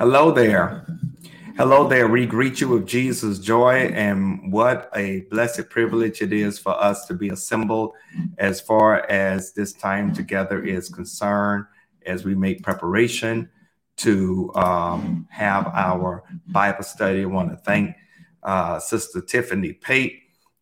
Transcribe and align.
Hello 0.00 0.30
there. 0.30 0.86
Hello 1.58 1.86
there. 1.86 2.08
We 2.08 2.24
greet 2.24 2.58
you 2.58 2.68
with 2.68 2.86
Jesus' 2.86 3.38
joy, 3.38 3.92
and 3.92 4.50
what 4.50 4.88
a 4.96 5.26
blessed 5.30 5.68
privilege 5.68 6.22
it 6.22 6.32
is 6.32 6.58
for 6.58 6.72
us 6.82 7.04
to 7.04 7.12
be 7.12 7.28
assembled 7.28 7.92
as 8.38 8.62
far 8.62 9.04
as 9.10 9.52
this 9.52 9.74
time 9.74 10.14
together 10.14 10.64
is 10.64 10.88
concerned, 10.88 11.66
as 12.06 12.24
we 12.24 12.34
make 12.34 12.62
preparation 12.62 13.50
to 13.98 14.50
um, 14.54 15.28
have 15.30 15.66
our 15.66 16.24
Bible 16.46 16.82
study. 16.82 17.20
I 17.20 17.26
want 17.26 17.50
to 17.50 17.58
thank 17.58 17.94
uh, 18.42 18.78
Sister 18.78 19.20
Tiffany 19.20 19.74
Pate 19.74 20.18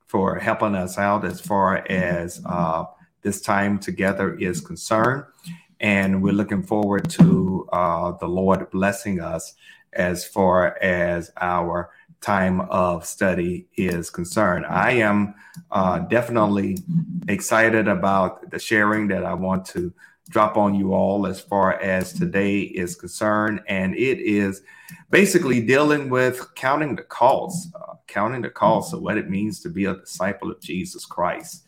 for 0.08 0.34
helping 0.40 0.74
us 0.74 0.98
out 0.98 1.24
as 1.24 1.40
far 1.40 1.88
as 1.88 2.42
uh, 2.44 2.86
this 3.22 3.40
time 3.40 3.78
together 3.78 4.34
is 4.34 4.60
concerned. 4.60 5.22
And 5.80 6.22
we're 6.22 6.32
looking 6.32 6.62
forward 6.62 7.08
to 7.10 7.68
uh, 7.72 8.12
the 8.12 8.26
Lord 8.26 8.70
blessing 8.70 9.20
us 9.20 9.54
as 9.92 10.24
far 10.26 10.76
as 10.82 11.30
our 11.40 11.90
time 12.20 12.62
of 12.62 13.06
study 13.06 13.68
is 13.76 14.10
concerned. 14.10 14.66
I 14.66 14.92
am 14.92 15.34
uh, 15.70 16.00
definitely 16.00 16.78
excited 17.28 17.88
about 17.88 18.50
the 18.50 18.58
sharing 18.58 19.08
that 19.08 19.24
I 19.24 19.34
want 19.34 19.64
to 19.66 19.92
drop 20.28 20.56
on 20.56 20.74
you 20.74 20.92
all 20.92 21.26
as 21.26 21.40
far 21.40 21.80
as 21.80 22.12
today 22.12 22.60
is 22.60 22.94
concerned. 22.94 23.60
And 23.66 23.94
it 23.94 24.18
is 24.18 24.62
basically 25.10 25.60
dealing 25.60 26.10
with 26.10 26.54
counting 26.54 26.96
the 26.96 27.02
costs, 27.02 27.72
uh, 27.74 27.94
counting 28.06 28.42
the 28.42 28.50
costs 28.50 28.92
of 28.92 29.00
what 29.00 29.16
it 29.16 29.30
means 29.30 29.60
to 29.60 29.70
be 29.70 29.86
a 29.86 29.94
disciple 29.96 30.50
of 30.50 30.60
Jesus 30.60 31.06
Christ. 31.06 31.64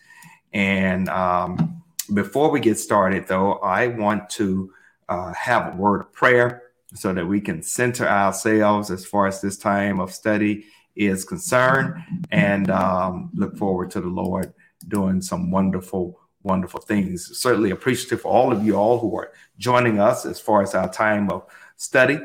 And 0.53 1.09
um, 1.09 1.80
before 2.15 2.51
we 2.51 2.61
get 2.61 2.79
started, 2.79 3.27
though, 3.27 3.55
I 3.55 3.89
want 3.89 4.31
to 4.31 4.73
uh, 5.09 5.33
have 5.35 5.75
a 5.75 5.77
word 5.77 6.03
of 6.03 6.13
prayer 6.13 6.63
so 6.95 7.13
that 7.13 7.27
we 7.27 7.41
can 7.41 7.63
center 7.63 8.07
ourselves 8.07 8.91
as 8.91 9.07
far 9.07 9.27
as 9.27 9.41
this 9.41 9.57
time 9.57 10.01
of 10.01 10.13
study 10.13 10.65
is 10.97 11.25
concerned 11.25 12.03
and 12.31 12.71
um, 12.71 13.31
look 13.35 13.57
forward 13.57 13.91
to 13.93 14.01
the 14.01 14.09
Lord 14.09 14.53
doing 14.89 15.21
some 15.21 15.51
wonderful, 15.51 16.19
wonderful 16.43 16.81
things. 16.81 17.39
Certainly 17.39 17.71
appreciative 17.71 18.23
for 18.23 18.33
all 18.33 18.53
of 18.53 18.65
you 18.65 18.75
all 18.75 18.99
who 18.99 19.17
are 19.17 19.33
joining 19.59 20.01
us 20.01 20.27
as 20.27 20.41
far 20.41 20.63
as 20.63 20.75
our 20.75 20.91
time 20.91 21.31
of 21.31 21.45
study 21.77 22.19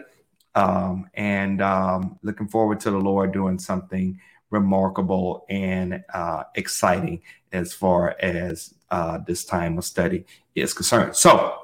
um, 0.56 1.10
and 1.14 1.62
um, 1.62 2.18
looking 2.24 2.48
forward 2.48 2.80
to 2.82 2.92
the 2.92 2.98
Lord 2.98 3.34
doing 3.34 3.60
something 3.60 4.20
remarkable 4.50 5.46
and 5.50 6.04
uh, 6.14 6.44
exciting 6.56 7.22
as 7.52 7.74
far 7.74 8.16
as 8.20 8.75
uh, 8.92 9.20
this 9.26 9.46
time 9.46 9.78
of 9.78 9.86
study 9.86 10.26
is 10.54 10.74
concerned. 10.74 11.16
So 11.16 11.58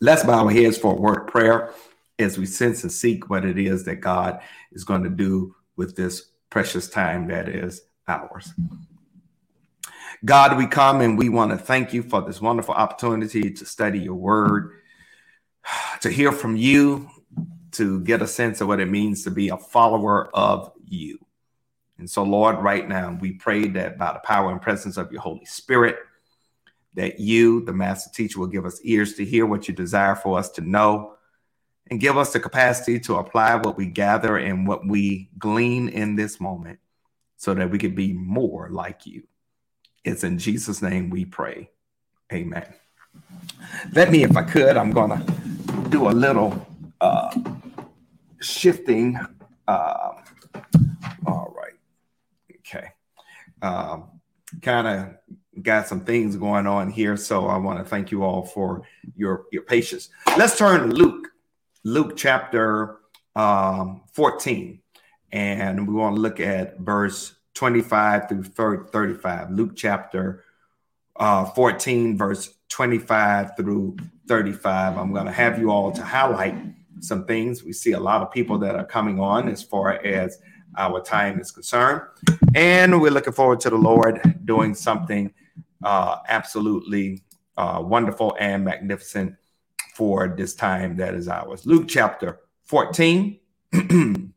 let's 0.00 0.24
bow 0.24 0.44
our 0.44 0.50
heads 0.50 0.78
for 0.78 0.92
a 0.92 1.00
word 1.00 1.22
of 1.22 1.26
prayer 1.26 1.72
as 2.18 2.38
we 2.38 2.46
sense 2.46 2.82
and 2.82 2.92
seek 2.92 3.28
what 3.28 3.44
it 3.44 3.58
is 3.58 3.84
that 3.84 3.96
God 3.96 4.40
is 4.72 4.84
going 4.84 5.02
to 5.02 5.10
do 5.10 5.54
with 5.76 5.96
this 5.96 6.30
precious 6.50 6.88
time 6.88 7.28
that 7.28 7.48
is 7.48 7.82
ours. 8.06 8.52
God, 10.24 10.56
we 10.56 10.66
come 10.66 11.00
and 11.00 11.18
we 11.18 11.28
want 11.28 11.50
to 11.50 11.58
thank 11.58 11.92
you 11.92 12.02
for 12.02 12.22
this 12.22 12.40
wonderful 12.40 12.74
opportunity 12.74 13.50
to 13.50 13.66
study 13.66 13.98
your 13.98 14.14
word, 14.14 14.72
to 16.00 16.10
hear 16.10 16.32
from 16.32 16.56
you, 16.56 17.10
to 17.72 18.00
get 18.00 18.22
a 18.22 18.26
sense 18.26 18.60
of 18.60 18.68
what 18.68 18.80
it 18.80 18.88
means 18.88 19.24
to 19.24 19.30
be 19.30 19.48
a 19.48 19.56
follower 19.56 20.30
of 20.34 20.72
you. 20.86 21.18
And 21.98 22.08
so, 22.08 22.22
Lord, 22.22 22.58
right 22.58 22.88
now, 22.88 23.16
we 23.20 23.32
pray 23.32 23.68
that 23.68 23.98
by 23.98 24.12
the 24.12 24.20
power 24.20 24.50
and 24.50 24.62
presence 24.62 24.96
of 24.96 25.12
your 25.12 25.20
Holy 25.20 25.44
Spirit, 25.44 25.96
that 26.94 27.20
you, 27.20 27.64
the 27.64 27.72
master 27.72 28.10
teacher, 28.14 28.38
will 28.38 28.46
give 28.46 28.66
us 28.66 28.80
ears 28.82 29.14
to 29.14 29.24
hear 29.24 29.46
what 29.46 29.68
you 29.68 29.74
desire 29.74 30.14
for 30.14 30.38
us 30.38 30.50
to 30.50 30.60
know 30.60 31.14
and 31.90 32.00
give 32.00 32.16
us 32.16 32.32
the 32.32 32.40
capacity 32.40 32.98
to 33.00 33.16
apply 33.16 33.56
what 33.56 33.76
we 33.76 33.86
gather 33.86 34.36
and 34.36 34.66
what 34.66 34.86
we 34.86 35.28
glean 35.38 35.88
in 35.88 36.16
this 36.16 36.40
moment 36.40 36.78
so 37.36 37.52
that 37.54 37.70
we 37.70 37.78
can 37.78 37.94
be 37.94 38.12
more 38.12 38.68
like 38.70 39.06
you. 39.06 39.22
It's 40.04 40.24
in 40.24 40.38
Jesus' 40.38 40.80
name 40.80 41.10
we 41.10 41.24
pray. 41.24 41.70
Amen. 42.32 42.72
Let 43.92 44.10
me, 44.10 44.22
if 44.22 44.36
I 44.36 44.42
could, 44.42 44.76
I'm 44.76 44.92
going 44.92 45.10
to 45.10 45.88
do 45.88 46.08
a 46.08 46.10
little 46.10 46.66
uh, 47.00 47.34
shifting. 48.40 49.18
Uh, 49.66 50.12
all 51.26 51.54
right. 51.56 51.74
Okay. 52.60 52.88
Um, 53.62 54.20
kind 54.62 54.86
of 54.86 55.33
got 55.62 55.86
some 55.86 56.00
things 56.00 56.36
going 56.36 56.66
on 56.66 56.90
here. 56.90 57.16
So 57.16 57.46
I 57.46 57.56
want 57.56 57.78
to 57.78 57.84
thank 57.84 58.10
you 58.10 58.22
all 58.22 58.44
for 58.44 58.82
your, 59.16 59.44
your 59.52 59.62
patience. 59.62 60.08
Let's 60.36 60.58
turn 60.58 60.88
to 60.88 60.94
Luke, 60.94 61.28
Luke 61.84 62.16
chapter 62.16 62.98
um, 63.36 64.02
14. 64.12 64.80
And 65.32 65.88
we 65.88 65.94
want 65.94 66.16
to 66.16 66.20
look 66.20 66.40
at 66.40 66.78
verse 66.78 67.34
25 67.54 68.28
through 68.28 68.44
35. 68.44 69.50
Luke 69.50 69.72
chapter 69.74 70.44
uh, 71.16 71.44
14, 71.44 72.16
verse 72.16 72.54
25 72.68 73.56
through 73.56 73.96
35. 74.26 74.96
I'm 74.96 75.12
going 75.12 75.26
to 75.26 75.32
have 75.32 75.58
you 75.58 75.70
all 75.70 75.92
to 75.92 76.02
highlight 76.02 76.56
some 77.00 77.24
things. 77.26 77.62
We 77.64 77.72
see 77.72 77.92
a 77.92 78.00
lot 78.00 78.22
of 78.22 78.30
people 78.30 78.58
that 78.58 78.74
are 78.74 78.84
coming 78.84 79.20
on 79.20 79.48
as 79.48 79.62
far 79.62 79.92
as 80.04 80.40
our 80.76 81.00
time 81.00 81.40
is 81.40 81.50
concerned. 81.50 82.02
And 82.54 83.00
we're 83.00 83.10
looking 83.10 83.32
forward 83.32 83.60
to 83.60 83.70
the 83.70 83.76
Lord 83.76 84.20
doing 84.44 84.74
something 84.74 85.32
uh, 85.84 86.18
absolutely 86.28 87.22
uh, 87.56 87.80
wonderful 87.82 88.36
and 88.38 88.64
magnificent 88.64 89.36
for 89.94 90.34
this 90.36 90.54
time 90.54 90.96
that 90.96 91.14
is 91.14 91.28
ours. 91.28 91.64
Luke 91.66 91.86
chapter 91.88 92.40
14. 92.64 93.38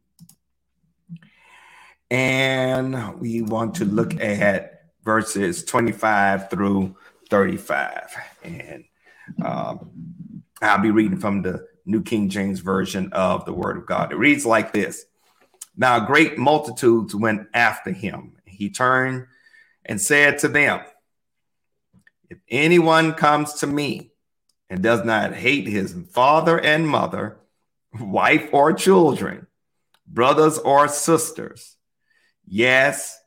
and 2.11 3.19
we 3.19 3.41
want 3.41 3.75
to 3.75 3.85
look 3.85 4.19
at 4.19 4.83
verses 5.03 5.63
25 5.65 6.49
through 6.49 6.95
35. 7.29 8.15
And 8.43 8.83
um, 9.43 9.89
I'll 10.61 10.81
be 10.81 10.91
reading 10.91 11.17
from 11.17 11.41
the 11.41 11.67
New 11.85 12.03
King 12.03 12.29
James 12.29 12.59
Version 12.59 13.11
of 13.13 13.45
the 13.45 13.53
Word 13.53 13.77
of 13.77 13.85
God. 13.85 14.11
It 14.11 14.17
reads 14.17 14.45
like 14.45 14.73
this 14.73 15.05
Now, 15.75 15.99
great 15.99 16.37
multitudes 16.37 17.15
went 17.15 17.47
after 17.53 17.91
him. 17.91 18.33
He 18.45 18.69
turned 18.69 19.27
and 19.85 19.99
said 19.99 20.39
to 20.39 20.47
them, 20.47 20.81
if 22.29 22.39
anyone 22.49 23.13
comes 23.13 23.53
to 23.55 23.67
me 23.67 24.11
and 24.69 24.83
does 24.83 25.05
not 25.05 25.33
hate 25.33 25.67
his 25.67 25.95
father 26.11 26.59
and 26.59 26.87
mother, 26.87 27.39
wife 27.99 28.49
or 28.51 28.73
children, 28.73 29.47
brothers 30.05 30.57
or 30.57 30.87
sisters, 30.87 31.77
yes, 32.45 33.19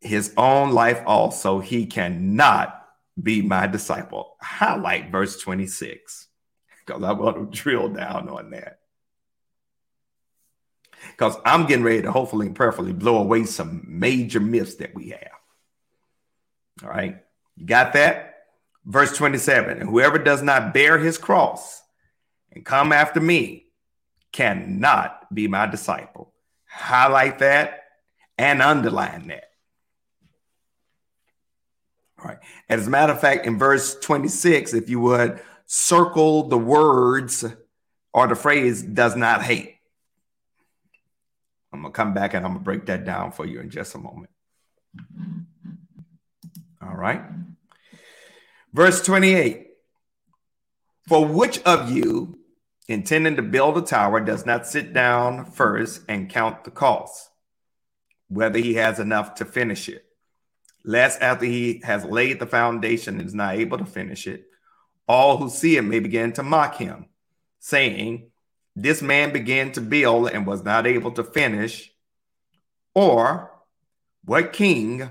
his 0.00 0.32
own 0.36 0.72
life 0.72 1.02
also, 1.06 1.60
he 1.60 1.86
cannot 1.86 2.76
be 3.20 3.42
my 3.42 3.66
disciple. 3.66 4.36
Highlight 4.40 5.10
verse 5.10 5.40
26 5.40 6.28
because 6.86 7.02
I 7.02 7.12
want 7.12 7.52
to 7.52 7.58
drill 7.62 7.88
down 7.88 8.28
on 8.28 8.50
that. 8.50 8.78
Because 11.12 11.36
I'm 11.44 11.66
getting 11.66 11.84
ready 11.84 12.02
to 12.02 12.12
hopefully 12.12 12.46
and 12.46 12.56
prayerfully 12.56 12.92
blow 12.92 13.18
away 13.18 13.44
some 13.44 13.82
major 13.86 14.40
myths 14.40 14.76
that 14.76 14.94
we 14.94 15.10
have. 15.10 15.30
All 16.82 16.90
right. 16.90 17.22
You 17.56 17.66
got 17.66 17.92
that? 17.94 18.34
Verse 18.84 19.16
27 19.16 19.80
And 19.80 19.88
whoever 19.88 20.18
does 20.18 20.42
not 20.42 20.74
bear 20.74 20.98
his 20.98 21.18
cross 21.18 21.82
and 22.52 22.64
come 22.64 22.92
after 22.92 23.20
me 23.20 23.66
cannot 24.32 25.32
be 25.32 25.48
my 25.48 25.66
disciple. 25.66 26.32
Highlight 26.66 27.40
that 27.40 27.84
and 28.38 28.62
underline 28.62 29.28
that. 29.28 29.44
All 32.18 32.26
right. 32.26 32.38
As 32.68 32.86
a 32.86 32.90
matter 32.90 33.12
of 33.12 33.20
fact, 33.20 33.46
in 33.46 33.58
verse 33.58 33.98
26, 33.98 34.74
if 34.74 34.88
you 34.88 35.00
would 35.00 35.40
circle 35.66 36.48
the 36.48 36.58
words 36.58 37.44
or 38.12 38.26
the 38.26 38.34
phrase 38.34 38.82
does 38.82 39.16
not 39.16 39.42
hate. 39.42 39.76
I'm 41.72 41.82
going 41.82 41.92
to 41.92 41.96
come 41.96 42.12
back 42.12 42.34
and 42.34 42.44
I'm 42.44 42.52
going 42.52 42.60
to 42.60 42.64
break 42.64 42.86
that 42.86 43.04
down 43.04 43.30
for 43.32 43.46
you 43.46 43.60
in 43.60 43.70
just 43.70 43.94
a 43.94 43.98
moment. 43.98 44.30
All 44.98 45.04
right. 47.00 47.22
Verse 48.72 49.02
28 49.02 49.68
For 51.08 51.26
which 51.26 51.60
of 51.62 51.90
you, 51.90 52.38
intending 52.88 53.36
to 53.36 53.42
build 53.42 53.78
a 53.78 53.82
tower, 53.82 54.20
does 54.20 54.46
not 54.46 54.66
sit 54.66 54.92
down 54.92 55.46
first 55.46 56.02
and 56.08 56.30
count 56.30 56.64
the 56.64 56.70
cost, 56.70 57.30
whether 58.28 58.58
he 58.58 58.74
has 58.74 59.00
enough 59.00 59.34
to 59.36 59.44
finish 59.44 59.88
it? 59.88 60.04
Lest 60.84 61.20
after 61.20 61.46
he 61.46 61.80
has 61.84 62.04
laid 62.04 62.38
the 62.38 62.46
foundation 62.46 63.18
and 63.18 63.26
is 63.26 63.34
not 63.34 63.56
able 63.56 63.78
to 63.78 63.84
finish 63.84 64.26
it, 64.26 64.46
all 65.08 65.38
who 65.38 65.50
see 65.50 65.76
it 65.76 65.82
may 65.82 65.98
begin 65.98 66.32
to 66.34 66.42
mock 66.42 66.76
him, 66.76 67.06
saying, 67.58 68.30
This 68.76 69.02
man 69.02 69.32
began 69.32 69.72
to 69.72 69.80
build 69.80 70.30
and 70.30 70.46
was 70.46 70.62
not 70.62 70.86
able 70.86 71.12
to 71.12 71.24
finish. 71.24 71.90
Or, 72.94 73.50
what 74.24 74.52
king 74.52 75.10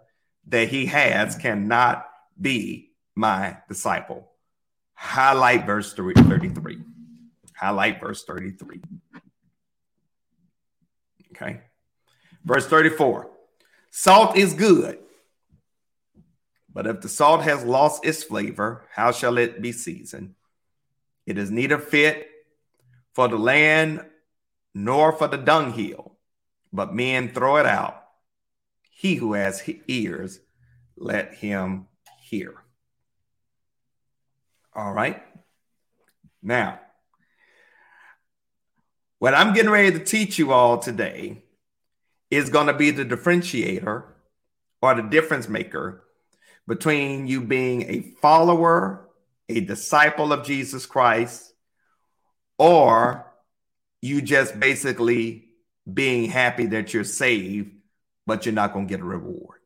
that 0.47 0.69
he 0.69 0.87
has 0.87 1.35
cannot 1.35 2.07
be 2.39 2.91
my 3.15 3.57
disciple. 3.67 4.31
Highlight 4.93 5.65
verse 5.65 5.93
33. 5.93 6.79
Highlight 7.55 7.99
verse 7.99 8.23
33. 8.23 8.81
Okay. 11.35 11.61
Verse 12.43 12.67
34 12.67 13.29
Salt 13.89 14.37
is 14.37 14.53
good, 14.53 14.99
but 16.73 16.87
if 16.87 17.01
the 17.01 17.09
salt 17.09 17.41
has 17.41 17.63
lost 17.63 18.05
its 18.05 18.23
flavor, 18.23 18.85
how 18.93 19.11
shall 19.11 19.37
it 19.37 19.61
be 19.61 19.71
seasoned? 19.71 20.35
It 21.25 21.37
is 21.37 21.51
neither 21.51 21.77
fit 21.77 22.27
for 23.13 23.27
the 23.27 23.37
land 23.37 24.05
nor 24.73 25.11
for 25.11 25.27
the 25.27 25.37
dunghill, 25.37 26.17
but 26.71 26.95
men 26.95 27.29
throw 27.33 27.57
it 27.57 27.65
out. 27.65 28.00
He 29.01 29.15
who 29.15 29.33
has 29.33 29.67
ears, 29.87 30.41
let 30.95 31.33
him 31.33 31.87
hear. 32.21 32.53
All 34.75 34.93
right. 34.93 35.23
Now, 36.43 36.79
what 39.17 39.33
I'm 39.33 39.55
getting 39.55 39.71
ready 39.71 39.91
to 39.93 40.05
teach 40.05 40.37
you 40.37 40.53
all 40.53 40.77
today 40.77 41.41
is 42.29 42.51
going 42.51 42.67
to 42.67 42.75
be 42.75 42.91
the 42.91 43.03
differentiator 43.03 44.03
or 44.83 44.93
the 44.93 45.01
difference 45.01 45.49
maker 45.49 46.03
between 46.67 47.25
you 47.25 47.41
being 47.41 47.81
a 47.89 48.01
follower, 48.21 49.09
a 49.49 49.61
disciple 49.61 50.31
of 50.31 50.45
Jesus 50.45 50.85
Christ, 50.85 51.55
or 52.59 53.25
you 53.99 54.21
just 54.21 54.59
basically 54.59 55.45
being 55.91 56.29
happy 56.29 56.67
that 56.67 56.93
you're 56.93 57.03
saved, 57.03 57.80
but 58.25 58.45
you're 58.45 58.53
not 58.53 58.73
going 58.73 58.87
to 58.87 58.91
get 58.91 59.01
a 59.01 59.05
reward. 59.05 59.59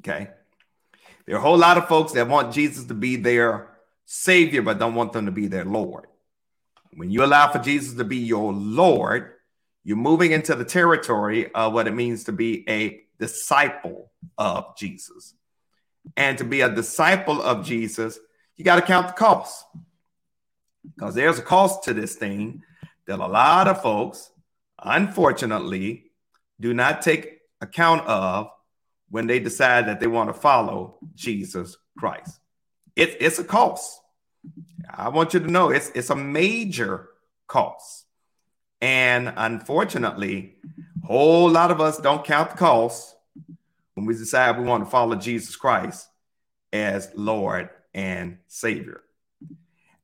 Okay. 0.00 0.30
There 1.26 1.36
are 1.36 1.38
a 1.38 1.42
whole 1.42 1.58
lot 1.58 1.76
of 1.76 1.88
folks 1.88 2.12
that 2.12 2.28
want 2.28 2.54
Jesus 2.54 2.86
to 2.86 2.94
be 2.94 3.16
their 3.16 3.68
savior, 4.06 4.62
but 4.62 4.78
don't 4.78 4.94
want 4.94 5.12
them 5.12 5.26
to 5.26 5.32
be 5.32 5.46
their 5.46 5.64
Lord. 5.64 6.06
When 6.94 7.10
you 7.10 7.24
allow 7.24 7.52
for 7.52 7.58
Jesus 7.58 7.94
to 7.96 8.04
be 8.04 8.16
your 8.16 8.52
Lord, 8.52 9.32
you're 9.84 9.96
moving 9.96 10.32
into 10.32 10.54
the 10.54 10.64
territory 10.64 11.52
of 11.52 11.72
what 11.72 11.86
it 11.86 11.94
means 11.94 12.24
to 12.24 12.32
be 12.32 12.68
a 12.68 13.02
disciple 13.18 14.10
of 14.36 14.76
Jesus. 14.76 15.34
And 16.16 16.38
to 16.38 16.44
be 16.44 16.62
a 16.62 16.74
disciple 16.74 17.42
of 17.42 17.66
Jesus, 17.66 18.18
you 18.56 18.64
got 18.64 18.76
to 18.76 18.82
count 18.82 19.08
the 19.08 19.12
cost. 19.12 19.66
Because 20.94 21.14
there's 21.14 21.38
a 21.38 21.42
cost 21.42 21.84
to 21.84 21.92
this 21.92 22.16
thing 22.16 22.62
that 23.06 23.18
a 23.18 23.26
lot 23.26 23.68
of 23.68 23.82
folks, 23.82 24.30
unfortunately, 24.82 26.07
do 26.60 26.74
not 26.74 27.02
take 27.02 27.40
account 27.60 28.06
of 28.06 28.50
when 29.10 29.26
they 29.26 29.40
decide 29.40 29.86
that 29.86 30.00
they 30.00 30.06
want 30.06 30.28
to 30.28 30.38
follow 30.38 30.98
Jesus 31.14 31.76
Christ. 31.96 32.40
It, 32.96 33.16
it's 33.20 33.38
a 33.38 33.44
cost. 33.44 34.00
I 34.90 35.08
want 35.08 35.34
you 35.34 35.40
to 35.40 35.46
know 35.46 35.70
it's 35.70 35.90
it's 35.90 36.10
a 36.10 36.16
major 36.16 37.08
cost. 37.46 38.04
And 38.80 39.32
unfortunately, 39.36 40.56
a 41.02 41.06
whole 41.06 41.50
lot 41.50 41.70
of 41.70 41.80
us 41.80 41.98
don't 41.98 42.24
count 42.24 42.50
the 42.50 42.56
cost 42.56 43.16
when 43.94 44.06
we 44.06 44.14
decide 44.14 44.58
we 44.58 44.64
want 44.64 44.84
to 44.84 44.90
follow 44.90 45.16
Jesus 45.16 45.56
Christ 45.56 46.08
as 46.72 47.10
Lord 47.14 47.70
and 47.92 48.38
Savior. 48.46 49.02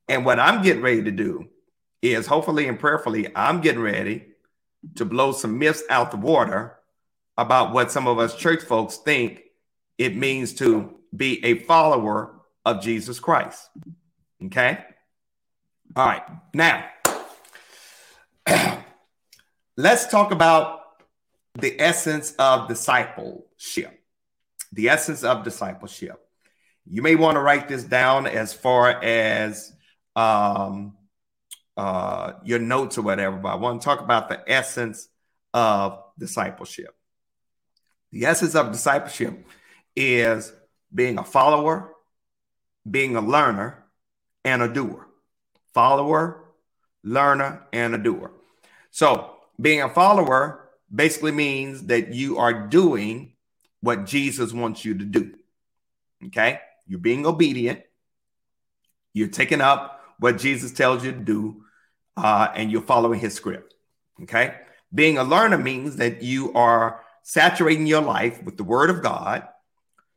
And 0.09 0.25
what 0.25 0.39
I'm 0.39 0.61
getting 0.61 0.83
ready 0.83 1.03
to 1.03 1.11
do 1.11 1.47
is 2.01 2.27
hopefully 2.27 2.67
and 2.67 2.79
prayerfully, 2.79 3.31
I'm 3.35 3.61
getting 3.61 3.81
ready 3.81 4.25
to 4.95 5.05
blow 5.05 5.31
some 5.31 5.57
myths 5.57 5.83
out 5.89 6.11
the 6.11 6.17
water 6.17 6.77
about 7.37 7.73
what 7.73 7.91
some 7.91 8.07
of 8.07 8.19
us 8.19 8.35
church 8.35 8.63
folks 8.63 8.97
think 8.97 9.43
it 9.97 10.15
means 10.15 10.53
to 10.53 10.95
be 11.15 11.43
a 11.43 11.59
follower 11.59 12.41
of 12.65 12.81
Jesus 12.81 13.19
Christ. 13.19 13.69
Okay. 14.43 14.83
All 15.95 16.05
right. 16.05 16.23
Now, 16.53 16.85
let's 19.77 20.07
talk 20.07 20.31
about 20.31 20.81
the 21.53 21.79
essence 21.79 22.33
of 22.37 22.67
discipleship. 22.67 24.01
The 24.73 24.89
essence 24.89 25.23
of 25.23 25.43
discipleship. 25.43 26.21
You 26.87 27.01
may 27.01 27.15
want 27.15 27.35
to 27.35 27.41
write 27.41 27.67
this 27.67 27.83
down 27.83 28.27
as 28.27 28.53
far 28.53 28.89
as 29.03 29.73
um, 30.15 30.95
uh, 31.77 32.33
your 32.43 32.59
notes 32.59 32.97
or 32.97 33.01
whatever, 33.01 33.37
but 33.37 33.49
I 33.49 33.55
want 33.55 33.81
to 33.81 33.85
talk 33.85 33.99
about 33.99 34.29
the 34.29 34.41
essence 34.47 35.09
of 35.53 36.03
discipleship. 36.17 36.95
The 38.11 38.25
essence 38.25 38.55
of 38.55 38.71
discipleship 38.71 39.45
is 39.95 40.53
being 40.93 41.17
a 41.17 41.23
follower, 41.23 41.91
being 42.89 43.15
a 43.15 43.21
learner, 43.21 43.83
and 44.43 44.61
a 44.61 44.71
doer. 44.71 45.07
Follower, 45.73 46.45
learner, 47.03 47.63
and 47.73 47.93
a 47.95 47.97
doer. 47.97 48.31
So, 48.91 49.31
being 49.59 49.81
a 49.81 49.89
follower 49.89 50.69
basically 50.93 51.31
means 51.31 51.83
that 51.87 52.13
you 52.13 52.37
are 52.37 52.67
doing 52.67 53.33
what 53.81 54.05
Jesus 54.05 54.53
wants 54.53 54.85
you 54.85 54.97
to 54.97 55.05
do. 55.05 55.33
Okay? 56.27 56.59
You're 56.87 56.99
being 56.99 57.25
obedient. 57.25 57.81
You're 59.13 59.27
taking 59.27 59.61
up 59.61 60.01
what 60.19 60.37
Jesus 60.37 60.71
tells 60.71 61.03
you 61.03 61.11
to 61.11 61.19
do, 61.19 61.64
uh, 62.17 62.49
and 62.55 62.71
you're 62.71 62.81
following 62.81 63.19
his 63.19 63.33
script. 63.33 63.75
Okay? 64.23 64.55
Being 64.93 65.17
a 65.17 65.23
learner 65.23 65.57
means 65.57 65.97
that 65.97 66.21
you 66.21 66.53
are 66.53 67.01
saturating 67.23 67.87
your 67.87 68.01
life 68.01 68.41
with 68.43 68.57
the 68.57 68.63
word 68.63 68.89
of 68.89 69.01
God 69.01 69.47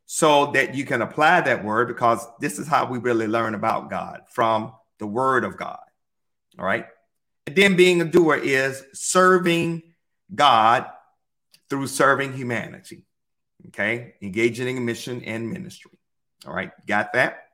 so 0.06 0.52
that 0.52 0.74
you 0.74 0.84
can 0.84 1.02
apply 1.02 1.40
that 1.42 1.64
word 1.64 1.88
because 1.88 2.26
this 2.40 2.58
is 2.58 2.66
how 2.66 2.86
we 2.86 2.98
really 2.98 3.26
learn 3.26 3.54
about 3.54 3.90
God 3.90 4.22
from 4.30 4.72
the 4.98 5.06
word 5.06 5.44
of 5.44 5.56
God. 5.56 5.80
All 6.58 6.64
right. 6.64 6.86
And 7.46 7.56
then 7.56 7.76
being 7.76 8.00
a 8.00 8.04
doer 8.04 8.36
is 8.36 8.82
serving 8.92 9.82
God 10.34 10.86
through 11.70 11.86
serving 11.86 12.34
humanity. 12.34 13.04
Okay. 13.68 14.14
Engaging 14.22 14.76
in 14.76 14.84
mission 14.84 15.22
and 15.24 15.50
ministry. 15.50 15.92
All 16.46 16.54
right. 16.54 16.70
Got 16.86 17.12
that? 17.14 17.44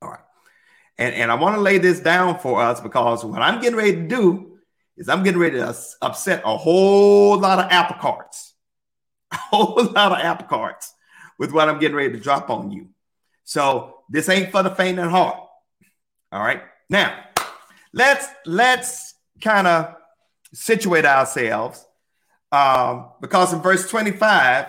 All 0.00 0.10
right. 0.10 0.20
And, 1.02 1.16
and 1.16 1.32
I 1.32 1.34
want 1.34 1.56
to 1.56 1.60
lay 1.60 1.78
this 1.78 1.98
down 1.98 2.38
for 2.38 2.62
us 2.62 2.80
because 2.80 3.24
what 3.24 3.42
I'm 3.42 3.60
getting 3.60 3.76
ready 3.76 3.96
to 3.96 4.06
do 4.06 4.58
is 4.96 5.08
I'm 5.08 5.24
getting 5.24 5.40
ready 5.40 5.56
to 5.56 5.74
upset 6.00 6.42
a 6.44 6.56
whole 6.56 7.36
lot 7.36 7.58
of 7.58 7.72
apple 7.72 7.96
carts 7.98 8.54
a 9.32 9.36
whole 9.36 9.82
lot 9.82 10.12
of 10.12 10.18
apple 10.18 10.46
carts 10.46 10.94
with 11.40 11.50
what 11.50 11.68
I'm 11.68 11.80
getting 11.80 11.96
ready 11.96 12.12
to 12.12 12.20
drop 12.20 12.50
on 12.50 12.70
you. 12.70 12.90
So 13.42 13.98
this 14.08 14.28
ain't 14.28 14.52
for 14.52 14.62
the 14.62 14.70
faint 14.70 15.00
of 15.00 15.10
heart. 15.10 15.38
All 16.30 16.40
right. 16.40 16.62
Now, 16.88 17.24
let's 17.92 18.28
let's 18.46 19.14
kind 19.40 19.66
of 19.66 19.96
situate 20.54 21.04
ourselves 21.04 21.84
um, 22.52 23.10
because 23.20 23.52
in 23.52 23.60
verse 23.60 23.90
25 23.90 24.66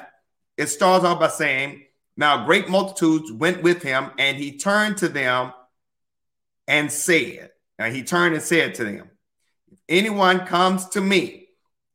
it 0.57 0.67
starts 0.67 1.05
off 1.05 1.19
by 1.19 1.27
saying, 1.27 1.83
"Now 2.17 2.43
great 2.47 2.69
multitudes 2.69 3.31
went 3.31 3.61
with 3.61 3.83
him, 3.83 4.09
and 4.17 4.37
he 4.37 4.57
turned 4.57 4.97
to 4.97 5.09
them 5.09 5.53
and 6.67 6.91
said, 6.91 7.51
and 7.77 7.95
he 7.95 8.03
turned 8.03 8.35
and 8.35 8.43
said 8.43 8.75
to 8.75 8.83
them, 8.83 9.09
If 9.71 9.79
anyone 9.89 10.45
comes 10.45 10.87
to 10.89 11.01
me 11.01 11.47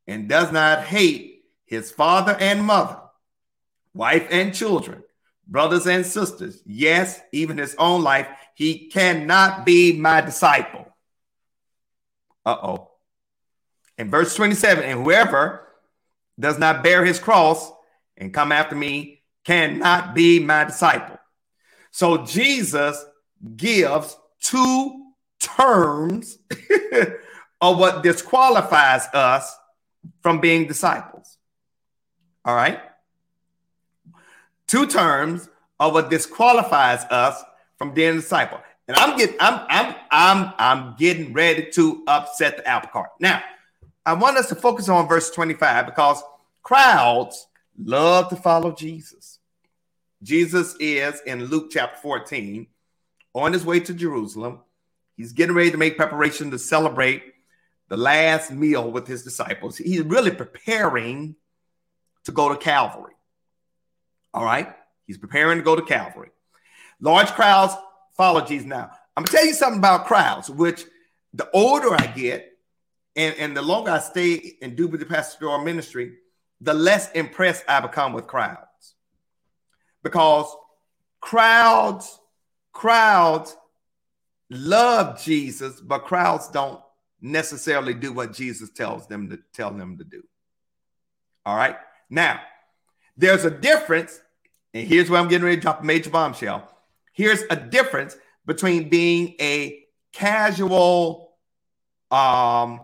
and 0.07 0.29
does 0.29 0.53
not 0.53 0.85
hate 0.85 1.45
his 1.65 1.91
father 1.91 2.37
and 2.39 2.65
mother, 2.65 2.99
wife 3.95 4.27
and 4.31 4.55
children, 4.55 5.03
brothers 5.47 5.87
and 5.87 6.05
sisters, 6.05 6.63
yes, 6.67 7.21
even 7.33 7.59
his 7.59 7.75
own 7.79 8.03
life, 8.03 8.29
he 8.55 8.89
cannot 8.89 9.65
be 9.65 9.99
my 9.99 10.21
disciple. 10.21 10.87
Uh 12.45 12.57
oh. 12.63 12.91
In 13.97 14.11
verse 14.11 14.35
27, 14.35 14.85
and 14.85 15.03
whoever 15.03 15.67
does 16.39 16.59
not 16.59 16.83
bear 16.83 17.05
his 17.05 17.19
cross 17.19 17.71
and 18.17 18.33
come 18.33 18.53
after 18.53 18.77
me 18.77 19.23
cannot 19.45 20.15
be 20.15 20.39
my 20.41 20.65
disciple. 20.65 21.19
So 21.91 22.25
Jesus 22.25 23.03
gives 23.57 24.17
two 24.41 25.13
terms 25.41 26.39
of 27.61 27.79
what 27.79 28.03
disqualifies 28.03 29.07
us 29.13 29.57
from 30.23 30.41
being 30.41 30.67
disciples. 30.67 31.39
All 32.45 32.55
right. 32.55 32.81
Two 34.67 34.87
terms 34.87 35.49
of 35.81 35.93
what 35.93 36.11
disqualifies 36.11 37.05
us 37.11 37.43
from 37.77 37.93
being 37.93 38.11
a 38.11 38.21
disciple. 38.21 38.61
And 38.87 38.97
I'm 38.97 39.17
getting 39.17 39.37
I'm 39.39 39.67
I'm 39.69 39.95
I'm 40.11 40.53
I'm 40.59 40.97
getting 40.99 41.33
ready 41.33 41.71
to 41.73 42.03
upset 42.07 42.57
the 42.59 42.67
apple 42.67 42.91
cart. 42.91 43.11
Now, 43.21 43.43
I 44.07 44.15
want 44.15 44.39
us 44.39 44.49
to 44.49 44.55
focus 44.55 44.89
on 44.89 45.07
verse 45.07 45.31
25 45.31 45.87
because 45.87 46.23
crowds 46.63 47.47
love 47.79 48.31
to 48.31 48.37
follow 48.37 48.73
Jesus. 48.73 49.39
Jesus 50.23 50.75
is 50.81 51.21
in 51.27 51.45
Luke 51.45 51.71
chapter 51.71 51.99
14 52.01 52.67
on 53.39 53.53
his 53.53 53.65
way 53.65 53.81
to 53.81 53.95
Jerusalem. 53.95 54.61
He's 55.17 55.33
getting 55.33 55.55
ready 55.55 55.71
to 55.71 55.77
make 55.77 55.97
preparation 55.97 56.51
to 56.51 56.59
celebrate 56.59 57.23
the 57.89 57.97
last 57.97 58.51
meal 58.51 58.91
with 58.91 59.07
his 59.07 59.25
disciples. 59.25 59.77
He's 59.77 60.03
really 60.03 60.31
preparing 60.31 61.37
to 62.25 62.33
go 62.33 62.49
to 62.51 62.57
Calvary. 62.57 63.15
All 64.35 64.45
right. 64.45 64.75
He's 65.07 65.19
preparing 65.19 65.59
to 65.59 65.65
go 65.65 65.75
to 65.75 65.83
Calvary. 65.83 66.31
Large 67.01 67.29
crowds 67.29 67.75
follow 68.17 68.43
Jesus. 68.45 68.67
Now, 68.67 68.91
I'm 69.17 69.25
gonna 69.25 69.37
tell 69.39 69.47
you 69.47 69.55
something 69.55 69.79
about 69.79 70.07
crowds, 70.07 70.51
which 70.51 70.85
the 71.33 71.49
older 71.53 71.95
I 71.95 72.07
get 72.07 72.59
and, 73.17 73.35
and 73.37 73.57
the 73.57 73.63
longer 73.63 73.91
I 73.91 73.99
stay 73.99 74.35
in 74.35 74.75
do 74.75 74.87
with 74.87 75.01
the 75.01 75.07
pastoral 75.07 75.65
ministry, 75.65 76.19
the 76.61 76.75
less 76.75 77.11
impressed 77.13 77.65
I 77.69 77.81
become 77.81 78.13
with 78.13 78.27
crowds. 78.27 78.95
Because 80.03 80.55
crowds, 81.21 82.18
crowds 82.79 83.57
love 84.51 85.21
Jesus, 85.21 85.81
but 85.81 86.05
crowds 86.05 86.47
don't 86.47 86.81
necessarily 87.21 87.93
do 87.93 88.13
what 88.13 88.33
Jesus 88.33 88.71
tells 88.71 89.09
them 89.09 89.31
to 89.31 89.41
tell 89.53 89.73
them 89.73 89.99
to 89.99 90.05
do. 90.05 90.23
All 91.45 91.57
right. 91.57 91.77
Now, 92.09 92.41
there's 93.17 93.45
a 93.45 93.51
difference, 93.51 94.21
and 94.73 94.87
here's 94.87 95.11
where 95.11 95.21
I'm 95.21 95.27
getting 95.27 95.45
ready 95.45 95.57
to 95.57 95.63
drop 95.63 95.83
a 95.83 95.85
major 95.85 96.11
bombshell. 96.11 96.73
Here's 97.13 97.43
a 97.51 97.57
difference 97.57 98.17
between 98.47 98.89
being 98.89 99.35
a 99.41 99.85
casual 100.13 101.33
um, 102.13 102.83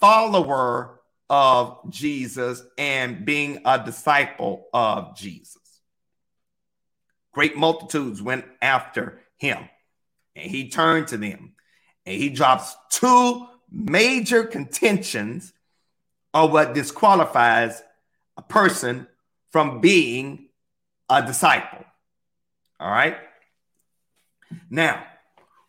follower 0.00 1.00
of 1.28 1.90
Jesus 1.90 2.62
and 2.78 3.24
being 3.24 3.62
a 3.64 3.84
disciple 3.84 4.68
of 4.72 5.16
Jesus. 5.16 5.58
Great 7.32 7.56
multitudes 7.56 8.22
went 8.22 8.44
after 8.62 9.18
him, 9.38 9.58
and 10.36 10.50
he 10.50 10.70
turned 10.70 11.08
to 11.08 11.16
them, 11.16 11.54
and 12.06 12.16
he 12.16 12.28
drops 12.28 12.76
two 12.90 13.46
major 13.70 14.44
contentions 14.44 15.52
of 16.32 16.52
what 16.52 16.74
disqualifies 16.74 17.82
a 18.36 18.42
person 18.42 19.06
from 19.50 19.80
being 19.80 20.48
a 21.08 21.24
disciple. 21.24 21.84
All 22.80 22.90
right. 22.90 23.16
Now, 24.70 25.04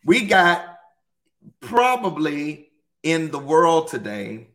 we 0.04 0.22
got 0.22 0.78
probably 1.60 2.68
in 3.02 3.30
the 3.30 3.38
world 3.38 3.88
today, 3.88 4.48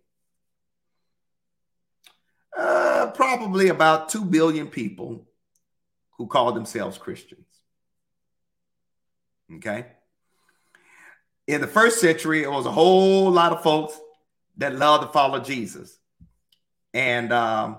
uh, 2.57 3.11
probably 3.13 3.69
about 3.69 4.09
2 4.09 4.25
billion 4.25 4.67
people 4.67 5.25
who 6.17 6.27
call 6.27 6.51
themselves 6.51 6.97
Christians. 6.97 7.45
Okay. 9.55 9.85
In 11.47 11.61
the 11.61 11.67
first 11.67 11.99
century, 11.99 12.43
it 12.43 12.51
was 12.51 12.65
a 12.65 12.71
whole 12.71 13.29
lot 13.31 13.51
of 13.51 13.63
folks 13.63 13.99
that 14.57 14.75
loved 14.75 15.07
to 15.07 15.13
follow 15.13 15.39
Jesus. 15.39 15.97
And 16.93 17.33
um, 17.33 17.77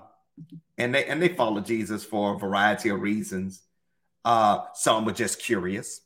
and 0.77 0.93
they 0.93 1.05
and 1.05 1.21
they 1.21 1.29
followed 1.29 1.65
Jesus 1.65 2.03
for 2.03 2.35
a 2.35 2.39
variety 2.39 2.89
of 2.89 3.01
reasons. 3.01 3.61
Uh, 4.25 4.65
some 4.73 5.05
were 5.05 5.11
just 5.11 5.39
curious. 5.41 6.01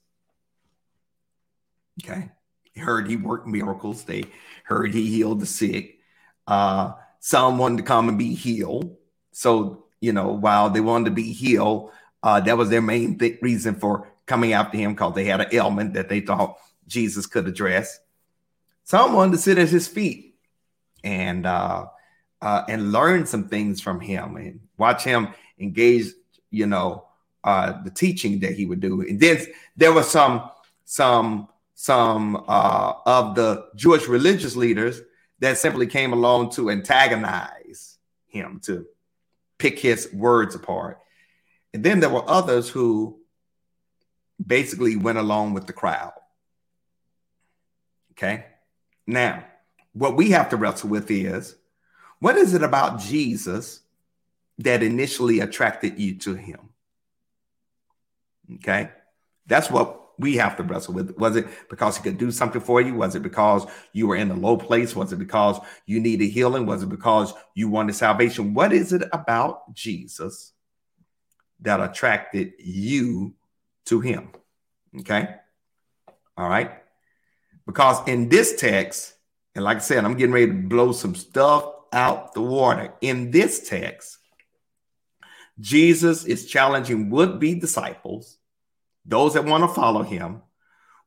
Okay. 2.03 2.29
Heard 2.75 3.09
he 3.09 3.15
worked 3.15 3.47
miracles. 3.47 4.03
They 4.03 4.25
heard 4.63 4.93
he 4.93 5.07
healed 5.07 5.39
the 5.39 5.45
sick. 5.45 5.99
Uh, 6.45 6.93
some 7.19 7.57
wanted 7.57 7.77
to 7.77 7.83
come 7.83 8.07
and 8.07 8.17
be 8.17 8.35
healed. 8.35 8.95
So, 9.31 9.85
you 9.99 10.13
know, 10.13 10.27
while 10.27 10.69
they 10.69 10.79
wanted 10.79 11.05
to 11.05 11.11
be 11.11 11.33
healed, 11.33 11.91
uh, 12.21 12.39
that 12.41 12.57
was 12.57 12.69
their 12.69 12.81
main 12.81 13.17
th- 13.17 13.39
reason 13.41 13.75
for 13.75 14.11
coming 14.27 14.53
after 14.53 14.77
him 14.77 14.93
because 14.93 15.15
they 15.15 15.25
had 15.25 15.41
an 15.41 15.47
ailment 15.51 15.93
that 15.95 16.09
they 16.09 16.19
thought 16.19 16.57
Jesus 16.85 17.25
could 17.25 17.47
address. 17.47 17.99
Someone 18.83 19.31
to 19.31 19.37
sit 19.37 19.57
at 19.57 19.69
his 19.69 19.87
feet 19.87 20.35
and 21.03 21.45
uh, 21.45 21.87
uh, 22.41 22.63
and 22.69 22.91
learn 22.91 23.25
some 23.25 23.47
things 23.47 23.81
from 23.81 23.99
him 23.99 24.35
and 24.35 24.59
watch 24.77 25.03
him 25.03 25.29
engage, 25.59 26.05
you 26.51 26.67
know, 26.67 27.05
uh, 27.43 27.81
the 27.83 27.89
teaching 27.89 28.39
that 28.41 28.53
he 28.53 28.65
would 28.65 28.79
do. 28.79 29.01
And 29.01 29.19
then 29.19 29.39
there 29.75 29.93
was 29.93 30.09
some 30.09 30.49
some 30.85 31.47
some 31.73 32.43
uh, 32.47 32.93
of 33.05 33.35
the 33.35 33.67
Jewish 33.75 34.07
religious 34.07 34.55
leaders 34.55 35.01
that 35.39 35.57
simply 35.57 35.87
came 35.87 36.13
along 36.13 36.51
to 36.51 36.71
antagonize 36.71 37.97
him, 38.27 38.59
to 38.63 38.85
pick 39.57 39.79
his 39.79 40.11
words 40.11 40.55
apart. 40.55 40.99
And 41.73 41.83
then 41.83 41.99
there 41.99 42.09
were 42.09 42.27
others 42.27 42.69
who 42.69 43.16
basically 44.45 44.95
went 44.95 45.17
along 45.17 45.53
with 45.53 45.67
the 45.67 45.73
crowd. 45.73 46.13
Okay. 48.11 48.45
Now, 49.05 49.45
what 49.93 50.15
we 50.15 50.31
have 50.31 50.49
to 50.49 50.57
wrestle 50.57 50.89
with 50.89 51.09
is 51.11 51.55
what 52.19 52.35
is 52.35 52.53
it 52.53 52.63
about 52.63 52.99
Jesus 52.99 53.81
that 54.59 54.81
initially 54.81 55.39
attracted 55.39 55.99
you 55.99 56.15
to 56.19 56.35
him? 56.35 56.69
Okay. 58.55 58.89
That's 59.45 59.69
what 59.69 60.07
we 60.19 60.37
have 60.37 60.57
to 60.57 60.63
wrestle 60.63 60.95
with. 60.95 61.15
Was 61.17 61.35
it 61.35 61.47
because 61.69 61.97
he 61.97 62.03
could 62.03 62.17
do 62.17 62.31
something 62.31 62.61
for 62.61 62.81
you? 62.81 62.95
Was 62.95 63.15
it 63.15 63.21
because 63.21 63.67
you 63.93 64.07
were 64.07 64.15
in 64.15 64.31
a 64.31 64.35
low 64.35 64.57
place? 64.57 64.95
Was 64.95 65.13
it 65.13 65.19
because 65.19 65.59
you 65.85 65.99
needed 65.99 66.29
healing? 66.29 66.65
Was 66.65 66.83
it 66.83 66.89
because 66.89 67.33
you 67.53 67.69
wanted 67.69 67.93
salvation? 67.93 68.53
What 68.53 68.73
is 68.73 68.93
it 68.93 69.03
about 69.13 69.73
Jesus 69.73 70.53
that 71.61 71.79
attracted 71.79 72.53
you 72.59 73.33
to 73.87 73.99
him? 73.99 74.29
Okay. 74.99 75.35
All 76.37 76.47
right. 76.47 76.71
Because 77.65 78.07
in 78.07 78.29
this 78.29 78.55
text, 78.55 79.13
and 79.55 79.63
like 79.63 79.77
I 79.77 79.81
said, 79.81 80.05
I'm 80.05 80.15
getting 80.15 80.33
ready 80.33 80.47
to 80.47 80.53
blow 80.53 80.91
some 80.91 81.15
stuff 81.15 81.69
out 81.91 82.33
the 82.33 82.41
water. 82.41 82.93
In 83.01 83.31
this 83.31 83.67
text, 83.67 84.17
Jesus 85.59 86.25
is 86.25 86.45
challenging 86.45 87.09
would 87.09 87.39
be 87.39 87.55
disciples 87.55 88.37
those 89.05 89.33
that 89.33 89.45
want 89.45 89.63
to 89.63 89.73
follow 89.73 90.03
him 90.03 90.41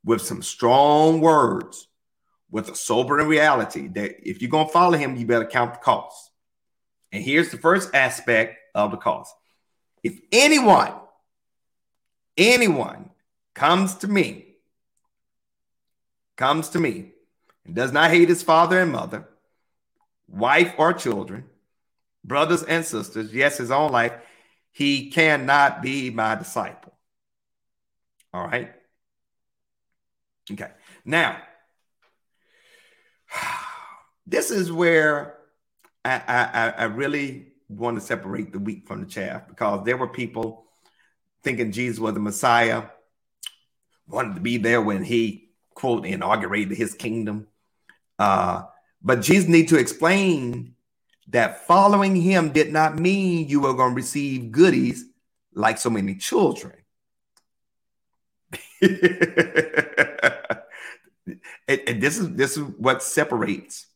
with 0.05 0.23
some 0.23 0.43
strong 0.43 1.21
words, 1.21 1.87
with 2.51 2.71
a 2.71 2.75
sobering 2.75 3.29
reality 3.29 3.89
that 3.89 4.29
if 4.29 4.41
you're 4.41 4.51
going 4.51 4.67
to 4.67 4.73
follow 4.73 4.97
him, 4.97 5.17
you 5.17 5.27
better 5.27 5.45
count 5.45 5.75
the 5.75 5.81
cost. 5.81 6.31
And 7.13 7.23
here's 7.23 7.51
the 7.51 7.59
first 7.59 7.95
aspect 7.95 8.57
of 8.75 8.91
the 8.91 8.97
cost. 8.97 9.35
If 10.03 10.19
anyone, 10.33 10.93
anyone 12.41 13.11
comes 13.55 13.95
to 13.97 14.09
me, 14.09 14.57
comes 16.37 16.71
to 16.71 16.81
me 16.81 17.13
and 17.65 17.75
does 17.75 17.93
not 17.93 18.11
hate 18.11 18.29
his 18.29 18.43
father 18.43 18.81
and 18.81 18.91
mother, 18.91 19.29
wife 20.27 20.75
or 20.79 20.93
children, 20.93 21.45
brothers 22.25 22.63
and 22.63 22.85
sisters, 22.85 23.35
yes, 23.35 23.59
his 23.59 23.71
own 23.71 23.93
life, 23.93 24.13
he 24.73 25.11
cannot 25.11 25.83
be 25.83 26.11
my 26.11 26.35
disciple. 26.35 26.95
All 28.33 28.47
right. 28.47 28.73
Okay. 30.51 30.71
Now, 31.05 31.39
this 34.27 34.51
is 34.51 34.73
where 34.73 35.37
I, 36.05 36.23
I, 36.27 36.69
I 36.71 36.85
really 36.85 37.49
want 37.69 37.99
to 37.99 38.01
separate 38.01 38.53
the 38.53 38.59
wheat 38.59 38.87
from 38.87 39.01
the 39.01 39.07
chaff 39.07 39.47
because 39.49 39.85
there 39.85 39.97
were 39.97 40.09
people 40.09 40.70
thinking 41.43 41.73
Jesus 41.73 41.99
was 41.99 42.15
the 42.15 42.21
Messiah, 42.21 42.85
wanted 44.07 44.35
to 44.35 44.41
be 44.41 44.57
there 44.57 44.83
when 44.83 45.05
he 45.05 45.51
quote 45.75 46.05
inaugurated 46.05 46.77
his 46.77 46.95
kingdom. 46.95 47.47
Uh, 48.19 48.65
but 49.03 49.23
Jesus 49.23 49.49
need 49.49 49.69
to 49.69 49.79
explain 49.79 50.75
that 51.29 51.67
following 51.67 52.17
him 52.17 52.51
did 52.51 52.73
not 52.73 52.99
mean 52.99 53.49
you 53.49 53.61
were 53.61 53.75
going 53.75 53.91
to 53.91 53.97
receive 53.97 54.53
goodies 54.53 55.05
like 55.55 55.79
so 55.79 55.91
many 55.91 56.15
children. 56.17 56.75
and, 58.83 58.91
this 61.69 62.19
is 62.19 62.35
this 62.35 62.57
is 62.57 62.63
what 62.79 63.03
separates 63.03 63.87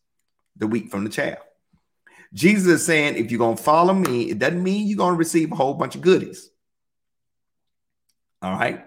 the 0.56 0.66
wheat 0.66 0.90
from 0.90 1.04
the 1.04 1.10
chaff. 1.10 1.38
Jesus 2.32 2.66
is 2.66 2.86
saying, 2.86 3.16
if 3.16 3.30
you're 3.30 3.38
gonna 3.38 3.56
follow 3.56 3.94
me, 3.94 4.30
it 4.30 4.38
doesn't 4.38 4.62
mean 4.62 4.86
you're 4.86 4.98
gonna 4.98 5.16
receive 5.16 5.50
a 5.50 5.56
whole 5.56 5.74
bunch 5.74 5.94
of 5.94 6.02
goodies. 6.02 6.50
All 8.44 8.52
right. 8.52 8.84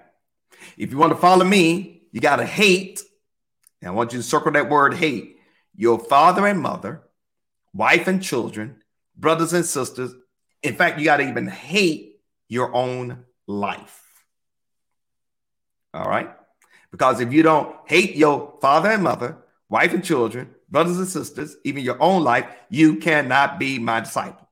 If 0.77 0.91
you 0.91 0.99
want 0.99 1.13
to 1.13 1.17
follow 1.17 1.43
me, 1.43 2.03
you 2.11 2.21
gotta 2.21 2.45
hate. 2.45 3.01
And 3.81 3.89
I 3.89 3.91
want 3.91 4.13
you 4.13 4.19
to 4.19 4.23
circle 4.23 4.51
that 4.51 4.69
word 4.69 4.93
hate 4.93 5.39
your 5.75 5.97
father 5.97 6.45
and 6.45 6.59
mother, 6.59 7.01
wife 7.73 8.07
and 8.07 8.21
children, 8.21 8.83
brothers 9.15 9.53
and 9.53 9.65
sisters. 9.65 10.13
In 10.61 10.75
fact, 10.75 10.99
you 10.99 11.05
got 11.05 11.17
to 11.17 11.27
even 11.27 11.47
hate 11.47 12.19
your 12.47 12.73
own 12.75 13.25
life. 13.47 14.03
All 15.91 16.07
right. 16.07 16.29
Because 16.91 17.19
if 17.19 17.33
you 17.33 17.41
don't 17.41 17.75
hate 17.85 18.15
your 18.15 18.57
father 18.61 18.89
and 18.89 19.03
mother, 19.03 19.37
wife 19.69 19.93
and 19.93 20.03
children, 20.03 20.51
brothers 20.69 20.99
and 20.99 21.07
sisters, 21.07 21.57
even 21.63 21.83
your 21.83 22.01
own 22.01 22.23
life, 22.23 22.45
you 22.69 22.97
cannot 22.97 23.59
be 23.59 23.79
my 23.79 24.01
disciple. 24.01 24.47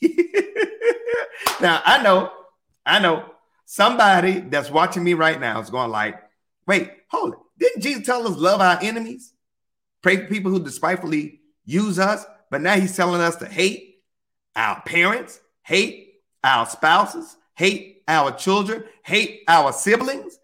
now, 1.60 1.82
I 1.84 2.02
know, 2.02 2.32
I 2.86 3.00
know 3.00 3.34
somebody 3.70 4.40
that's 4.40 4.70
watching 4.70 5.04
me 5.04 5.12
right 5.12 5.38
now 5.38 5.60
is 5.60 5.68
going 5.68 5.90
like, 5.90 6.18
wait, 6.66 6.90
hold 7.08 7.34
it. 7.34 7.38
Didn't 7.58 7.82
Jesus 7.82 8.06
tell 8.06 8.26
us 8.26 8.34
love 8.34 8.62
our 8.62 8.78
enemies? 8.80 9.34
Pray 10.00 10.16
for 10.16 10.24
people 10.24 10.50
who 10.50 10.58
despitefully 10.58 11.42
use 11.66 11.98
us, 11.98 12.24
but 12.50 12.62
now 12.62 12.76
he's 12.76 12.96
telling 12.96 13.20
us 13.20 13.36
to 13.36 13.46
hate 13.46 14.00
our 14.56 14.80
parents, 14.86 15.38
hate 15.62 16.14
our 16.42 16.64
spouses, 16.64 17.36
hate 17.56 18.02
our 18.08 18.32
children, 18.32 18.84
hate 19.04 19.42
our 19.46 19.74
siblings, 19.74 20.38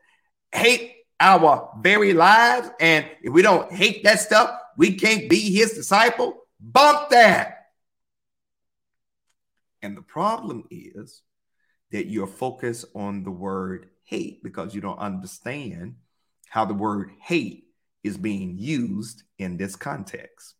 hate 0.52 0.92
our 1.18 1.70
very 1.80 2.12
lives. 2.12 2.68
And 2.78 3.06
if 3.22 3.32
we 3.32 3.40
don't 3.40 3.72
hate 3.72 4.04
that 4.04 4.20
stuff, 4.20 4.50
we 4.76 4.96
can't 4.96 5.30
be 5.30 5.50
his 5.50 5.72
disciple. 5.72 6.42
Bump 6.60 7.08
that. 7.08 7.68
And 9.80 9.96
the 9.96 10.02
problem 10.02 10.64
is 10.70 11.22
that 11.94 12.08
you're 12.08 12.26
focused 12.26 12.86
on 12.96 13.22
the 13.22 13.30
word 13.30 13.88
hate 14.02 14.42
because 14.42 14.74
you 14.74 14.80
don't 14.80 14.98
understand 14.98 15.94
how 16.48 16.64
the 16.64 16.74
word 16.74 17.12
hate 17.22 17.68
is 18.02 18.16
being 18.16 18.58
used 18.58 19.22
in 19.38 19.56
this 19.56 19.76
context. 19.76 20.56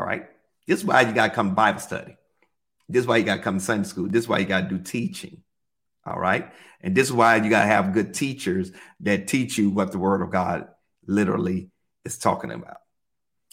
All 0.00 0.04
right. 0.04 0.26
This 0.66 0.80
is 0.80 0.84
why 0.84 1.02
you 1.02 1.12
got 1.12 1.28
to 1.28 1.32
come 1.32 1.50
to 1.50 1.54
Bible 1.54 1.78
study. 1.78 2.16
This 2.88 3.02
is 3.02 3.06
why 3.06 3.18
you 3.18 3.24
got 3.24 3.36
to 3.36 3.42
come 3.42 3.58
to 3.58 3.64
Sunday 3.64 3.88
school. 3.88 4.08
This 4.08 4.24
is 4.24 4.28
why 4.28 4.38
you 4.38 4.44
got 4.44 4.68
to 4.68 4.76
do 4.76 4.82
teaching. 4.82 5.44
All 6.04 6.18
right. 6.18 6.52
And 6.80 6.96
this 6.96 7.06
is 7.06 7.12
why 7.12 7.36
you 7.36 7.48
got 7.48 7.60
to 7.60 7.68
have 7.68 7.92
good 7.92 8.12
teachers 8.12 8.72
that 8.98 9.28
teach 9.28 9.56
you 9.56 9.70
what 9.70 9.92
the 9.92 10.00
word 10.00 10.22
of 10.22 10.32
God 10.32 10.66
literally 11.06 11.70
is 12.04 12.18
talking 12.18 12.50
about. 12.50 12.78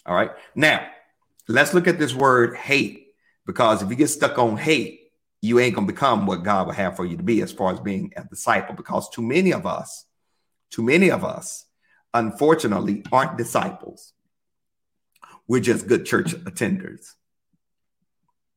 All 0.04 0.16
right. 0.16 0.32
Now, 0.56 0.88
let's 1.46 1.72
look 1.72 1.86
at 1.86 2.00
this 2.00 2.14
word 2.14 2.56
hate 2.56 3.14
because 3.46 3.80
if 3.80 3.90
you 3.90 3.94
get 3.94 4.08
stuck 4.08 4.38
on 4.38 4.56
hate, 4.56 4.99
you 5.42 5.58
ain't 5.58 5.74
to 5.76 5.82
become 5.82 6.26
what 6.26 6.42
God 6.42 6.66
will 6.66 6.74
have 6.74 6.96
for 6.96 7.04
you 7.04 7.16
to 7.16 7.22
be 7.22 7.40
as 7.42 7.52
far 7.52 7.72
as 7.72 7.80
being 7.80 8.12
a 8.16 8.24
disciple 8.24 8.74
because 8.74 9.08
too 9.08 9.22
many 9.22 9.52
of 9.52 9.66
us, 9.66 10.04
too 10.70 10.82
many 10.82 11.10
of 11.10 11.24
us, 11.24 11.66
unfortunately, 12.12 13.04
aren't 13.10 13.38
disciples. 13.38 14.12
We're 15.48 15.60
just 15.60 15.88
good 15.88 16.04
church 16.04 16.34
attenders. 16.44 17.14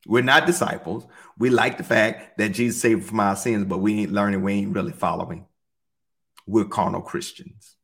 We're 0.05 0.23
not 0.23 0.45
disciples. 0.45 1.07
We 1.37 1.49
like 1.49 1.77
the 1.77 1.83
fact 1.83 2.37
that 2.37 2.49
Jesus 2.49 2.81
saved 2.81 3.05
from 3.05 3.21
our 3.21 3.35
sins, 3.35 3.65
but 3.65 3.79
we 3.79 4.01
ain't 4.01 4.11
learning, 4.11 4.43
we 4.43 4.53
ain't 4.53 4.75
really 4.75 4.91
following. 4.91 5.45
We're 6.45 6.65
carnal 6.65 7.01
Christians. 7.01 7.77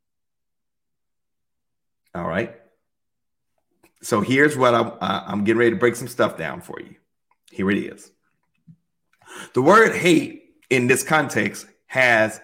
All 2.13 2.27
right. 2.27 2.55
So 4.01 4.21
here's 4.21 4.57
what 4.57 4.75
I'm, 4.75 4.91
I'm 4.99 5.43
getting 5.45 5.59
ready 5.59 5.71
to 5.71 5.77
break 5.77 5.95
some 5.95 6.07
stuff 6.07 6.37
down 6.37 6.61
for 6.61 6.79
you. 6.81 6.95
Here 7.51 7.69
it 7.71 7.77
is. 7.77 8.11
The 9.53 9.61
word 9.61 9.95
hate 9.95 10.55
in 10.69 10.87
this 10.87 11.03
context 11.03 11.65
has 11.87 12.39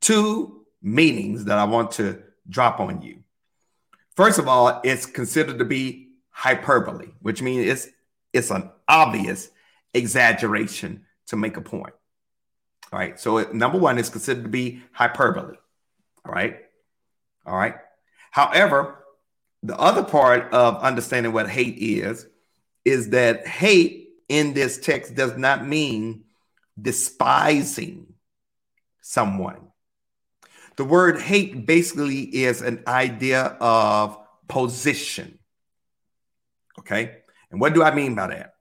two 0.00 0.64
meanings 0.82 1.44
that 1.46 1.58
I 1.58 1.64
want 1.64 1.92
to 1.92 2.22
drop 2.48 2.80
on 2.80 3.02
you. 3.02 3.22
First 4.16 4.38
of 4.38 4.48
all, 4.48 4.80
it's 4.84 5.06
considered 5.06 5.58
to 5.58 5.64
be 5.64 6.08
hyperbole, 6.30 7.08
which 7.20 7.42
means 7.42 7.68
it's 7.68 7.88
it's 8.32 8.50
an 8.50 8.70
obvious 8.88 9.50
exaggeration 9.94 11.04
to 11.26 11.36
make 11.36 11.56
a 11.56 11.60
point. 11.60 11.94
All 12.92 12.98
right. 12.98 13.18
So 13.18 13.38
it, 13.38 13.54
number 13.54 13.78
one 13.78 13.98
is 13.98 14.08
considered 14.08 14.44
to 14.44 14.48
be 14.48 14.82
hyperbole. 14.92 15.56
All 16.24 16.32
right. 16.32 16.58
All 17.46 17.56
right. 17.56 17.74
However, 18.30 19.04
the 19.62 19.76
other 19.78 20.04
part 20.04 20.52
of 20.52 20.76
understanding 20.82 21.32
what 21.32 21.48
hate 21.48 21.76
is, 21.78 22.26
is 22.84 23.10
that 23.10 23.46
hate 23.46 24.10
in 24.28 24.54
this 24.54 24.78
text 24.78 25.14
does 25.14 25.36
not 25.36 25.66
mean 25.66 26.24
despising 26.80 28.14
someone. 29.00 29.68
The 30.76 30.84
word 30.84 31.20
hate 31.20 31.66
basically 31.66 32.22
is 32.22 32.62
an 32.62 32.84
idea 32.86 33.42
of 33.60 34.18
position. 34.46 35.38
Okay. 36.78 37.16
And 37.50 37.60
what 37.60 37.74
do 37.74 37.82
I 37.82 37.94
mean 37.94 38.14
by 38.14 38.28
that? 38.28 38.54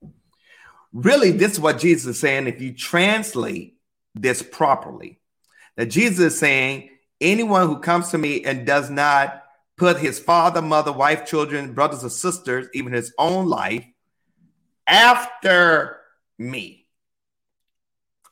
Really, 0.93 1.32
this 1.32 1.53
is 1.53 1.60
what 1.60 1.77
Jesus 1.77 2.15
is 2.15 2.19
saying. 2.19 2.47
If 2.47 2.62
you 2.62 2.73
translate 2.73 3.77
this 4.15 4.41
properly, 4.41 5.19
that 5.75 5.88
Jesus 5.88 6.34
is 6.34 6.39
saying, 6.39 6.89
anyone 7.21 7.67
who 7.67 7.80
comes 7.80 8.10
to 8.10 8.17
me 8.17 8.43
and 8.43 8.65
does 8.65 8.89
not 8.89 9.43
put 9.77 9.99
his 9.99 10.17
father, 10.17 10.62
mother, 10.62 10.91
wife, 10.91 11.27
children, 11.27 11.73
brothers 11.73 12.03
or 12.03 12.10
sisters, 12.10 12.67
even 12.73 12.93
his 12.93 13.13
own 13.19 13.47
life, 13.47 13.86
after 14.88 15.99
me, 16.39 16.87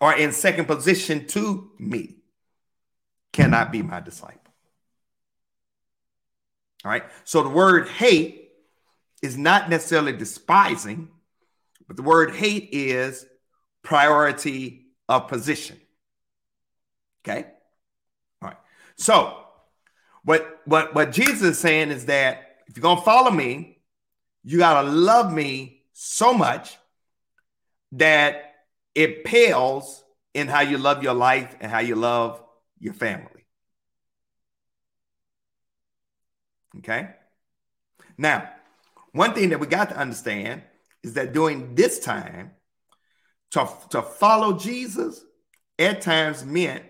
or 0.02 0.14
in 0.14 0.32
second 0.32 0.66
position 0.66 1.28
to 1.28 1.72
me, 1.80 2.18
cannot 3.34 3.72
be 3.72 3.82
my 3.82 4.00
disciple. 4.00 4.40
All 6.84 6.92
right. 6.92 7.04
So 7.24 7.42
the 7.42 7.50
word 7.50 7.90
hate 7.90 8.50
is 9.22 9.38
not 9.38 9.70
necessarily 9.70 10.14
despising, 10.14 11.10
but 11.88 11.98
the 11.98 12.04
word 12.04 12.36
hate 12.36 12.70
is 12.72 13.26
priority 13.84 14.86
of 15.10 15.28
position. 15.28 15.80
Okay. 17.24 17.48
All 18.42 18.50
right. 18.50 18.58
So 18.98 19.46
what 20.24 20.62
what 20.66 20.94
what 20.94 21.12
Jesus 21.12 21.42
is 21.42 21.60
saying 21.60 21.90
is 21.90 22.06
that 22.06 22.58
if 22.68 22.78
you're 22.78 22.82
gonna 22.82 23.02
follow 23.02 23.32
me, 23.32 23.80
you 24.44 24.60
gotta 24.60 24.88
love 24.88 25.34
me 25.34 25.84
so 25.94 26.34
much 26.34 26.78
that 27.94 28.45
it 28.96 29.26
pales 29.26 30.04
in 30.34 30.48
how 30.48 30.62
you 30.62 30.78
love 30.78 31.04
your 31.04 31.14
life 31.14 31.56
and 31.60 31.72
how 31.72 31.80
you 31.80 31.96
love 31.96 32.42
your 32.80 32.94
family. 32.94 33.46
Okay. 36.80 37.10
Now, 38.18 38.50
one 39.12 39.34
thing 39.34 39.50
that 39.50 39.60
we 39.60 39.68
got 39.68 39.90
to 39.90 39.98
understand 39.98 40.64
is 41.04 41.14
that 41.14 41.34
during 41.34 41.76
this 41.76 42.00
time, 42.00 42.52
to, 43.52 43.70
to 43.90 44.02
follow 44.02 44.58
Jesus 44.58 45.24
at 45.80 46.02
times 46.02 46.44
meant 46.46 46.84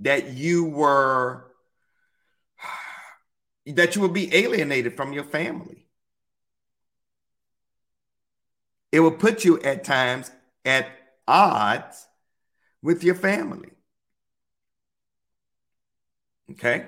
that 0.00 0.34
you 0.34 0.64
were 0.64 1.46
that 3.66 3.96
you 3.96 4.02
would 4.02 4.12
be 4.12 4.34
alienated 4.34 4.96
from 4.96 5.12
your 5.12 5.24
family. 5.24 5.86
It 8.92 9.00
will 9.00 9.12
put 9.12 9.44
you 9.44 9.60
at 9.60 9.84
times 9.84 10.30
at 10.64 10.86
odds 11.26 12.06
with 12.82 13.02
your 13.04 13.14
family. 13.14 13.70
Okay? 16.52 16.86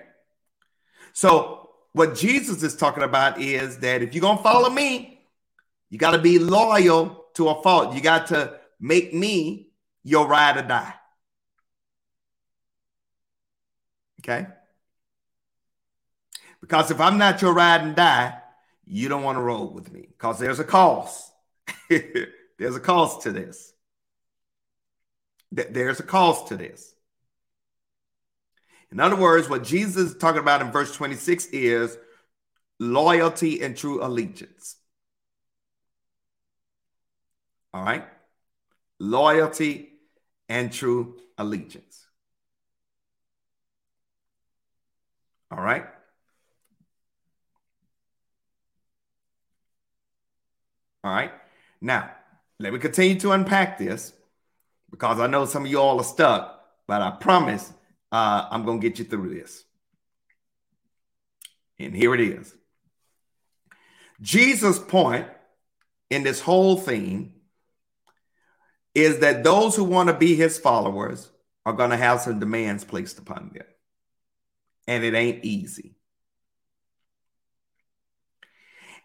So 1.12 1.70
what 1.92 2.14
Jesus 2.14 2.62
is 2.62 2.76
talking 2.76 3.02
about 3.02 3.40
is 3.40 3.78
that 3.78 4.02
if 4.02 4.14
you're 4.14 4.20
going 4.20 4.36
to 4.36 4.42
follow 4.42 4.70
me, 4.70 5.20
you 5.90 5.98
got 5.98 6.12
to 6.12 6.18
be 6.18 6.38
loyal 6.38 7.24
to 7.34 7.48
a 7.48 7.62
fault. 7.62 7.94
You 7.94 8.00
got 8.00 8.28
to 8.28 8.54
make 8.78 9.12
me 9.12 9.70
your 10.04 10.26
ride 10.26 10.56
or 10.56 10.62
die. 10.62 10.94
Okay? 14.20 14.46
Because 16.60 16.90
if 16.90 17.00
I'm 17.00 17.18
not 17.18 17.40
your 17.40 17.54
ride 17.54 17.82
and 17.82 17.96
die, 17.96 18.38
you 18.84 19.08
don't 19.08 19.22
want 19.22 19.38
to 19.38 19.42
roll 19.42 19.72
with 19.72 19.92
me 19.92 20.08
because 20.08 20.38
there's 20.38 20.58
a 20.58 20.64
cost. 20.64 21.32
there's 21.88 22.76
a 22.76 22.80
cost 22.80 23.22
to 23.22 23.32
this. 23.32 23.72
There's 25.50 26.00
a 26.00 26.04
cost 26.04 26.48
to 26.48 26.56
this. 26.56 26.94
In 28.90 29.00
other 29.00 29.16
words, 29.16 29.48
what 29.48 29.64
Jesus 29.64 29.96
is 30.12 30.16
talking 30.16 30.40
about 30.40 30.62
in 30.62 30.70
verse 30.70 30.94
26 30.94 31.46
is 31.46 31.96
loyalty 32.80 33.62
and 33.62 33.76
true 33.76 34.02
allegiance. 34.04 34.76
All 37.72 37.82
right? 37.82 38.04
Loyalty 38.98 39.90
and 40.48 40.72
true 40.72 41.18
allegiance. 41.36 42.06
All 45.50 45.60
right? 45.62 45.86
All 51.04 51.12
right. 51.12 51.32
Now, 51.80 52.10
let 52.58 52.72
me 52.72 52.78
continue 52.78 53.18
to 53.20 53.32
unpack 53.32 53.78
this 53.78 54.12
because 54.90 55.20
I 55.20 55.26
know 55.26 55.44
some 55.46 55.64
of 55.64 55.70
you 55.70 55.80
all 55.80 55.98
are 55.98 56.04
stuck, 56.04 56.62
but 56.86 57.02
I 57.02 57.10
promise 57.10 57.72
uh, 58.12 58.48
I'm 58.50 58.64
going 58.64 58.80
to 58.80 58.88
get 58.88 58.98
you 58.98 59.04
through 59.04 59.34
this. 59.34 59.64
And 61.78 61.94
here 61.94 62.14
it 62.14 62.20
is. 62.20 62.54
Jesus' 64.20 64.78
point 64.78 65.28
in 66.10 66.22
this 66.24 66.40
whole 66.40 66.76
thing 66.76 67.34
is 68.94 69.20
that 69.20 69.44
those 69.44 69.76
who 69.76 69.84
want 69.84 70.08
to 70.08 70.14
be 70.14 70.34
his 70.34 70.58
followers 70.58 71.30
are 71.66 71.74
going 71.74 71.90
to 71.90 71.96
have 71.96 72.20
some 72.20 72.40
demands 72.40 72.84
placed 72.84 73.18
upon 73.18 73.50
them. 73.54 73.66
and 74.88 75.04
it 75.04 75.14
ain't 75.14 75.44
easy. 75.44 75.94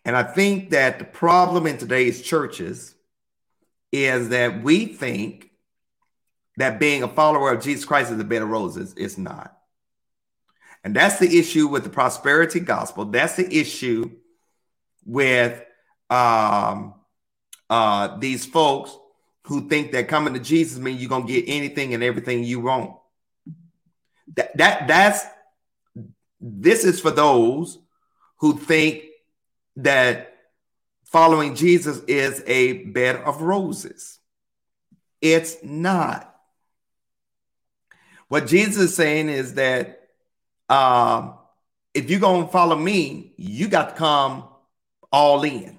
And 0.06 0.16
I 0.16 0.24
think 0.24 0.72
that 0.72 1.00
the 1.00 1.06
problem 1.06 1.68
in 1.68 1.78
today's 1.78 2.22
churches 2.22 2.96
is 3.92 4.30
that 4.30 4.64
we 4.64 4.86
think 4.86 5.52
that 6.58 6.80
being 6.80 7.04
a 7.04 7.08
follower 7.08 7.52
of 7.52 7.64
Jesus 7.64 7.86
Christ 7.86 8.12
is 8.12 8.20
a 8.20 8.24
bed 8.24 8.42
of 8.42 8.50
roses. 8.50 8.94
It's 8.98 9.18
not. 9.18 9.58
And 10.84 10.96
that's 10.96 11.20
the 11.20 11.40
issue 11.40 11.68
with 11.68 11.84
the 11.84 11.90
prosperity 11.90 12.60
gospel. 12.60 13.06
That's 13.06 13.36
the 13.36 13.60
issue 13.60 14.12
with 15.06 15.64
um, 16.10 16.96
uh, 17.70 18.18
these 18.18 18.46
folks 18.46 18.96
who 19.46 19.68
think 19.68 19.92
that 19.92 20.08
coming 20.08 20.34
to 20.34 20.40
Jesus 20.40 20.78
means 20.80 21.02
you're 21.02 21.10
gonna 21.10 21.26
get 21.26 21.46
anything 21.48 21.94
and 21.94 22.04
everything 22.04 22.44
you 22.44 22.60
want. 22.60 22.96
That 24.36 24.56
that 24.58 24.88
that's 24.88 25.26
this 26.40 26.84
is 26.84 27.00
for 27.00 27.12
those 27.12 27.80
who 28.38 28.58
think 28.58 29.06
that 29.78 30.36
following 31.06 31.56
Jesus 31.56 32.00
is 32.08 32.44
a 32.46 32.84
bed 32.84 33.18
of 33.18 33.42
roses. 33.42 34.20
It's 35.22 35.58
not. 35.64 36.33
What 38.34 38.48
Jesus 38.48 38.86
is 38.86 38.96
saying 38.96 39.30
is 39.30 39.54
that 39.54 40.10
um, 40.68 41.36
if 41.94 42.10
you're 42.10 42.20
going 42.20 42.48
to 42.48 42.52
follow 42.52 42.76
me, 42.76 43.32
you 43.38 43.68
got 43.68 43.90
to 43.90 43.96
come 43.96 44.46
all 45.12 45.44
in. 45.44 45.78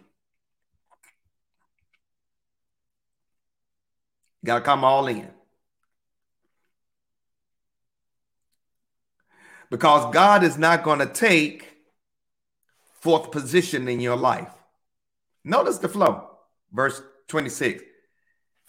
Got 4.45 4.61
to 4.61 4.65
come 4.65 4.85
all 4.85 5.09
in. 5.09 5.29
Because 9.69 10.15
God 10.15 10.45
is 10.45 10.57
not 10.57 10.85
going 10.85 11.01
to 11.01 11.07
take 11.07 11.77
fourth 13.01 13.33
position 13.33 13.89
in 13.89 13.99
your 13.99 14.15
life. 14.15 14.55
Notice 15.43 15.79
the 15.79 15.89
flow. 15.89 16.31
Verse 16.73 17.03
26 17.27 17.83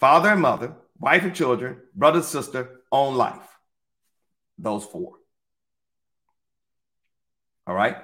Father 0.00 0.30
and 0.30 0.42
mother, 0.42 0.74
wife 0.98 1.22
and 1.22 1.36
children, 1.36 1.76
brother, 1.94 2.18
and 2.18 2.26
sister, 2.26 2.80
own 2.90 3.14
life. 3.14 3.55
Those 4.58 4.84
four. 4.84 5.14
All 7.66 7.74
right. 7.74 7.96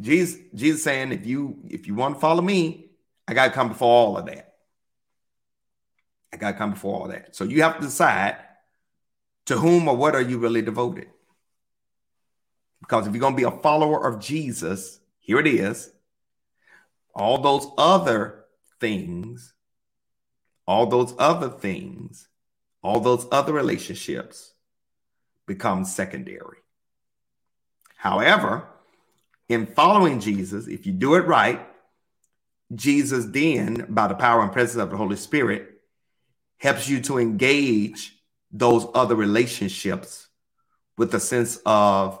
Jesus, 0.00 0.38
Jesus 0.54 0.82
saying, 0.82 1.12
if 1.12 1.26
you 1.26 1.58
if 1.68 1.86
you 1.86 1.94
want 1.94 2.14
to 2.16 2.20
follow 2.20 2.42
me, 2.42 2.90
I 3.26 3.34
gotta 3.34 3.52
come 3.52 3.68
before 3.68 3.88
all 3.88 4.18
of 4.18 4.26
that. 4.26 4.54
I 6.32 6.36
gotta 6.36 6.56
come 6.56 6.72
before 6.72 7.00
all 7.00 7.08
that. 7.08 7.34
So 7.34 7.44
you 7.44 7.62
have 7.62 7.76
to 7.76 7.82
decide 7.82 8.36
to 9.46 9.56
whom 9.56 9.88
or 9.88 9.96
what 9.96 10.14
are 10.14 10.20
you 10.20 10.38
really 10.38 10.62
devoted. 10.62 11.08
Because 12.80 13.06
if 13.06 13.14
you're 13.14 13.20
gonna 13.20 13.36
be 13.36 13.44
a 13.44 13.50
follower 13.50 14.06
of 14.06 14.20
Jesus, 14.20 15.00
here 15.18 15.38
it 15.38 15.46
is. 15.46 15.90
All 17.14 17.38
those 17.38 17.66
other 17.78 18.44
things, 18.80 19.54
all 20.66 20.86
those 20.86 21.14
other 21.18 21.48
things, 21.48 22.28
all 22.82 23.00
those 23.00 23.26
other 23.32 23.52
relationships 23.52 24.52
become 25.46 25.84
secondary. 25.84 26.58
However, 27.96 28.68
in 29.48 29.66
following 29.66 30.20
Jesus, 30.20 30.66
if 30.66 30.86
you 30.86 30.92
do 30.92 31.14
it 31.14 31.26
right, 31.26 31.66
Jesus 32.74 33.26
then, 33.26 33.86
by 33.88 34.08
the 34.08 34.14
power 34.14 34.42
and 34.42 34.52
presence 34.52 34.82
of 34.82 34.90
the 34.90 34.96
Holy 34.96 35.16
Spirit, 35.16 35.80
helps 36.58 36.88
you 36.88 37.00
to 37.02 37.18
engage 37.18 38.12
those 38.50 38.86
other 38.94 39.14
relationships 39.14 40.28
with 40.96 41.14
a 41.14 41.20
sense 41.20 41.60
of 41.66 42.20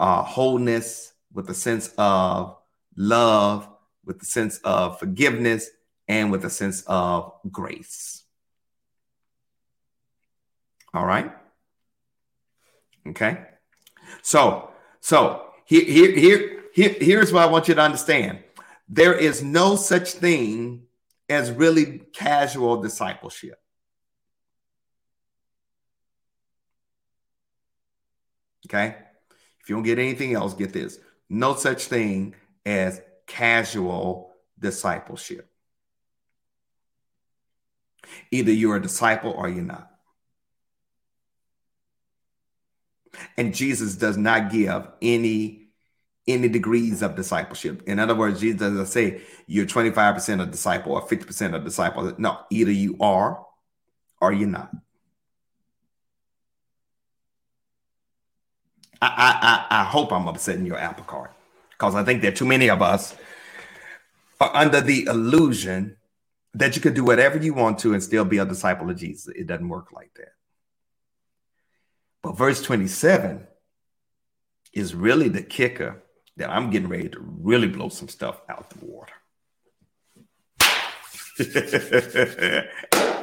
uh, 0.00 0.22
wholeness, 0.22 1.12
with 1.32 1.48
a 1.48 1.54
sense 1.54 1.92
of 1.96 2.56
love, 2.96 3.68
with 4.04 4.20
a 4.22 4.26
sense 4.26 4.58
of 4.58 4.98
forgiveness, 4.98 5.70
and 6.08 6.30
with 6.32 6.44
a 6.44 6.50
sense 6.50 6.82
of 6.86 7.32
grace. 7.50 8.24
All 10.94 11.04
right. 11.04 11.32
Okay. 13.08 13.44
So, 14.22 14.70
so 15.00 15.46
here, 15.64 15.84
here, 15.84 16.16
here, 16.16 16.64
here, 16.72 16.94
here's 17.00 17.32
what 17.32 17.42
I 17.42 17.46
want 17.46 17.68
you 17.68 17.74
to 17.74 17.80
understand. 17.80 18.40
There 18.88 19.14
is 19.14 19.42
no 19.42 19.76
such 19.76 20.12
thing 20.12 20.84
as 21.28 21.50
really 21.50 21.98
casual 22.12 22.80
discipleship. 22.80 23.60
Okay. 28.66 28.96
If 29.60 29.68
you 29.68 29.76
don't 29.76 29.84
get 29.84 29.98
anything 29.98 30.34
else, 30.34 30.54
get 30.54 30.72
this. 30.72 30.98
No 31.28 31.54
such 31.54 31.84
thing 31.84 32.34
as 32.64 33.00
casual 33.26 34.32
discipleship. 34.58 35.50
Either 38.30 38.52
you're 38.52 38.76
a 38.76 38.82
disciple 38.82 39.32
or 39.32 39.48
you're 39.48 39.62
not. 39.62 39.90
And 43.36 43.54
Jesus 43.54 43.96
does 43.96 44.16
not 44.16 44.50
give 44.50 44.88
any 45.02 45.68
any 46.26 46.48
degrees 46.48 47.00
of 47.00 47.16
discipleship. 47.16 47.82
In 47.86 47.98
other 47.98 48.14
words, 48.14 48.40
Jesus 48.40 48.60
doesn't 48.60 48.86
say 48.86 49.22
you're 49.46 49.64
25% 49.64 50.42
a 50.42 50.46
disciple 50.46 50.92
or 50.92 51.00
50% 51.00 51.54
a 51.54 51.58
disciple. 51.58 52.12
No, 52.18 52.40
either 52.50 52.70
you 52.70 52.98
are 53.00 53.46
or 54.20 54.32
you're 54.32 54.46
not. 54.46 54.70
I, 59.00 59.66
I, 59.70 59.80
I 59.80 59.84
hope 59.84 60.12
I'm 60.12 60.28
upsetting 60.28 60.66
your 60.66 60.78
apple 60.78 61.04
cart 61.04 61.32
because 61.70 61.94
I 61.94 62.04
think 62.04 62.20
that 62.22 62.36
too 62.36 62.44
many 62.44 62.68
of 62.68 62.82
us 62.82 63.16
are 64.40 64.54
under 64.54 64.80
the 64.80 65.04
illusion 65.04 65.96
that 66.54 66.74
you 66.74 66.82
could 66.82 66.94
do 66.94 67.04
whatever 67.04 67.38
you 67.38 67.54
want 67.54 67.78
to 67.80 67.94
and 67.94 68.02
still 68.02 68.24
be 68.24 68.38
a 68.38 68.44
disciple 68.44 68.90
of 68.90 68.96
Jesus. 68.96 69.32
It 69.34 69.46
doesn't 69.46 69.68
work 69.68 69.92
like 69.92 70.12
that. 70.14 70.32
But 72.28 72.36
verse 72.36 72.60
27 72.60 73.46
is 74.74 74.94
really 74.94 75.30
the 75.30 75.40
kicker 75.40 76.02
that 76.36 76.50
I'm 76.50 76.68
getting 76.68 76.90
ready 76.90 77.08
to 77.08 77.18
really 77.18 77.68
blow 77.68 77.88
some 77.88 78.08
stuff 78.08 78.42
out 78.50 78.68
the 78.68 78.84
water. 78.84 79.14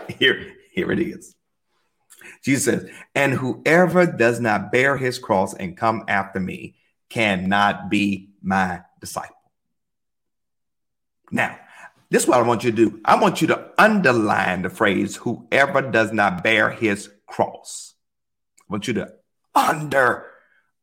here, 0.18 0.54
here 0.72 0.92
it 0.92 1.00
is. 1.00 1.36
Jesus 2.44 2.66
says, 2.66 2.90
and 3.14 3.32
whoever 3.32 4.08
does 4.08 4.40
not 4.40 4.72
bear 4.72 4.98
his 4.98 5.20
cross 5.20 5.54
and 5.54 5.78
come 5.78 6.06
after 6.08 6.40
me 6.40 6.74
cannot 7.08 7.92
be 7.92 8.32
my 8.42 8.82
disciple. 9.00 9.36
Now, 11.30 11.60
this 12.10 12.24
is 12.24 12.28
what 12.28 12.40
I 12.40 12.42
want 12.42 12.64
you 12.64 12.72
to 12.72 12.90
do. 12.90 13.02
I 13.06 13.22
want 13.22 13.40
you 13.40 13.50
to 13.50 13.70
underline 13.78 14.64
the 14.64 14.72
phrase, 14.72 15.16
whoever 15.16 15.84
does 15.84 16.12
not 16.12 16.44
bear 16.44 16.72
his 16.72 17.12
cross. 17.28 17.95
I 18.68 18.74
want 18.74 18.88
you 18.88 18.96
to 18.96 19.14
under 19.54 20.26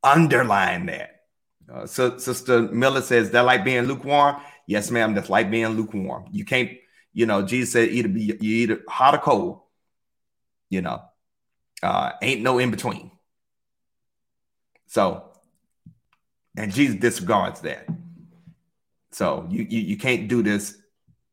underline 0.03 0.87
that. 0.87 1.23
Uh, 1.73 1.87
so 1.87 2.19
Sister 2.19 2.63
Miller 2.63 3.03
says 3.03 3.31
that 3.31 3.43
like 3.45 3.65
being 3.65 3.85
lukewarm. 3.85 4.37
Yes, 4.67 4.91
ma'am. 4.91 5.15
That's 5.15 5.31
like 5.31 5.51
being 5.51 5.69
lukewarm. 5.69 6.27
You 6.31 6.45
can't, 6.45 6.71
you 7.13 7.27
know, 7.27 7.43
Jesus 7.43 7.73
said 7.73 7.89
either 7.89 8.09
be 8.09 8.37
you 8.41 8.57
either 8.57 8.83
hot 8.89 9.15
or 9.15 9.19
cold. 9.19 9.61
You 10.71 10.83
know, 10.83 11.03
uh, 11.83 12.13
ain't 12.23 12.43
no 12.43 12.59
in 12.59 12.71
between. 12.71 13.11
So, 14.87 15.31
and 16.57 16.73
Jesus 16.73 16.97
disregards 16.97 17.61
that. 17.63 17.89
So 19.11 19.47
you, 19.51 19.67
you 19.69 19.81
you 19.81 19.97
can't 19.97 20.29
do 20.29 20.43
this 20.43 20.77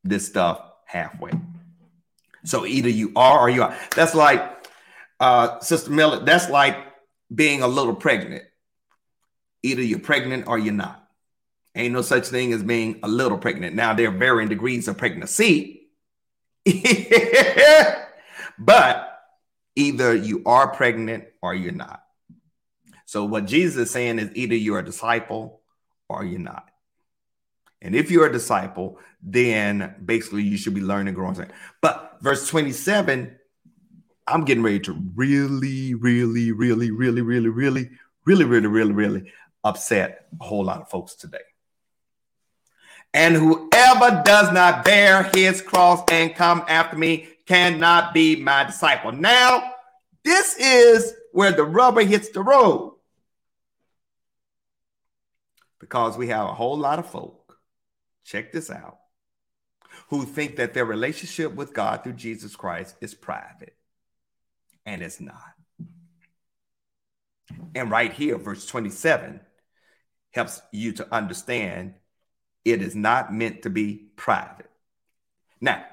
this 0.04 0.26
stuff 0.26 0.62
halfway. 0.84 1.32
So 2.44 2.66
either 2.66 2.88
you 2.88 3.12
are 3.16 3.38
or 3.38 3.50
you 3.50 3.62
are. 3.62 3.76
That's 3.94 4.14
like 4.14 4.59
uh, 5.20 5.60
Sister 5.60 5.90
Miller, 5.90 6.24
that's 6.24 6.48
like 6.48 6.76
being 7.32 7.62
a 7.62 7.68
little 7.68 7.94
pregnant. 7.94 8.44
Either 9.62 9.82
you're 9.82 9.98
pregnant 9.98 10.48
or 10.48 10.58
you're 10.58 10.72
not. 10.72 11.06
Ain't 11.76 11.92
no 11.92 12.02
such 12.02 12.26
thing 12.26 12.52
as 12.52 12.62
being 12.62 12.98
a 13.02 13.08
little 13.08 13.38
pregnant. 13.38 13.76
Now, 13.76 13.94
there 13.94 14.08
are 14.08 14.16
varying 14.16 14.48
degrees 14.48 14.88
of 14.88 14.98
pregnancy, 14.98 15.88
but 18.58 19.20
either 19.76 20.14
you 20.14 20.42
are 20.46 20.74
pregnant 20.74 21.26
or 21.42 21.54
you're 21.54 21.72
not. 21.72 22.02
So, 23.04 23.24
what 23.24 23.44
Jesus 23.46 23.76
is 23.76 23.90
saying 23.90 24.18
is 24.18 24.30
either 24.34 24.54
you're 24.54 24.80
a 24.80 24.84
disciple 24.84 25.60
or 26.08 26.24
you're 26.24 26.40
not. 26.40 26.68
And 27.82 27.94
if 27.94 28.10
you're 28.10 28.26
a 28.26 28.32
disciple, 28.32 28.98
then 29.22 29.94
basically 30.04 30.42
you 30.42 30.56
should 30.56 30.74
be 30.74 30.80
learning, 30.80 31.14
growing. 31.14 31.50
But 31.80 32.18
verse 32.20 32.48
27 32.48 33.38
I'm 34.26 34.44
getting 34.44 34.62
ready 34.62 34.80
to 34.80 34.92
really, 35.14 35.94
really, 35.94 36.52
really, 36.52 36.90
really, 36.90 37.20
really, 37.20 37.48
really, 37.48 37.90
really, 38.24 38.44
really, 38.44 38.66
really, 38.66 38.92
really 38.92 39.32
upset 39.64 40.26
a 40.40 40.44
whole 40.44 40.64
lot 40.64 40.80
of 40.80 40.88
folks 40.88 41.14
today. 41.14 41.38
And 43.12 43.34
whoever 43.34 44.22
does 44.24 44.52
not 44.52 44.84
bear 44.84 45.24
his 45.34 45.62
cross 45.62 46.02
and 46.10 46.34
come 46.34 46.64
after 46.68 46.96
me 46.96 47.28
cannot 47.46 48.14
be 48.14 48.36
my 48.36 48.64
disciple. 48.64 49.12
Now, 49.12 49.72
this 50.22 50.56
is 50.58 51.12
where 51.32 51.50
the 51.50 51.64
rubber 51.64 52.02
hits 52.02 52.28
the 52.30 52.42
road. 52.42 52.94
because 55.80 56.16
we 56.16 56.28
have 56.28 56.46
a 56.46 56.54
whole 56.54 56.78
lot 56.78 57.00
of 57.00 57.10
folk, 57.10 57.58
check 58.24 58.52
this 58.52 58.70
out, 58.70 58.98
who 60.08 60.24
think 60.24 60.56
that 60.56 60.72
their 60.72 60.84
relationship 60.84 61.52
with 61.54 61.74
God 61.74 62.04
through 62.04 62.12
Jesus 62.12 62.54
Christ 62.54 62.94
is 63.00 63.14
private, 63.14 63.74
and 64.86 65.02
it's 65.02 65.20
not. 65.20 65.36
And 67.74 67.90
right 67.90 68.12
here, 68.12 68.38
verse 68.38 68.66
27 68.66 69.40
helps 70.32 70.60
you 70.72 70.92
to 70.92 71.14
understand 71.14 71.94
it 72.64 72.82
is 72.82 72.94
not 72.94 73.32
meant 73.32 73.62
to 73.62 73.70
be 73.70 74.10
private. 74.16 74.70
Now, 75.60 75.84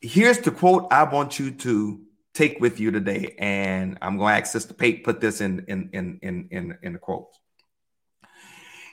here's 0.00 0.38
the 0.38 0.50
quote 0.50 0.88
I 0.92 1.04
want 1.04 1.38
you 1.38 1.50
to 1.52 2.00
take 2.34 2.60
with 2.60 2.78
you 2.80 2.90
today, 2.90 3.34
and 3.38 3.98
I'm 4.02 4.18
going 4.18 4.34
to 4.34 4.40
ask 4.40 4.52
Sister 4.52 4.74
Pate 4.74 5.04
put 5.04 5.20
this 5.20 5.40
in 5.40 5.64
in 5.68 5.90
in 5.92 6.18
in 6.22 6.48
in, 6.50 6.78
in 6.82 6.92
the 6.92 6.98
quotes. 6.98 7.38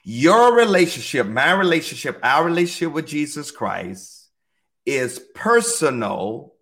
Your 0.05 0.55
relationship, 0.55 1.27
my 1.27 1.53
relationship, 1.53 2.19
our 2.23 2.43
relationship 2.43 2.93
with 2.93 3.07
Jesus 3.07 3.51
Christ 3.51 4.29
is 4.85 5.19
personal, 5.33 6.53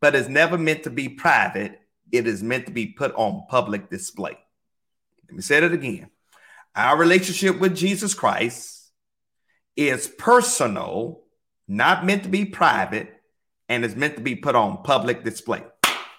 but 0.00 0.14
is 0.14 0.28
never 0.28 0.56
meant 0.58 0.84
to 0.84 0.90
be 0.90 1.08
private. 1.08 1.80
It 2.10 2.26
is 2.26 2.42
meant 2.42 2.66
to 2.66 2.72
be 2.72 2.86
put 2.86 3.14
on 3.14 3.46
public 3.48 3.90
display. 3.90 4.38
Let 5.28 5.36
me 5.36 5.42
say 5.42 5.58
it 5.58 5.72
again. 5.72 6.10
Our 6.74 6.96
relationship 6.96 7.58
with 7.58 7.76
Jesus 7.76 8.14
Christ 8.14 8.90
is 9.76 10.06
personal, 10.06 11.22
not 11.66 12.06
meant 12.06 12.22
to 12.22 12.28
be 12.28 12.44
private, 12.44 13.14
and 13.68 13.84
is 13.84 13.96
meant 13.96 14.16
to 14.16 14.22
be 14.22 14.34
put 14.34 14.54
on 14.54 14.82
public 14.82 15.24
display. 15.24 15.62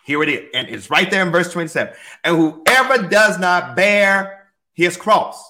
Here 0.06 0.22
it 0.24 0.30
is. 0.30 0.50
And 0.54 0.70
it's 0.70 0.90
right 0.90 1.10
there 1.10 1.24
in 1.24 1.32
verse 1.32 1.52
27. 1.52 1.94
And 2.24 2.36
whoever 2.36 3.08
does 3.08 3.40
not 3.40 3.76
bear 3.76 4.52
his 4.74 4.98
cross. 4.98 5.44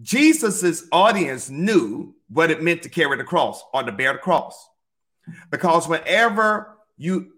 Jesus's 0.00 0.88
audience 0.90 1.48
knew 1.48 2.14
what 2.28 2.50
it 2.50 2.62
meant 2.62 2.82
to 2.82 2.88
carry 2.88 3.16
the 3.16 3.24
cross 3.24 3.62
or 3.72 3.82
to 3.82 3.92
bear 3.92 4.14
the 4.14 4.18
cross. 4.18 4.68
Because 5.50 5.88
whenever 5.88 6.73
you, 6.96 7.32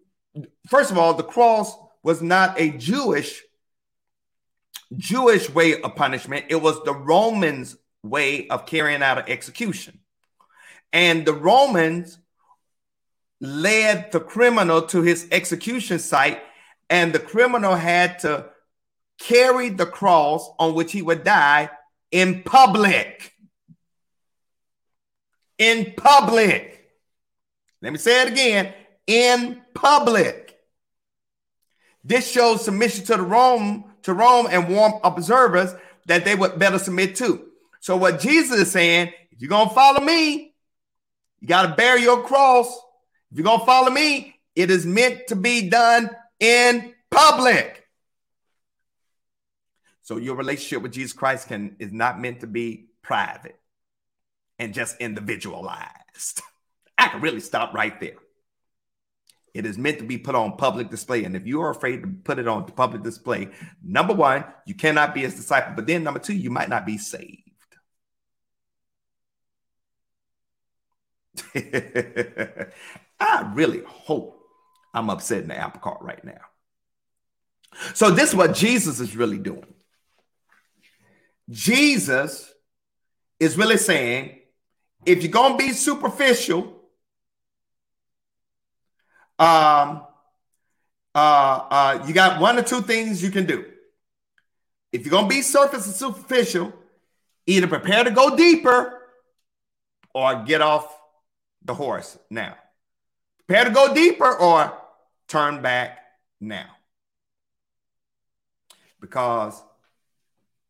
first 0.69 0.91
of 0.91 0.99
all, 0.99 1.15
the 1.15 1.23
cross 1.23 1.77
was 2.03 2.23
not 2.23 2.61
a 2.61 2.71
Jewish 2.71 3.43
Jewish 4.97 5.51
way 5.51 5.81
of 5.81 5.97
punishment. 5.97 6.47
It 6.49 6.63
was 6.63 6.83
the 6.85 6.95
Romans' 6.95 7.77
way 8.03 8.47
of 8.49 8.67
carrying 8.67 9.03
out 9.03 9.19
an 9.19 9.25
execution. 9.27 9.99
And 10.93 11.27
the 11.27 11.33
Romans 11.33 12.19
led 13.41 14.13
the 14.13 14.21
criminal 14.21 14.83
to 14.83 15.03
his 15.03 15.27
execution 15.33 15.99
site, 15.99 16.41
and 16.89 17.13
the 17.13 17.19
criminal 17.19 17.75
had 17.75 18.21
to 18.21 18.47
carry 19.19 19.71
the 19.71 19.87
cross 19.87 20.49
on 20.59 20.75
which 20.75 20.93
he 20.93 21.03
would 21.03 21.25
die 21.25 21.69
in 22.13 22.43
public. 22.45 23.33
In 25.59 25.95
public. 25.97 26.93
Let 27.83 27.93
me 27.93 27.99
say 27.99 28.23
it 28.23 28.29
again 28.29 28.73
in 29.07 29.61
public. 29.75 30.59
This 32.05 32.31
shows 32.31 32.65
submission 32.65 33.05
to 33.07 33.17
the 33.17 33.23
Rome 33.23 33.85
to 34.03 34.15
Rome 34.15 34.47
and 34.49 34.69
warm 34.69 34.95
observers 35.03 35.75
that 36.07 36.25
they 36.25 36.37
would 36.37 36.59
better 36.59 36.79
submit 36.79 37.17
to. 37.17 37.45
So 37.81 37.97
what 37.97 38.21
Jesus 38.21 38.59
is 38.61 38.71
saying, 38.71 39.13
if 39.33 39.41
you're 39.41 39.49
gonna 39.49 39.71
follow 39.71 40.01
me, 40.01 40.55
you 41.41 41.49
got 41.49 41.63
to 41.63 41.75
bear 41.75 41.99
your 41.99 42.23
cross. 42.23 42.69
If 43.31 43.39
you're 43.39 43.45
gonna 43.45 43.67
follow 43.67 43.91
me, 43.91 44.39
it 44.55 44.71
is 44.71 44.87
meant 44.87 45.27
to 45.29 45.37
be 45.37 45.69
done 45.69 46.11
in 46.39 46.95
public. 47.11 47.85
So 50.03 50.19
your 50.19 50.37
relationship 50.37 50.83
with 50.83 50.93
Jesus 50.93 51.13
Christ 51.13 51.49
can 51.49 51.75
is 51.81 51.93
not 51.93 52.21
meant 52.21 52.41
to 52.41 52.47
be 52.47 52.87
private 53.03 53.59
and 54.59 54.73
just 54.73 54.97
individualized. 55.01 56.43
I 56.99 57.09
can 57.09 57.21
really 57.21 57.41
stop 57.41 57.75
right 57.75 57.99
there. 57.99 58.15
It 59.57 59.67
is 59.67 59.79
meant 59.79 59.99
to 59.99 60.05
be 60.05 60.19
put 60.19 60.35
on 60.35 60.57
public 60.57 60.91
display. 60.91 61.25
And 61.25 61.35
if 61.35 61.47
you 61.47 61.63
are 61.63 61.71
afraid 61.71 62.03
to 62.03 62.09
put 62.25 62.39
it 62.39 62.47
on 62.47 62.67
public 62.67 63.03
display, 63.03 63.49
number 63.83 64.15
one, 64.15 64.45
you 64.67 64.75
cannot 64.75 65.15
be 65.15 65.23
his 65.23 65.35
disciple. 65.35 65.73
But 65.75 65.87
then 65.87 66.05
number 66.05 66.21
two, 66.21 66.35
you 66.35 66.51
might 66.51 66.69
not 66.69 66.85
be 66.85 66.99
saved. 66.99 67.43
I 73.21 73.53
really 73.55 73.83
hope 73.87 74.39
I'm 74.93 75.11
upsetting 75.11 75.49
the 75.49 75.57
apple 75.57 75.81
cart 75.81 76.03
right 76.03 76.25
now. 76.25 76.41
So, 77.95 78.11
this 78.11 78.31
is 78.31 78.35
what 78.35 78.55
Jesus 78.55 79.01
is 79.01 79.17
really 79.17 79.39
doing. 79.39 79.67
Jesus 81.51 82.53
is 83.39 83.57
really 83.57 83.77
saying 83.77 84.41
if 85.05 85.23
you're 85.23 85.33
going 85.33 85.53
to 85.53 85.59
be 85.59 85.73
superficial, 85.73 86.76
um, 89.39 90.03
uh, 91.15 91.67
uh, 91.71 92.05
you 92.07 92.15
got 92.15 92.41
one 92.41 92.59
or 92.59 92.63
two 92.63 92.83
things 92.83 93.23
you 93.23 93.31
can 93.31 93.47
do. 93.47 93.65
If 94.93 95.05
you're 95.05 95.11
gonna 95.11 95.29
be 95.29 95.43
surface 95.43 95.87
and 95.87 95.95
superficial, 95.95 96.73
either 97.47 97.67
prepare 97.67 98.05
to 98.05 98.11
go 98.11 98.37
deeper 98.37 99.03
or 100.15 100.45
get 100.45 100.63
off 100.63 100.95
the 101.65 101.75
horse 101.75 102.19
now. 102.31 102.57
Prepare 103.47 103.65
to 103.65 103.71
go 103.71 103.95
deeper 103.95 104.37
or 104.37 104.77
turn 105.29 105.63
back 105.63 105.99
now. 106.41 106.67
Because 109.01 109.63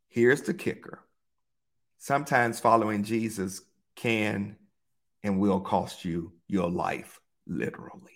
here's 0.08 0.42
the 0.42 0.54
kicker 0.54 1.00
sometimes 1.98 2.60
following 2.60 3.02
Jesus 3.02 3.62
can 3.96 4.56
and 5.22 5.40
will 5.40 5.60
cost 5.60 6.04
you 6.04 6.32
your 6.46 6.70
life 6.70 7.20
literally. 7.46 8.15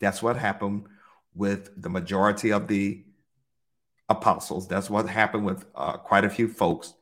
That's 0.00 0.22
what 0.22 0.36
happened 0.36 0.86
with 1.34 1.70
the 1.80 1.88
majority 1.88 2.50
of 2.50 2.68
the 2.68 3.04
apostles. 4.08 4.68
That's 4.68 4.90
what 4.90 5.08
happened 5.08 5.44
with 5.44 5.64
uh, 5.74 5.98
quite 5.98 6.24
a 6.24 6.30
few 6.30 6.48
folks 6.48 6.94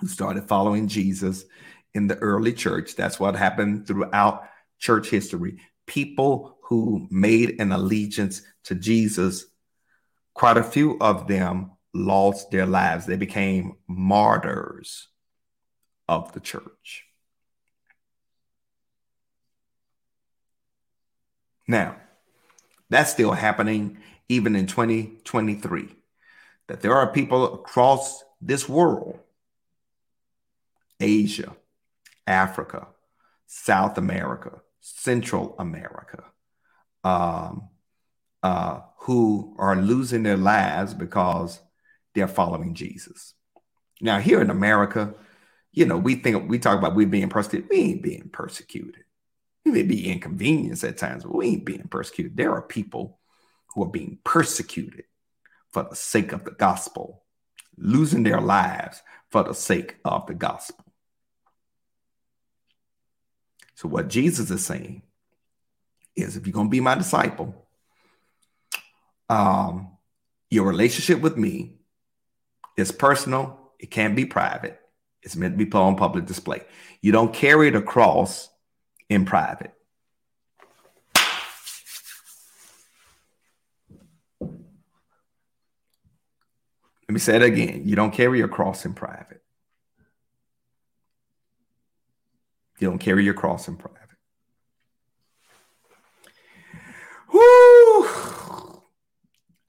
who 0.00 0.06
started 0.06 0.48
following 0.48 0.88
Jesus 0.88 1.44
in 1.94 2.06
the 2.06 2.16
early 2.16 2.52
church. 2.52 2.96
That's 2.96 3.18
what 3.18 3.36
happened 3.36 3.86
throughout 3.86 4.44
church 4.78 5.10
history. 5.10 5.58
People 5.86 6.58
who 6.62 7.08
made 7.10 7.60
an 7.60 7.72
allegiance 7.72 8.42
to 8.64 8.74
Jesus, 8.74 9.46
quite 10.34 10.56
a 10.56 10.62
few 10.62 10.98
of 11.00 11.26
them 11.26 11.72
lost 11.92 12.50
their 12.50 12.66
lives. 12.66 13.06
They 13.06 13.16
became 13.16 13.76
martyrs 13.88 15.08
of 16.08 16.32
the 16.32 16.40
church. 16.40 17.04
Now, 21.70 21.94
that's 22.88 23.12
still 23.12 23.30
happening 23.30 23.98
even 24.28 24.56
in 24.56 24.66
2023. 24.66 25.88
That 26.66 26.80
there 26.80 26.96
are 26.96 27.12
people 27.12 27.54
across 27.54 28.24
this 28.40 28.68
world, 28.68 29.20
Asia, 30.98 31.54
Africa, 32.26 32.88
South 33.46 33.98
America, 33.98 34.62
Central 34.80 35.54
America, 35.60 36.24
um, 37.04 37.68
uh, 38.42 38.80
who 39.02 39.54
are 39.56 39.76
losing 39.76 40.24
their 40.24 40.36
lives 40.36 40.92
because 40.92 41.60
they're 42.16 42.26
following 42.26 42.74
Jesus. 42.74 43.34
Now, 44.00 44.18
here 44.18 44.40
in 44.40 44.50
America, 44.50 45.14
you 45.70 45.86
know, 45.86 45.98
we 45.98 46.16
think 46.16 46.50
we 46.50 46.58
talk 46.58 46.78
about 46.78 46.96
we 46.96 47.04
being 47.04 47.28
persecuted. 47.28 47.70
We 47.70 47.76
ain't 47.76 48.02
being 48.02 48.28
persecuted. 48.32 49.04
We 49.64 49.72
may 49.72 49.82
be 49.82 50.10
inconvenienced 50.10 50.84
at 50.84 50.96
times, 50.96 51.24
but 51.24 51.34
we 51.34 51.48
ain't 51.48 51.64
being 51.64 51.88
persecuted. 51.88 52.36
There 52.36 52.52
are 52.52 52.62
people 52.62 53.18
who 53.74 53.84
are 53.84 53.90
being 53.90 54.18
persecuted 54.24 55.04
for 55.70 55.84
the 55.88 55.96
sake 55.96 56.32
of 56.32 56.44
the 56.44 56.50
gospel, 56.50 57.22
losing 57.76 58.22
their 58.22 58.40
lives 58.40 59.02
for 59.30 59.44
the 59.44 59.54
sake 59.54 59.96
of 60.04 60.26
the 60.26 60.34
gospel. 60.34 60.84
So, 63.74 63.88
what 63.88 64.08
Jesus 64.08 64.50
is 64.50 64.64
saying 64.64 65.02
is 66.16 66.36
if 66.36 66.46
you're 66.46 66.52
going 66.52 66.66
to 66.66 66.70
be 66.70 66.80
my 66.80 66.96
disciple, 66.96 67.66
um, 69.28 69.96
your 70.50 70.66
relationship 70.66 71.20
with 71.20 71.36
me 71.36 71.76
is 72.76 72.92
personal, 72.92 73.72
it 73.78 73.90
can't 73.90 74.16
be 74.16 74.26
private, 74.26 74.80
it's 75.22 75.36
meant 75.36 75.54
to 75.54 75.58
be 75.58 75.66
put 75.66 75.80
on 75.80 75.96
public 75.96 76.26
display. 76.26 76.62
You 77.00 77.12
don't 77.12 77.32
carry 77.32 77.70
the 77.70 77.80
cross 77.80 78.50
in 79.10 79.26
private. 79.26 79.74
Let 84.40 87.14
me 87.14 87.18
say 87.18 87.36
it 87.36 87.42
again. 87.42 87.82
You 87.84 87.96
don't 87.96 88.12
carry 88.12 88.38
your 88.38 88.46
cross 88.46 88.86
in 88.86 88.94
private. 88.94 89.42
You 92.78 92.88
don't 92.88 93.00
carry 93.00 93.24
your 93.24 93.34
cross 93.34 93.66
in 93.66 93.76
private. 93.76 93.98
Whoo! 97.32 98.82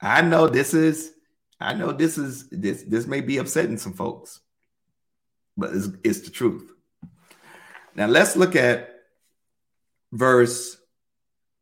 I 0.00 0.22
know 0.22 0.46
this 0.46 0.72
is, 0.72 1.12
I 1.60 1.74
know 1.74 1.90
this 1.90 2.16
is 2.16 2.48
this 2.50 2.84
this 2.84 3.06
may 3.06 3.20
be 3.20 3.38
upsetting 3.38 3.76
some 3.76 3.92
folks, 3.92 4.40
but 5.56 5.74
it's, 5.74 5.88
it's 6.04 6.20
the 6.20 6.30
truth. 6.30 6.70
Now 7.94 8.06
let's 8.06 8.36
look 8.36 8.56
at 8.56 8.91
verse 10.12 10.76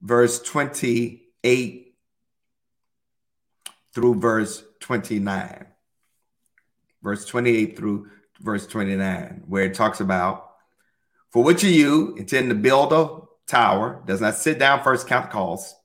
verse 0.03 0.40
28 0.42 1.94
through 3.94 4.14
verse 4.16 4.62
29. 4.80 5.66
Verse 7.03 7.24
28 7.24 7.76
through 7.76 8.09
verse 8.40 8.66
29, 8.66 9.44
where 9.46 9.64
it 9.64 9.74
talks 9.74 10.01
about, 10.01 10.51
For 11.30 11.42
which 11.42 11.64
of 11.64 11.70
you 11.70 12.14
intend 12.16 12.51
to 12.51 12.55
build 12.55 12.92
a 12.92 13.20
tower, 13.46 14.03
does 14.07 14.20
not 14.20 14.34
sit 14.34 14.59
down 14.59 14.82
first, 14.82 15.07
count 15.07 15.26
the 15.26 15.32
cost, 15.32 15.76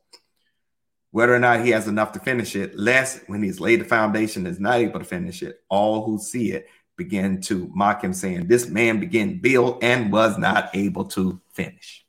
whether 1.11 1.33
or 1.33 1.39
not 1.39 1.63
he 1.63 1.71
has 1.71 1.87
enough 1.87 2.11
to 2.13 2.19
finish 2.19 2.55
it, 2.55 2.77
lest 2.77 3.21
when 3.27 3.41
he's 3.41 3.61
laid 3.61 3.79
the 3.79 3.85
foundation 3.85 4.45
is 4.45 4.59
not 4.59 4.75
able 4.75 4.99
to 4.99 5.05
finish 5.05 5.41
it, 5.41 5.61
all 5.69 6.05
who 6.05 6.19
see 6.19 6.51
it 6.51 6.67
begin 6.97 7.41
to 7.41 7.69
mock 7.73 8.03
him, 8.03 8.13
saying, 8.13 8.47
This 8.47 8.67
man 8.67 8.99
began 8.99 9.39
build 9.39 9.83
and 9.83 10.11
was 10.11 10.37
not 10.37 10.69
able 10.73 11.05
to 11.05 11.41
finish. 11.53 12.04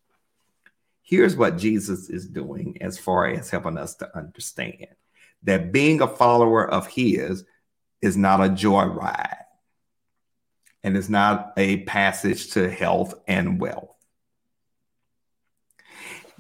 Here's 1.07 1.37
what 1.37 1.57
Jesus 1.57 2.11
is 2.11 2.27
doing 2.27 2.79
as 2.81 2.99
far 2.99 3.29
as 3.29 3.49
helping 3.49 3.79
us 3.79 3.95
to 3.97 4.17
understand 4.19 4.89
that 5.45 5.71
being 5.71 6.01
a 6.01 6.09
follower 6.09 6.69
of 6.69 6.89
his 6.89 7.45
is 8.03 8.17
not 8.17 8.41
a 8.41 8.49
joyride 8.49 9.45
and 10.83 10.97
is 10.97 11.09
not 11.09 11.53
a 11.57 11.85
passage 11.85 12.51
to 12.55 12.69
health 12.69 13.15
and 13.29 13.61
wealth. 13.61 13.97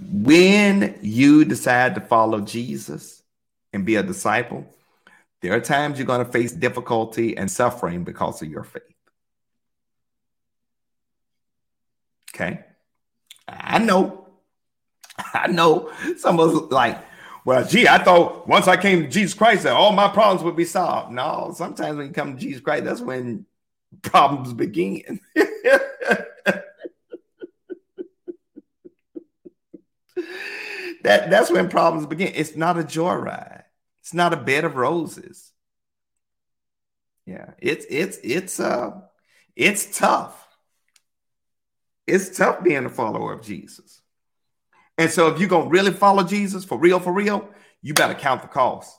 When 0.00 0.98
you 1.00 1.44
decide 1.44 1.94
to 1.94 2.00
follow 2.00 2.40
Jesus 2.40 3.22
and 3.72 3.86
be 3.86 3.94
a 3.94 4.02
disciple, 4.02 4.66
there 5.42 5.54
are 5.54 5.60
times 5.60 5.96
you're 5.96 6.08
going 6.08 6.26
to 6.26 6.32
face 6.32 6.50
difficulty 6.50 7.36
and 7.36 7.48
suffering 7.48 8.02
because 8.02 8.42
of 8.42 8.50
your 8.50 8.64
faith. 8.64 8.82
Okay. 12.34 12.64
I 13.46 13.78
know. 13.78 14.25
I 15.34 15.48
know 15.48 15.92
some 16.16 16.40
of 16.40 16.54
us 16.54 16.70
like, 16.70 16.98
well, 17.44 17.64
gee, 17.64 17.86
I 17.86 18.02
thought 18.02 18.48
once 18.48 18.66
I 18.66 18.76
came 18.76 19.02
to 19.02 19.08
Jesus 19.08 19.34
Christ 19.34 19.62
that 19.62 19.72
all 19.72 19.92
my 19.92 20.08
problems 20.08 20.42
would 20.42 20.56
be 20.56 20.64
solved. 20.64 21.12
No, 21.12 21.52
sometimes 21.54 21.96
when 21.96 22.08
you 22.08 22.12
come 22.12 22.34
to 22.34 22.40
Jesus 22.40 22.60
Christ, 22.60 22.84
that's 22.84 23.00
when 23.00 23.46
problems 24.02 24.52
begin. 24.52 25.20
that 31.02 31.30
that's 31.30 31.50
when 31.50 31.68
problems 31.68 32.06
begin. 32.06 32.32
It's 32.34 32.56
not 32.56 32.78
a 32.78 32.82
joyride. 32.82 33.62
It's 34.00 34.14
not 34.14 34.32
a 34.32 34.36
bed 34.36 34.64
of 34.64 34.76
roses. 34.76 35.52
Yeah, 37.26 37.52
it's 37.58 37.86
it's 37.88 38.18
it's 38.22 38.60
uh 38.60 39.00
it's 39.54 39.96
tough. 39.96 40.42
It's 42.06 42.36
tough 42.36 42.62
being 42.62 42.84
a 42.84 42.88
follower 42.90 43.32
of 43.32 43.42
Jesus. 43.42 44.00
And 44.98 45.10
so 45.10 45.28
if 45.28 45.38
you're 45.38 45.48
gonna 45.48 45.68
really 45.68 45.92
follow 45.92 46.22
Jesus 46.22 46.64
for 46.64 46.78
real, 46.78 47.00
for 47.00 47.12
real, 47.12 47.48
you 47.82 47.94
better 47.94 48.14
count 48.14 48.42
the 48.42 48.48
cost. 48.48 48.98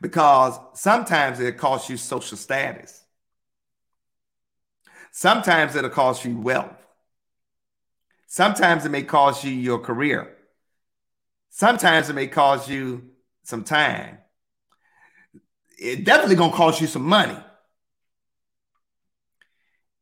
Because 0.00 0.58
sometimes 0.74 1.40
it 1.40 1.56
costs 1.56 1.88
you 1.88 1.96
social 1.96 2.36
status. 2.36 3.02
Sometimes 5.12 5.76
it'll 5.76 5.90
cost 5.90 6.24
you 6.24 6.36
wealth. 6.36 6.84
Sometimes 8.26 8.84
it 8.84 8.88
may 8.88 9.04
cost 9.04 9.44
you 9.44 9.52
your 9.52 9.78
career. 9.78 10.36
Sometimes 11.50 12.10
it 12.10 12.14
may 12.14 12.26
cost 12.26 12.68
you 12.68 13.10
some 13.44 13.62
time. 13.62 14.18
It 15.78 16.04
definitely 16.04 16.34
gonna 16.34 16.52
cost 16.52 16.80
you 16.80 16.88
some 16.88 17.04
money. 17.04 17.36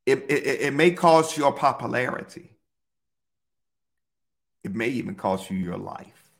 It, 0.05 0.31
it, 0.31 0.61
it 0.61 0.75
may 0.75 0.91
cost 0.91 1.37
your 1.37 1.53
popularity. 1.53 2.51
It 4.65 4.75
may 4.75 4.89
even 4.89 5.15
cost 5.15 5.51
you 5.51 5.57
your 5.57 5.77
life. 5.79 6.31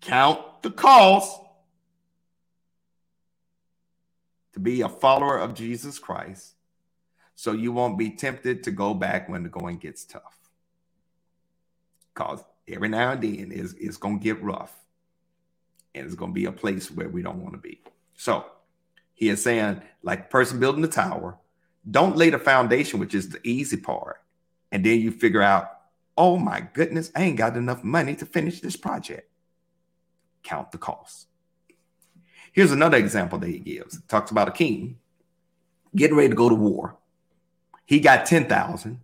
Count 0.00 0.62
the 0.62 0.70
cost 0.70 1.40
to 4.52 4.60
be 4.60 4.80
a 4.80 4.88
follower 4.88 5.38
of 5.38 5.54
Jesus 5.54 5.98
Christ 5.98 6.54
so 7.34 7.52
you 7.52 7.72
won't 7.72 7.98
be 7.98 8.10
tempted 8.10 8.64
to 8.64 8.70
go 8.70 8.94
back 8.94 9.28
when 9.28 9.42
the 9.42 9.48
going 9.48 9.78
gets 9.78 10.04
tough. 10.04 10.38
Because 12.12 12.44
every 12.68 12.88
now 12.88 13.12
and 13.12 13.22
then 13.22 13.52
it's, 13.52 13.72
it's 13.74 13.96
going 13.96 14.18
to 14.18 14.24
get 14.24 14.42
rough. 14.42 14.74
And 15.94 16.06
it's 16.06 16.14
going 16.14 16.30
to 16.30 16.34
be 16.34 16.44
a 16.44 16.52
place 16.52 16.90
where 16.90 17.08
we 17.08 17.22
don't 17.22 17.42
want 17.42 17.54
to 17.54 17.60
be. 17.60 17.80
So 18.14 18.44
he 19.20 19.28
is 19.28 19.40
saying, 19.40 19.80
like 20.02 20.30
person 20.30 20.58
building 20.58 20.82
the 20.82 20.88
tower, 20.88 21.38
don't 21.88 22.16
lay 22.16 22.30
the 22.30 22.38
foundation, 22.40 22.98
which 22.98 23.14
is 23.14 23.28
the 23.28 23.40
easy 23.44 23.76
part. 23.76 24.20
And 24.72 24.84
then 24.84 24.98
you 25.00 25.12
figure 25.12 25.42
out, 25.42 25.70
oh 26.18 26.36
my 26.36 26.66
goodness, 26.72 27.12
I 27.14 27.22
ain't 27.22 27.38
got 27.38 27.56
enough 27.56 27.84
money 27.84 28.16
to 28.16 28.26
finish 28.26 28.60
this 28.60 28.76
project. 28.76 29.30
Count 30.42 30.72
the 30.72 30.78
cost. 30.78 31.28
Here's 32.50 32.72
another 32.72 32.96
example 32.96 33.38
that 33.38 33.48
he 33.48 33.60
gives. 33.60 33.96
It 33.96 34.08
talks 34.08 34.32
about 34.32 34.48
a 34.48 34.52
king 34.52 34.98
getting 35.94 36.16
ready 36.16 36.30
to 36.30 36.34
go 36.34 36.48
to 36.48 36.54
war 36.56 36.96
he 37.90 37.98
got 37.98 38.24
10,000. 38.24 39.00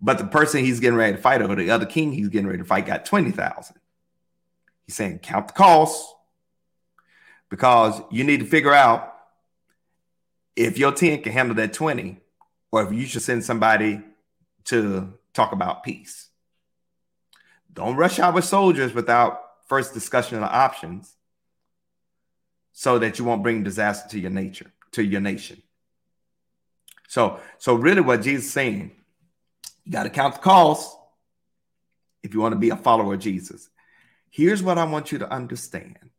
But 0.00 0.18
the 0.18 0.26
person 0.26 0.64
he's 0.64 0.78
getting 0.78 0.96
ready 0.96 1.16
to 1.16 1.20
fight 1.20 1.42
over, 1.42 1.56
the 1.56 1.70
other 1.70 1.86
king 1.86 2.12
he's 2.12 2.28
getting 2.28 2.46
ready 2.46 2.60
to 2.60 2.64
fight, 2.64 2.86
got 2.86 3.04
20,000. 3.04 3.74
He's 4.86 4.94
saying, 4.94 5.18
count 5.18 5.48
the 5.48 5.54
cost 5.54 6.13
because 7.54 8.02
you 8.10 8.24
need 8.24 8.40
to 8.40 8.46
figure 8.46 8.74
out 8.74 9.14
if 10.56 10.76
your 10.76 10.90
10 10.90 11.22
can 11.22 11.30
handle 11.30 11.54
that 11.54 11.72
20 11.72 12.16
or 12.72 12.82
if 12.82 12.92
you 12.92 13.06
should 13.06 13.22
send 13.22 13.44
somebody 13.44 14.02
to 14.64 15.14
talk 15.32 15.52
about 15.52 15.84
peace. 15.84 16.30
Don't 17.72 17.94
rush 17.94 18.18
out 18.18 18.34
with 18.34 18.44
soldiers 18.44 18.92
without 18.92 19.40
first 19.68 19.94
discussion 19.94 20.38
of 20.38 20.42
options 20.42 21.14
so 22.72 22.98
that 22.98 23.20
you 23.20 23.24
won't 23.24 23.44
bring 23.44 23.62
disaster 23.62 24.08
to 24.08 24.18
your 24.18 24.32
nature, 24.32 24.72
to 24.90 25.04
your 25.04 25.20
nation. 25.20 25.62
So, 27.06 27.38
so 27.58 27.76
really 27.76 28.00
what 28.00 28.22
Jesus 28.22 28.50
saying, 28.50 28.90
you 29.84 29.92
got 29.92 30.02
to 30.02 30.10
count 30.10 30.34
the 30.34 30.40
cost 30.40 30.96
if 32.24 32.34
you 32.34 32.40
want 32.40 32.54
to 32.54 32.58
be 32.58 32.70
a 32.70 32.76
follower 32.76 33.14
of 33.14 33.20
Jesus. 33.20 33.70
Here's 34.28 34.60
what 34.60 34.76
I 34.76 34.84
want 34.86 35.12
you 35.12 35.18
to 35.18 35.32
understand. 35.32 36.10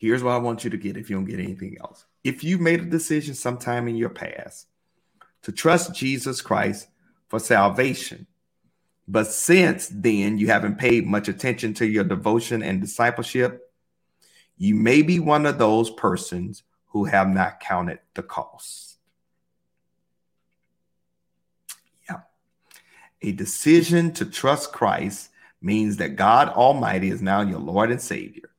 Here's 0.00 0.22
what 0.22 0.32
I 0.32 0.38
want 0.38 0.64
you 0.64 0.70
to 0.70 0.78
get 0.78 0.96
if 0.96 1.10
you 1.10 1.16
don't 1.16 1.26
get 1.26 1.40
anything 1.40 1.76
else. 1.78 2.06
If 2.24 2.42
you 2.42 2.56
made 2.56 2.80
a 2.80 2.86
decision 2.86 3.34
sometime 3.34 3.86
in 3.86 3.96
your 3.96 4.08
past 4.08 4.66
to 5.42 5.52
trust 5.52 5.94
Jesus 5.94 6.40
Christ 6.40 6.88
for 7.28 7.38
salvation, 7.38 8.26
but 9.06 9.26
since 9.26 9.90
then 9.92 10.38
you 10.38 10.46
haven't 10.46 10.78
paid 10.78 11.06
much 11.06 11.28
attention 11.28 11.74
to 11.74 11.86
your 11.86 12.04
devotion 12.04 12.62
and 12.62 12.80
discipleship, 12.80 13.70
you 14.56 14.74
may 14.74 15.02
be 15.02 15.20
one 15.20 15.44
of 15.44 15.58
those 15.58 15.90
persons 15.90 16.62
who 16.86 17.04
have 17.04 17.28
not 17.28 17.60
counted 17.60 17.98
the 18.14 18.22
cost. 18.22 18.96
Yeah. 22.08 22.20
A 23.20 23.32
decision 23.32 24.12
to 24.14 24.24
trust 24.24 24.72
Christ 24.72 25.28
means 25.60 25.98
that 25.98 26.16
God 26.16 26.48
Almighty 26.48 27.10
is 27.10 27.20
now 27.20 27.42
your 27.42 27.60
Lord 27.60 27.90
and 27.90 28.00
Savior. 28.00 28.49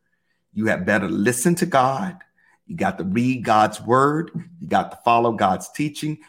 You 0.54 0.68
have 0.68 0.86
better 0.86 1.10
listen 1.10 1.56
to 1.56 1.66
God. 1.66 2.18
You 2.68 2.76
got 2.76 2.98
to 2.98 3.04
read 3.04 3.44
God's 3.44 3.82
word. 3.82 4.32
You 4.60 4.68
got 4.68 4.92
to 4.92 4.98
follow 5.04 5.32
God's 5.34 5.70
teaching. 5.70 6.20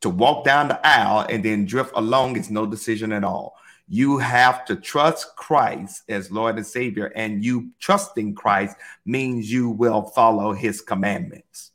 To 0.00 0.10
walk 0.10 0.44
down 0.44 0.68
the 0.68 0.86
aisle 0.86 1.26
and 1.28 1.44
then 1.44 1.66
drift 1.66 1.92
along 1.94 2.36
is 2.36 2.50
no 2.50 2.66
decision 2.66 3.12
at 3.12 3.24
all. 3.24 3.56
You 3.86 4.18
have 4.18 4.64
to 4.66 4.76
trust 4.76 5.34
Christ 5.36 6.04
as 6.08 6.30
Lord 6.30 6.56
and 6.56 6.66
Savior, 6.66 7.12
and 7.16 7.44
you 7.44 7.70
trusting 7.80 8.36
Christ 8.36 8.76
means 9.04 9.52
you 9.52 9.68
will 9.68 10.02
follow 10.02 10.52
his 10.52 10.80
commandments. 10.80 11.72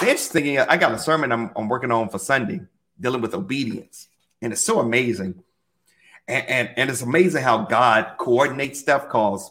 The 0.00 0.06
interesting 0.06 0.44
thing, 0.44 0.58
I 0.58 0.76
got 0.76 0.92
a 0.92 0.98
sermon 0.98 1.32
I'm, 1.32 1.50
I'm 1.56 1.68
working 1.68 1.92
on 1.92 2.08
for 2.08 2.18
Sunday 2.18 2.60
dealing 3.00 3.20
with 3.20 3.34
obedience. 3.34 4.08
And 4.42 4.52
it's 4.52 4.62
so 4.62 4.80
amazing. 4.80 5.42
And, 6.26 6.46
and, 6.48 6.70
and 6.76 6.90
it's 6.90 7.02
amazing 7.02 7.42
how 7.42 7.64
God 7.64 8.16
coordinates 8.18 8.80
stuff 8.80 9.04
because 9.04 9.50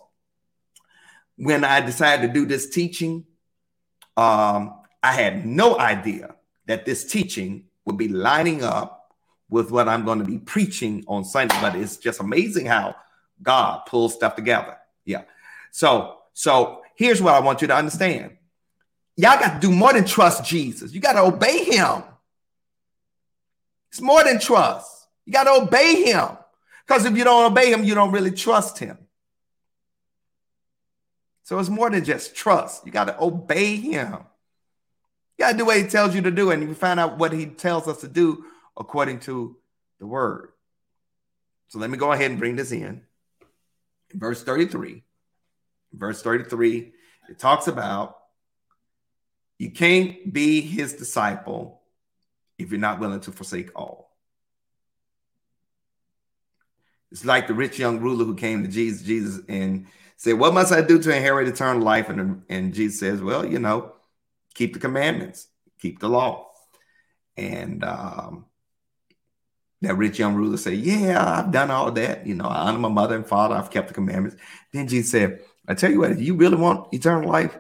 when 1.38 1.64
I 1.64 1.82
decided 1.82 2.28
to 2.28 2.34
do 2.34 2.46
this 2.46 2.70
teaching, 2.70 3.26
um, 4.16 4.80
I 5.02 5.14
had 5.14 5.46
no 5.46 5.80
idea 5.80 6.36
that 6.66 6.86
this 6.86 7.06
teaching 7.06 7.66
would 7.86 7.98
be 7.98 8.10
lining 8.10 8.64
up 8.64 9.16
with 9.50 9.72
what 9.72 9.88
I'm 9.88 10.04
going 10.04 10.20
to 10.20 10.26
be 10.26 10.40
preaching 10.40 11.06
on 11.08 11.24
Sunday. 11.24 11.56
But 11.62 11.76
it's 11.76 11.98
just 11.98 12.20
amazing 12.20 12.66
how 12.66 12.96
God 13.42 13.86
pulls 13.86 14.14
stuff 14.16 14.36
together. 14.36 14.78
Yeah. 15.06 15.24
So, 15.72 16.18
so 16.34 16.82
here's 16.96 17.22
what 17.22 17.36
I 17.36 17.40
want 17.40 17.62
you 17.62 17.68
to 17.68 17.76
understand. 17.76 18.38
Y'all 19.16 19.40
got 19.40 19.62
to 19.62 19.68
do 19.68 19.74
more 19.74 19.94
than 19.94 20.06
trust 20.06 20.44
Jesus. 20.44 20.94
You 20.94 21.00
got 21.00 21.14
to 21.14 21.22
obey 21.22 21.64
him. 21.64 22.04
It's 23.90 24.02
more 24.02 24.24
than 24.24 24.40
trust. 24.40 25.08
You 25.26 25.34
got 25.34 25.46
to 25.46 25.64
obey 25.64 26.04
him 26.04 26.38
Because 26.86 27.06
if 27.06 27.18
you 27.18 27.24
don't 27.24 27.52
obey 27.52 27.72
him, 27.72 27.84
you 27.84 27.96
don't 27.96 28.12
really 28.12 28.32
trust 28.32 28.80
him. 28.80 28.98
So 31.48 31.58
it's 31.60 31.70
more 31.70 31.90
than 31.90 32.04
just 32.04 32.36
trust. 32.36 32.86
You 32.86 32.92
got 32.92 33.06
to 33.06 33.24
obey 33.24 33.78
him. 33.78 34.18
You 35.38 35.46
got 35.46 35.54
to 35.54 35.58
do 35.58 35.64
what 35.64 35.78
he 35.78 35.84
tells 35.84 36.14
you 36.14 36.22
to 36.24 36.30
do, 36.30 36.52
and 36.52 36.62
you 36.62 36.74
find 36.74 37.00
out 37.00 37.18
what 37.18 37.32
he 37.32 37.46
tells 37.46 37.88
us 37.88 38.02
to 38.02 38.10
do 38.10 38.44
according 38.76 39.22
to 39.22 39.56
the 40.02 40.06
word. 40.06 40.50
So 41.70 41.80
let 41.80 41.90
me 41.90 41.98
go 41.98 42.12
ahead 42.12 42.32
and 42.32 42.38
bring 42.38 42.58
this 42.58 42.74
in. 42.74 43.02
verse 44.14 44.44
33. 44.44 45.06
Verse 45.94 46.22
33, 46.22 46.92
it 47.30 47.40
talks 47.40 47.70
about 47.70 48.18
you 49.58 49.72
can't 49.72 50.34
be 50.34 50.60
his 50.60 50.96
disciple 50.96 51.80
if 52.60 52.72
you're 52.72 52.80
not 52.82 53.00
willing 53.00 53.22
to 53.22 53.32
forsake 53.32 53.70
all. 53.74 54.18
It's 57.10 57.24
like 57.24 57.48
the 57.48 57.54
rich 57.54 57.80
young 57.80 58.02
ruler 58.02 58.26
who 58.26 58.36
came 58.36 58.64
to 58.64 58.70
Jesus, 58.70 59.02
Jesus 59.02 59.46
and 59.48 59.88
said, 60.18 60.34
What 60.34 60.54
must 60.54 60.74
I 60.74 60.82
do 60.82 61.00
to 61.00 61.16
inherit 61.16 61.48
eternal 61.48 61.82
life? 61.82 62.10
And, 62.10 62.44
and 62.50 62.74
Jesus 62.74 63.00
says, 63.00 63.22
Well, 63.22 63.46
you 63.46 63.60
know, 63.60 63.94
keep 64.54 64.74
the 64.74 64.80
commandments, 64.80 65.48
keep 65.80 66.00
the 66.00 66.10
law. 66.10 66.50
And 67.38 67.84
um, 67.84 68.46
that 69.82 69.96
rich 69.96 70.20
young 70.20 70.36
ruler 70.36 70.58
said, 70.58 70.74
Yeah, 70.74 71.24
I've 71.24 71.52
done 71.52 71.72
all 71.72 71.92
that. 71.92 72.28
You 72.28 72.36
know, 72.36 72.46
I 72.46 72.68
honor 72.68 72.80
my 72.80 72.90
mother 72.90 73.16
and 73.16 73.26
father, 73.26 73.56
I've 73.56 73.72
kept 73.72 73.88
the 73.88 73.94
commandments. 73.94 74.38
Then 74.74 74.88
Jesus 74.88 75.12
said, 75.12 75.40
I 75.68 75.76
tell 75.76 75.92
you 75.92 76.00
what, 76.00 76.12
if 76.12 76.22
you 76.22 76.36
really 76.36 76.58
want 76.58 76.94
eternal 76.94 77.30
life, 77.30 77.58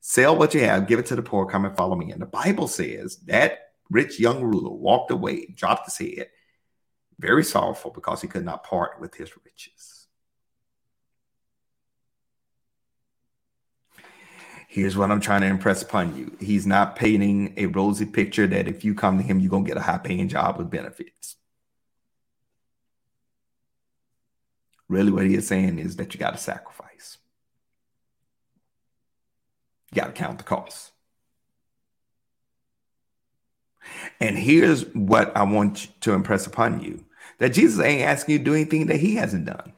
sell 0.00 0.36
what 0.36 0.54
you 0.54 0.60
have, 0.60 0.86
give 0.86 0.98
it 0.98 1.06
to 1.06 1.16
the 1.16 1.22
poor, 1.22 1.46
come 1.46 1.64
and 1.64 1.76
follow 1.76 1.96
me. 1.96 2.10
And 2.12 2.22
the 2.22 2.26
Bible 2.26 2.68
says 2.68 3.18
that 3.26 3.72
rich 3.90 4.18
young 4.18 4.42
ruler 4.42 4.70
walked 4.70 5.10
away, 5.10 5.46
dropped 5.46 5.86
his 5.86 5.98
head, 5.98 6.28
very 7.18 7.44
sorrowful 7.44 7.90
because 7.90 8.22
he 8.22 8.28
could 8.28 8.44
not 8.44 8.64
part 8.64 9.00
with 9.00 9.14
his 9.14 9.30
riches. 9.44 9.97
Here's 14.78 14.96
what 14.96 15.10
I'm 15.10 15.20
trying 15.20 15.40
to 15.40 15.48
impress 15.48 15.82
upon 15.82 16.16
you. 16.16 16.36
He's 16.38 16.64
not 16.64 16.94
painting 16.94 17.52
a 17.56 17.66
rosy 17.66 18.06
picture 18.06 18.46
that 18.46 18.68
if 18.68 18.84
you 18.84 18.94
come 18.94 19.18
to 19.18 19.24
him, 19.24 19.40
you're 19.40 19.50
going 19.50 19.64
to 19.64 19.68
get 19.68 19.76
a 19.76 19.80
high 19.80 19.98
paying 19.98 20.28
job 20.28 20.56
with 20.56 20.70
benefits. 20.70 21.34
Really, 24.88 25.10
what 25.10 25.26
he 25.26 25.34
is 25.34 25.48
saying 25.48 25.80
is 25.80 25.96
that 25.96 26.14
you 26.14 26.20
got 26.20 26.30
to 26.30 26.38
sacrifice. 26.38 27.18
You 29.90 30.00
got 30.00 30.06
to 30.06 30.12
count 30.12 30.38
the 30.38 30.44
cost. 30.44 30.92
And 34.20 34.38
here's 34.38 34.86
what 34.94 35.36
I 35.36 35.42
want 35.42 35.88
to 36.02 36.12
impress 36.12 36.46
upon 36.46 36.84
you 36.84 37.04
that 37.38 37.48
Jesus 37.48 37.84
ain't 37.84 38.02
asking 38.02 38.34
you 38.34 38.38
to 38.38 38.44
do 38.44 38.54
anything 38.54 38.86
that 38.86 39.00
he 39.00 39.16
hasn't 39.16 39.46
done. 39.46 39.72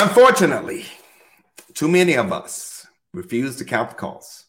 Unfortunately, 0.00 0.84
too 1.74 1.88
many 1.88 2.16
of 2.16 2.32
us 2.32 2.86
refuse 3.12 3.56
to 3.56 3.64
count 3.64 3.88
the 3.88 3.96
costs. 3.96 4.44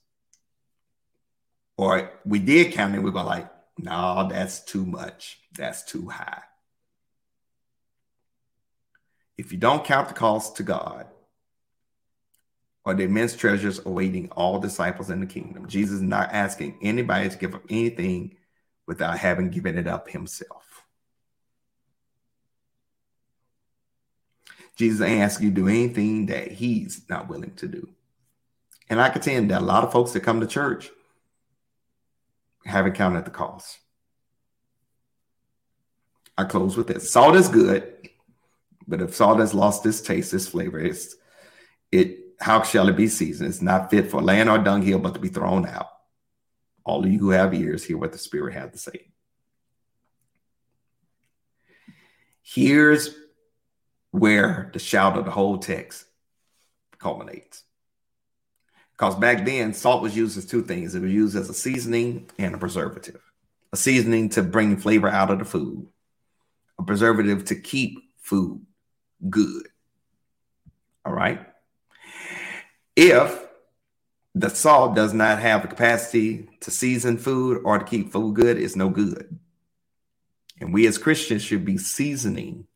Or 1.76 2.12
we 2.24 2.38
did 2.38 2.74
count 2.74 2.94
it, 2.94 3.02
we 3.02 3.10
were 3.10 3.24
like, 3.24 3.50
no, 3.76 4.28
that's 4.30 4.60
too 4.60 4.86
much. 4.86 5.40
That's 5.58 5.82
too 5.82 6.08
high. 6.08 6.44
If 9.40 9.52
you 9.52 9.58
don't 9.58 9.84
count 9.84 10.10
the 10.10 10.14
cost 10.14 10.58
to 10.58 10.64
God, 10.64 11.08
or 12.86 12.94
the 12.94 13.06
immense 13.06 13.36
treasures 13.36 13.84
awaiting 13.84 14.30
all 14.30 14.60
disciples 14.60 15.10
in 15.10 15.20
the 15.20 15.26
kingdom. 15.26 15.68
Jesus 15.68 15.96
is 15.96 16.02
not 16.02 16.30
asking 16.32 16.78
anybody 16.84 17.28
to 17.28 17.38
give 17.38 17.56
up 17.56 17.64
anything 17.72 18.36
without 18.86 19.18
having 19.18 19.50
given 19.50 19.80
it 19.80 19.88
up 19.88 20.10
himself. 20.10 20.69
Jesus 24.80 25.06
asking 25.06 25.48
you 25.48 25.54
to 25.54 25.62
do 25.62 25.68
anything 25.68 26.28
that 26.28 26.54
he's 26.54 27.02
not 27.10 27.28
willing 27.28 27.54
to 27.56 27.68
do. 27.68 27.90
And 28.90 29.02
I 29.02 29.10
contend 29.10 29.52
that 29.52 29.62
a 29.62 29.66
lot 29.66 29.84
of 29.84 29.92
folks 29.92 30.14
that 30.14 30.22
come 30.22 30.40
to 30.40 30.48
church 30.48 30.90
haven't 32.64 32.94
counted 32.94 33.26
the 33.26 33.30
cost. 33.30 33.78
I 36.38 36.46
close 36.46 36.78
with 36.78 36.88
this. 36.88 37.12
Salt 37.12 37.36
is 37.36 37.50
good, 37.50 38.10
but 38.88 39.02
if 39.02 39.14
salt 39.14 39.40
has 39.40 39.54
lost 39.54 39.86
its 39.86 40.00
taste, 40.00 40.34
its 40.34 40.48
flavor, 40.48 40.80
it's, 40.80 41.14
it 41.92 42.18
how 42.40 42.64
shall 42.64 42.88
it 42.88 42.96
be 42.96 43.10
seasoned? 43.10 43.50
It's 43.50 43.62
not 43.62 43.92
fit 43.92 44.10
for 44.10 44.22
land 44.22 44.50
or 44.50 44.60
dunghill, 44.60 45.00
but 45.00 45.14
to 45.14 45.20
be 45.20 45.28
thrown 45.28 45.68
out. 45.68 45.90
All 46.86 47.04
of 47.04 47.12
you 47.12 47.20
who 47.20 47.32
have 47.32 47.54
ears, 47.54 47.84
hear 47.84 47.98
what 47.98 48.14
the 48.14 48.18
Spirit 48.18 48.54
has 48.54 48.72
to 48.72 48.78
say. 48.78 49.08
Here's 52.42 53.14
where 54.12 54.70
the 54.74 54.80
shout 54.80 55.18
of 55.18 55.26
the 55.26 55.32
whole 55.32 55.58
text 55.58 56.06
culminates. 56.98 57.64
Because 58.92 59.16
back 59.16 59.46
then, 59.46 59.74
salt 59.74 60.02
was 60.02 60.16
used 60.16 60.38
as 60.38 60.46
two 60.46 60.62
things 60.62 60.94
it 60.94 61.02
was 61.02 61.12
used 61.12 61.36
as 61.36 61.50
a 61.50 61.54
seasoning 61.54 62.30
and 62.38 62.54
a 62.54 62.58
preservative. 62.58 63.22
A 63.72 63.78
seasoning 63.78 64.30
to 64.30 64.44
bring 64.44 64.78
flavor 64.78 65.08
out 65.08 65.32
of 65.32 65.40
the 65.40 65.46
food, 65.46 65.88
a 66.78 66.84
preservative 66.84 67.46
to 67.46 67.56
keep 67.56 68.00
food 68.22 68.66
good. 69.30 69.68
All 71.06 71.14
right. 71.14 71.46
If 72.96 73.48
the 74.36 74.50
salt 74.50 74.96
does 74.96 75.14
not 75.14 75.40
have 75.40 75.62
the 75.62 75.68
capacity 75.68 76.50
to 76.62 76.72
season 76.72 77.18
food 77.18 77.62
or 77.64 77.80
to 77.80 77.86
keep 77.86 78.12
food 78.12 78.36
good, 78.36 78.58
it's 78.58 78.76
no 78.76 78.90
good. 78.90 79.40
And 80.60 80.74
we 80.74 80.88
as 80.88 80.98
Christians 80.98 81.42
should 81.42 81.64
be 81.64 81.78
seasoning 81.78 82.68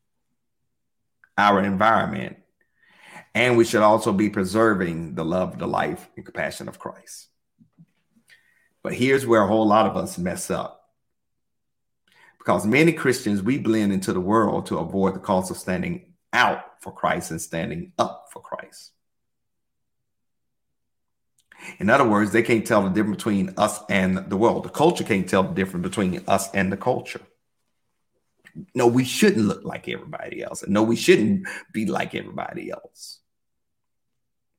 our 1.37 1.63
environment. 1.63 2.37
And 3.35 3.57
we 3.57 3.65
should 3.65 3.81
also 3.81 4.11
be 4.11 4.29
preserving 4.29 5.15
the 5.15 5.25
love, 5.25 5.57
the 5.57 5.67
life, 5.67 6.07
and 6.15 6.25
compassion 6.25 6.67
of 6.67 6.79
Christ. 6.79 7.29
But 8.83 8.93
here's 8.93 9.25
where 9.25 9.41
a 9.41 9.47
whole 9.47 9.67
lot 9.67 9.87
of 9.87 9.97
us 9.97 10.17
mess 10.17 10.51
up. 10.51 10.81
Because 12.37 12.65
many 12.65 12.91
Christians, 12.91 13.41
we 13.41 13.57
blend 13.57 13.93
into 13.93 14.11
the 14.11 14.19
world 14.19 14.65
to 14.67 14.77
avoid 14.77 15.15
the 15.15 15.19
cost 15.19 15.49
of 15.49 15.57
standing 15.57 16.13
out 16.33 16.81
for 16.81 16.91
Christ 16.91 17.31
and 17.31 17.41
standing 17.41 17.93
up 17.97 18.27
for 18.31 18.41
Christ. 18.41 18.91
In 21.79 21.89
other 21.89 22.07
words, 22.07 22.31
they 22.31 22.43
can't 22.43 22.67
tell 22.67 22.83
the 22.83 22.89
difference 22.89 23.17
between 23.17 23.53
us 23.57 23.79
and 23.89 24.29
the 24.29 24.35
world. 24.35 24.65
The 24.65 24.69
culture 24.69 25.05
can't 25.05 25.27
tell 25.27 25.43
the 25.43 25.53
difference 25.53 25.87
between 25.87 26.21
us 26.27 26.51
and 26.53 26.71
the 26.71 26.77
culture. 26.77 27.21
No, 28.75 28.87
we 28.87 29.03
shouldn't 29.03 29.47
look 29.47 29.63
like 29.63 29.87
everybody 29.89 30.43
else. 30.43 30.63
No, 30.67 30.83
we 30.83 30.95
shouldn't 30.95 31.47
be 31.71 31.85
like 31.85 32.13
everybody 32.13 32.71
else. 32.71 33.19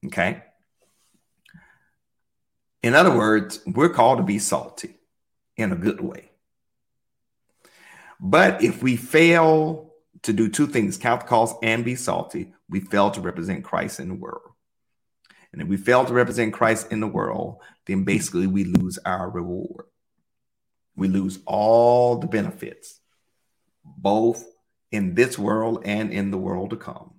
Okay. 0.07 0.42
In 2.82 2.95
other 2.95 3.16
words, 3.16 3.61
we're 3.66 3.88
called 3.88 4.18
to 4.18 4.24
be 4.24 4.38
salty 4.38 4.97
in 5.57 5.72
a 5.72 5.76
good 5.76 6.01
way. 6.01 6.30
But 8.20 8.62
if 8.62 8.82
we 8.82 8.97
fail 8.97 9.92
to 10.22 10.32
do 10.32 10.49
two 10.49 10.66
things, 10.66 10.99
count 10.99 11.22
the 11.22 11.26
cost 11.26 11.57
and 11.62 11.84
be 11.84 11.95
salty, 11.95 12.55
we 12.68 12.80
fail 12.80 13.11
to 13.12 13.20
represent 13.20 13.64
Christ 13.64 14.01
in 14.01 14.09
the 14.09 14.14
world. 14.14 14.51
And 15.53 15.62
if 15.62 15.68
we 15.68 15.76
fail 15.76 16.05
to 16.05 16.12
represent 16.12 16.53
Christ 16.53 16.90
in 16.90 17.01
the 17.01 17.07
world, 17.07 17.59
then 17.86 18.05
basically 18.05 18.47
we 18.47 18.64
lose 18.64 18.99
our 18.99 19.30
reward. 19.30 19.86
We 20.97 21.09
lose 21.09 21.38
all 21.47 22.16
the 22.16 22.26
benefits, 22.26 23.01
both 23.85 24.45
in 24.91 25.14
this 25.14 25.39
world 25.39 25.82
and 25.85 26.12
in 26.12 26.30
the 26.30 26.39
world 26.39 26.70
to 26.70 26.76
come. 26.76 27.14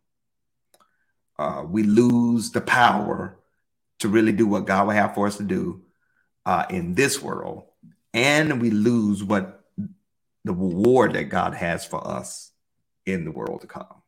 Uh, 1.37 1.63
we 1.67 1.83
lose 1.83 2.51
the 2.51 2.61
power 2.61 3.37
to 3.99 4.07
really 4.07 4.31
do 4.31 4.47
what 4.47 4.65
God 4.65 4.87
would 4.87 4.95
have 4.95 5.13
for 5.13 5.27
us 5.27 5.37
to 5.37 5.43
do 5.43 5.83
uh, 6.45 6.65
in 6.69 6.93
this 6.93 7.21
world. 7.21 7.63
And 8.13 8.61
we 8.61 8.71
lose 8.71 9.23
what 9.23 9.65
the 10.45 10.53
reward 10.53 11.13
that 11.13 11.25
God 11.25 11.53
has 11.53 11.85
for 11.85 12.05
us 12.07 12.51
in 13.05 13.25
the 13.25 13.31
world 13.31 13.61
to 13.61 13.67
come. 13.67 14.01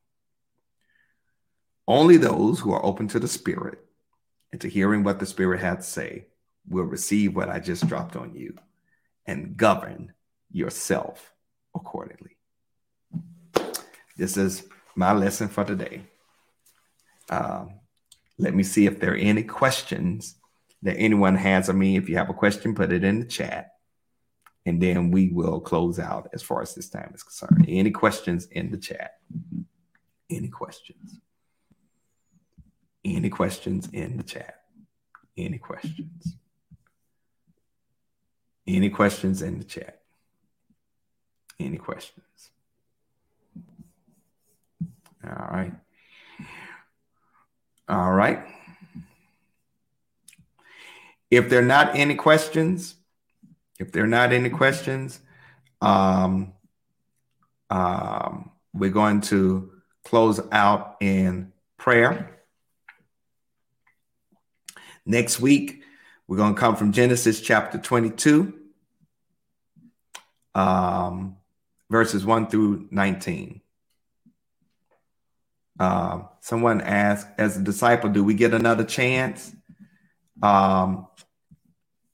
Only 1.88 2.18
those 2.18 2.60
who 2.60 2.74
are 2.74 2.86
open 2.86 3.08
to 3.10 3.20
the 3.20 3.28
Spirit 3.28 3.80
and 4.52 4.62
to 4.62 4.70
hearing 4.70 5.04
what 5.04 5.20
the 5.20 5.26
Spirit 5.26 5.62
has 5.62 5.78
to 5.78 5.84
say 5.84 6.26
will 6.70 6.84
receive 6.84 7.36
what 7.36 7.50
I 7.50 7.60
just 7.60 7.88
dropped 7.88 8.16
on 8.16 8.36
you 8.36 8.58
and 9.26 9.58
govern 9.58 10.14
yourself 10.52 11.34
accordingly. 11.76 12.37
This 14.18 14.36
is 14.36 14.68
my 14.96 15.14
lesson 15.14 15.48
for 15.48 15.64
today. 15.64 16.02
Um, 17.30 17.80
let 18.40 18.56
me 18.56 18.64
see 18.64 18.88
if 18.88 19.00
there 19.00 19.14
are 19.14 19.18
any 19.18 19.44
questions 19.44 20.36
that 20.82 20.98
anyone 20.98 21.36
has 21.36 21.70
of 21.70 21.76
me. 21.76 21.98
If 21.98 22.10
you 22.10 22.18
have 22.18 22.30
a 22.30 22.34
question, 22.34 22.74
put 22.74 22.92
it 22.92 23.04
in 23.04 23.20
the 23.20 23.26
chat. 23.26 23.74
And 24.66 24.82
then 24.82 25.12
we 25.12 25.30
will 25.30 25.60
close 25.60 26.00
out 26.00 26.30
as 26.34 26.42
far 26.42 26.62
as 26.62 26.76
this 26.76 26.90
time 26.90 27.12
is 27.14 27.24
concerned. 27.24 27.66
Any 27.68 27.92
questions 27.92 28.48
in 28.48 28.72
the 28.72 28.78
chat? 28.78 29.12
Any 30.30 30.50
questions? 30.50 31.20
Any 33.06 33.30
questions 33.30 33.88
in 33.94 34.18
the 34.18 34.24
chat? 34.24 34.62
Any 35.38 35.60
questions? 35.60 36.36
Any 38.66 38.90
questions 38.90 39.42
in 39.42 39.60
the 39.60 39.64
chat? 39.64 40.02
Any 41.60 41.78
questions? 41.78 42.52
All 45.24 45.48
right. 45.52 45.74
All 47.90 48.12
right. 48.12 48.46
If 51.32 51.50
there 51.50 51.60
are 51.60 51.66
not 51.66 51.96
any 51.96 52.16
questions, 52.16 52.96
if 53.80 53.92
there 53.92 54.04
are 54.04 54.08
not 54.08 54.34
any 54.34 54.50
questions, 54.50 55.20
um, 55.82 56.54
um, 57.70 58.52
we're 58.74 58.90
going 58.90 59.22
to 59.22 59.72
close 60.04 60.40
out 60.52 60.98
in 61.02 61.52
prayer. 61.78 62.38
Next 65.06 65.40
week, 65.40 65.84
we're 66.28 66.38
going 66.38 66.56
to 66.56 66.60
come 66.60 66.76
from 66.76 66.92
Genesis 66.92 67.40
chapter 67.40 67.78
22, 67.78 68.54
um, 70.56 71.38
verses 71.90 72.26
1 72.26 72.48
through 72.48 72.88
19. 72.92 73.62
Uh, 75.80 76.24
someone 76.40 76.82
asked, 76.82 77.28
as 77.38 77.58
a 77.58 77.62
disciple, 77.62 78.10
do 78.10 78.24
we 78.24 78.34
get 78.34 78.54
another 78.54 78.84
chance? 78.84 79.56
Um, 80.42 81.08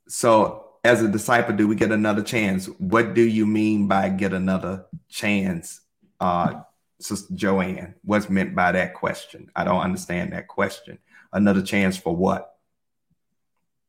so, 0.08 0.66
as 0.84 1.02
a 1.02 1.08
disciple, 1.08 1.56
do 1.56 1.68
we 1.68 1.76
get 1.76 1.92
another 1.92 2.22
chance? 2.22 2.66
What 2.66 3.14
do 3.14 3.22
you 3.22 3.46
mean 3.46 3.88
by 3.88 4.10
get 4.10 4.34
another 4.34 4.86
chance, 5.08 5.82
uh, 6.20 6.62
Sister 7.00 7.34
Joanne? 7.34 7.96
What's 8.04 8.30
meant 8.30 8.54
by 8.54 8.74
that 8.74 8.94
question? 8.94 9.50
I 9.56 9.64
don't 9.64 9.82
understand 9.82 10.34
that 10.34 10.48
question. 10.50 11.00
Another 11.32 11.62
chance 11.62 11.96
for 11.96 12.16
what? 12.16 12.54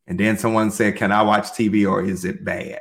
And 0.07 0.20
then 0.20 0.39
someone 0.39 0.70
said, 0.70 0.97
Can 0.97 1.11
I 1.11 1.22
watch 1.22 1.47
TV 1.47 1.91
or 1.91 2.03
is 2.05 2.25
it 2.25 2.45
bad? 2.45 2.81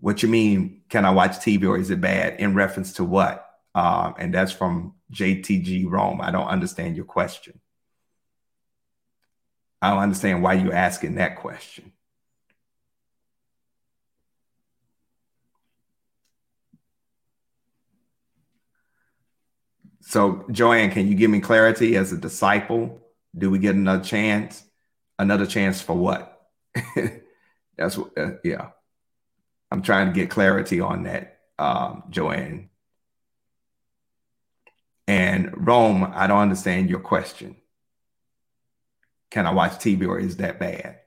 What 0.00 0.22
you 0.22 0.28
mean, 0.28 0.82
can 0.88 1.04
I 1.04 1.10
watch 1.10 1.32
TV 1.32 1.68
or 1.68 1.78
is 1.78 1.90
it 1.90 2.00
bad? 2.00 2.40
In 2.40 2.54
reference 2.54 2.94
to 2.94 3.04
what? 3.04 3.49
Um, 3.74 4.14
and 4.18 4.34
that's 4.34 4.52
from 4.52 4.94
JTG 5.12 5.88
Rome. 5.88 6.20
I 6.20 6.30
don't 6.30 6.48
understand 6.48 6.96
your 6.96 7.04
question. 7.04 7.60
I 9.82 9.90
don't 9.90 10.00
understand 10.00 10.42
why 10.42 10.54
you're 10.54 10.74
asking 10.74 11.14
that 11.14 11.36
question. 11.36 11.92
So, 20.00 20.44
Joanne, 20.50 20.90
can 20.90 21.06
you 21.06 21.14
give 21.14 21.30
me 21.30 21.40
clarity 21.40 21.96
as 21.96 22.12
a 22.12 22.16
disciple? 22.16 23.00
Do 23.36 23.50
we 23.50 23.58
get 23.58 23.76
another 23.76 24.02
chance? 24.02 24.64
Another 25.18 25.46
chance 25.46 25.80
for 25.80 25.94
what? 25.94 26.48
That's 27.76 27.96
what, 27.96 28.18
uh, 28.18 28.32
yeah. 28.42 28.70
I'm 29.70 29.82
trying 29.82 30.08
to 30.08 30.12
get 30.12 30.30
clarity 30.30 30.80
on 30.80 31.04
that, 31.04 31.38
um, 31.58 32.04
Joanne. 32.10 32.69
And 35.10 35.66
Rome, 35.66 36.08
I 36.14 36.28
don't 36.28 36.38
understand 36.38 36.88
your 36.88 37.00
question. 37.00 37.56
Can 39.32 39.44
I 39.44 39.50
watch 39.50 39.72
TV 39.72 40.06
or 40.06 40.20
is 40.20 40.36
that 40.36 40.60
bad? 40.60 41.00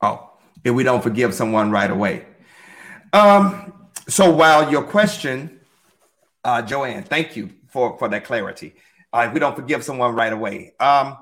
Oh, 0.00 0.30
if 0.62 0.72
we 0.72 0.84
don't 0.84 1.02
forgive 1.02 1.34
someone 1.34 1.72
right 1.72 1.90
away. 1.90 2.24
Um, 3.12 3.88
so 4.06 4.30
while 4.30 4.70
your 4.70 4.84
question, 4.84 5.58
uh, 6.44 6.62
Joanne, 6.62 7.02
thank 7.02 7.36
you 7.36 7.50
for, 7.66 7.98
for 7.98 8.08
that 8.08 8.24
clarity. 8.24 8.76
Uh, 9.12 9.24
if 9.26 9.34
we 9.34 9.40
don't 9.40 9.56
forgive 9.56 9.82
someone 9.82 10.14
right 10.14 10.32
away. 10.32 10.74
Um, 10.78 11.18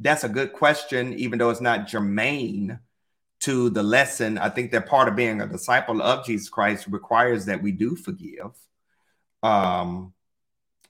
that's 0.00 0.24
a 0.24 0.28
good 0.30 0.54
question, 0.54 1.12
even 1.18 1.38
though 1.38 1.50
it's 1.50 1.60
not 1.60 1.86
germane 1.86 2.78
to 3.40 3.68
the 3.68 3.82
lesson. 3.82 4.38
I 4.38 4.48
think 4.48 4.70
that 4.72 4.86
part 4.86 5.08
of 5.08 5.16
being 5.16 5.42
a 5.42 5.46
disciple 5.46 6.00
of 6.00 6.24
Jesus 6.24 6.48
Christ 6.48 6.86
requires 6.86 7.44
that 7.44 7.62
we 7.62 7.72
do 7.72 7.94
forgive. 7.94 8.52
Um, 9.42 10.12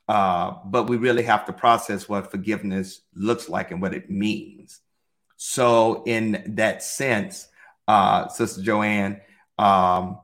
uh, 0.09 0.57
but 0.65 0.89
we 0.89 0.97
really 0.97 1.23
have 1.23 1.47
to 1.47 1.53
process 1.53 2.09
what 2.09 2.31
forgiveness 2.31 3.03
looks 3.15 3.49
like 3.49 3.71
and 3.71 3.81
what 3.81 3.95
it 3.95 4.11
means. 4.11 4.81
So, 5.37 6.03
in 6.05 6.55
that 6.57 6.83
sense, 6.83 7.49
uh, 7.89 8.29
Sister 8.29 8.63
Joanne, 8.63 9.21
um, 9.59 10.19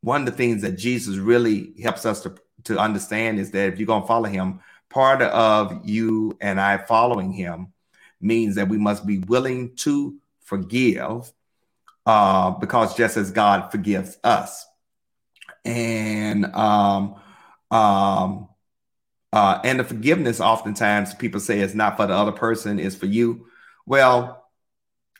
one 0.00 0.22
of 0.22 0.26
the 0.26 0.32
things 0.32 0.62
that 0.62 0.78
Jesus 0.78 1.16
really 1.16 1.74
helps 1.82 2.04
us 2.06 2.22
to, 2.22 2.34
to 2.64 2.78
understand 2.78 3.38
is 3.38 3.50
that 3.52 3.72
if 3.72 3.78
you're 3.78 3.86
going 3.86 4.02
to 4.02 4.08
follow 4.08 4.28
him, 4.28 4.60
part 4.88 5.22
of 5.22 5.80
you 5.84 6.36
and 6.40 6.60
I 6.60 6.78
following 6.78 7.32
him 7.32 7.72
means 8.20 8.54
that 8.54 8.68
we 8.68 8.78
must 8.78 9.06
be 9.06 9.18
willing 9.18 9.74
to 9.76 10.16
forgive 10.40 11.32
uh, 12.06 12.50
because 12.52 12.96
just 12.96 13.16
as 13.16 13.30
God 13.30 13.70
forgives 13.70 14.18
us. 14.22 14.66
And 15.64 16.46
um, 16.54 17.16
um, 17.74 18.48
uh, 19.32 19.60
and 19.64 19.80
the 19.80 19.84
forgiveness, 19.84 20.40
oftentimes 20.40 21.12
people 21.14 21.40
say 21.40 21.58
it's 21.58 21.74
not 21.74 21.96
for 21.96 22.06
the 22.06 22.14
other 22.14 22.32
person, 22.32 22.78
it's 22.78 22.94
for 22.94 23.06
you. 23.06 23.46
Well, 23.84 24.48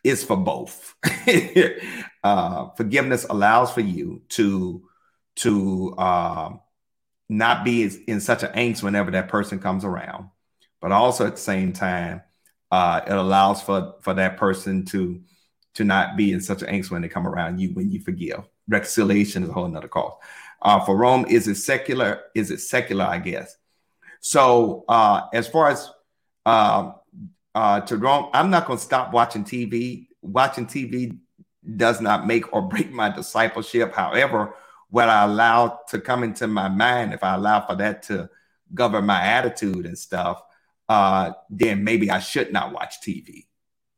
it's 0.04 0.22
for 0.22 0.36
both. 0.36 0.94
uh, 2.22 2.68
forgiveness 2.76 3.26
allows 3.28 3.72
for 3.72 3.80
you 3.80 4.22
to 4.30 4.88
to 5.36 5.94
uh, 5.98 6.52
not 7.28 7.64
be 7.64 7.90
in 8.06 8.20
such 8.20 8.44
an 8.44 8.52
angst 8.52 8.84
whenever 8.84 9.10
that 9.10 9.28
person 9.28 9.58
comes 9.58 9.84
around, 9.84 10.28
but 10.80 10.92
also 10.92 11.26
at 11.26 11.34
the 11.34 11.42
same 11.42 11.72
time, 11.72 12.22
uh, 12.70 13.00
it 13.04 13.12
allows 13.12 13.62
for 13.62 13.94
for 14.02 14.14
that 14.14 14.36
person 14.36 14.84
to 14.86 15.20
to 15.74 15.82
not 15.82 16.16
be 16.16 16.32
in 16.32 16.40
such 16.40 16.62
an 16.62 16.68
angst 16.68 16.90
when 16.92 17.02
they 17.02 17.08
come 17.08 17.26
around 17.26 17.58
you 17.58 17.70
when 17.70 17.90
you 17.90 18.00
forgive. 18.00 18.48
Reconciliation 18.68 19.42
is 19.42 19.48
a 19.48 19.52
whole 19.52 19.64
another 19.64 19.88
cause. 19.88 20.12
Uh, 20.64 20.80
for 20.80 20.96
Rome, 20.96 21.26
is 21.28 21.46
it 21.46 21.56
secular? 21.56 22.22
Is 22.34 22.50
it 22.50 22.58
secular? 22.60 23.04
I 23.04 23.18
guess. 23.18 23.56
So 24.20 24.84
uh, 24.88 25.22
as 25.34 25.46
far 25.46 25.68
as 25.68 25.90
uh, 26.46 26.92
uh, 27.54 27.80
to 27.82 27.96
Rome, 27.96 28.30
I'm 28.32 28.50
not 28.50 28.66
going 28.66 28.78
to 28.78 28.84
stop 28.84 29.12
watching 29.12 29.44
TV. 29.44 30.08
Watching 30.22 30.66
TV 30.66 31.18
does 31.76 32.00
not 32.00 32.26
make 32.26 32.52
or 32.52 32.62
break 32.62 32.90
my 32.90 33.10
discipleship. 33.10 33.94
However, 33.94 34.54
what 34.88 35.08
I 35.08 35.24
allow 35.24 35.80
to 35.88 36.00
come 36.00 36.22
into 36.22 36.46
my 36.46 36.68
mind, 36.68 37.12
if 37.12 37.22
I 37.22 37.34
allow 37.34 37.66
for 37.66 37.76
that 37.76 38.02
to 38.04 38.30
govern 38.72 39.06
my 39.06 39.20
attitude 39.20 39.86
and 39.86 39.98
stuff, 39.98 40.42
uh, 40.88 41.32
then 41.50 41.84
maybe 41.84 42.10
I 42.10 42.18
should 42.18 42.52
not 42.52 42.72
watch 42.72 43.00
TV. 43.00 43.46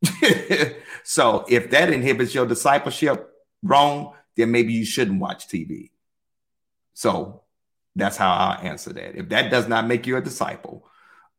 so 1.03 1.45
if 1.49 1.69
that 1.71 1.91
inhibits 1.91 2.33
your 2.33 2.45
discipleship, 2.45 3.31
wrong, 3.63 4.13
then 4.35 4.51
maybe 4.51 4.73
you 4.73 4.85
shouldn't 4.85 5.19
watch 5.19 5.47
TV. 5.47 5.89
So 6.97 7.43
that's 7.95 8.17
how 8.17 8.33
I 8.33 8.61
answer 8.63 8.91
that. 8.91 9.15
If 9.15 9.29
that 9.29 9.51
does 9.51 9.67
not 9.67 9.85
make 9.85 10.07
you 10.07 10.17
a 10.17 10.21
disciple, 10.21 10.89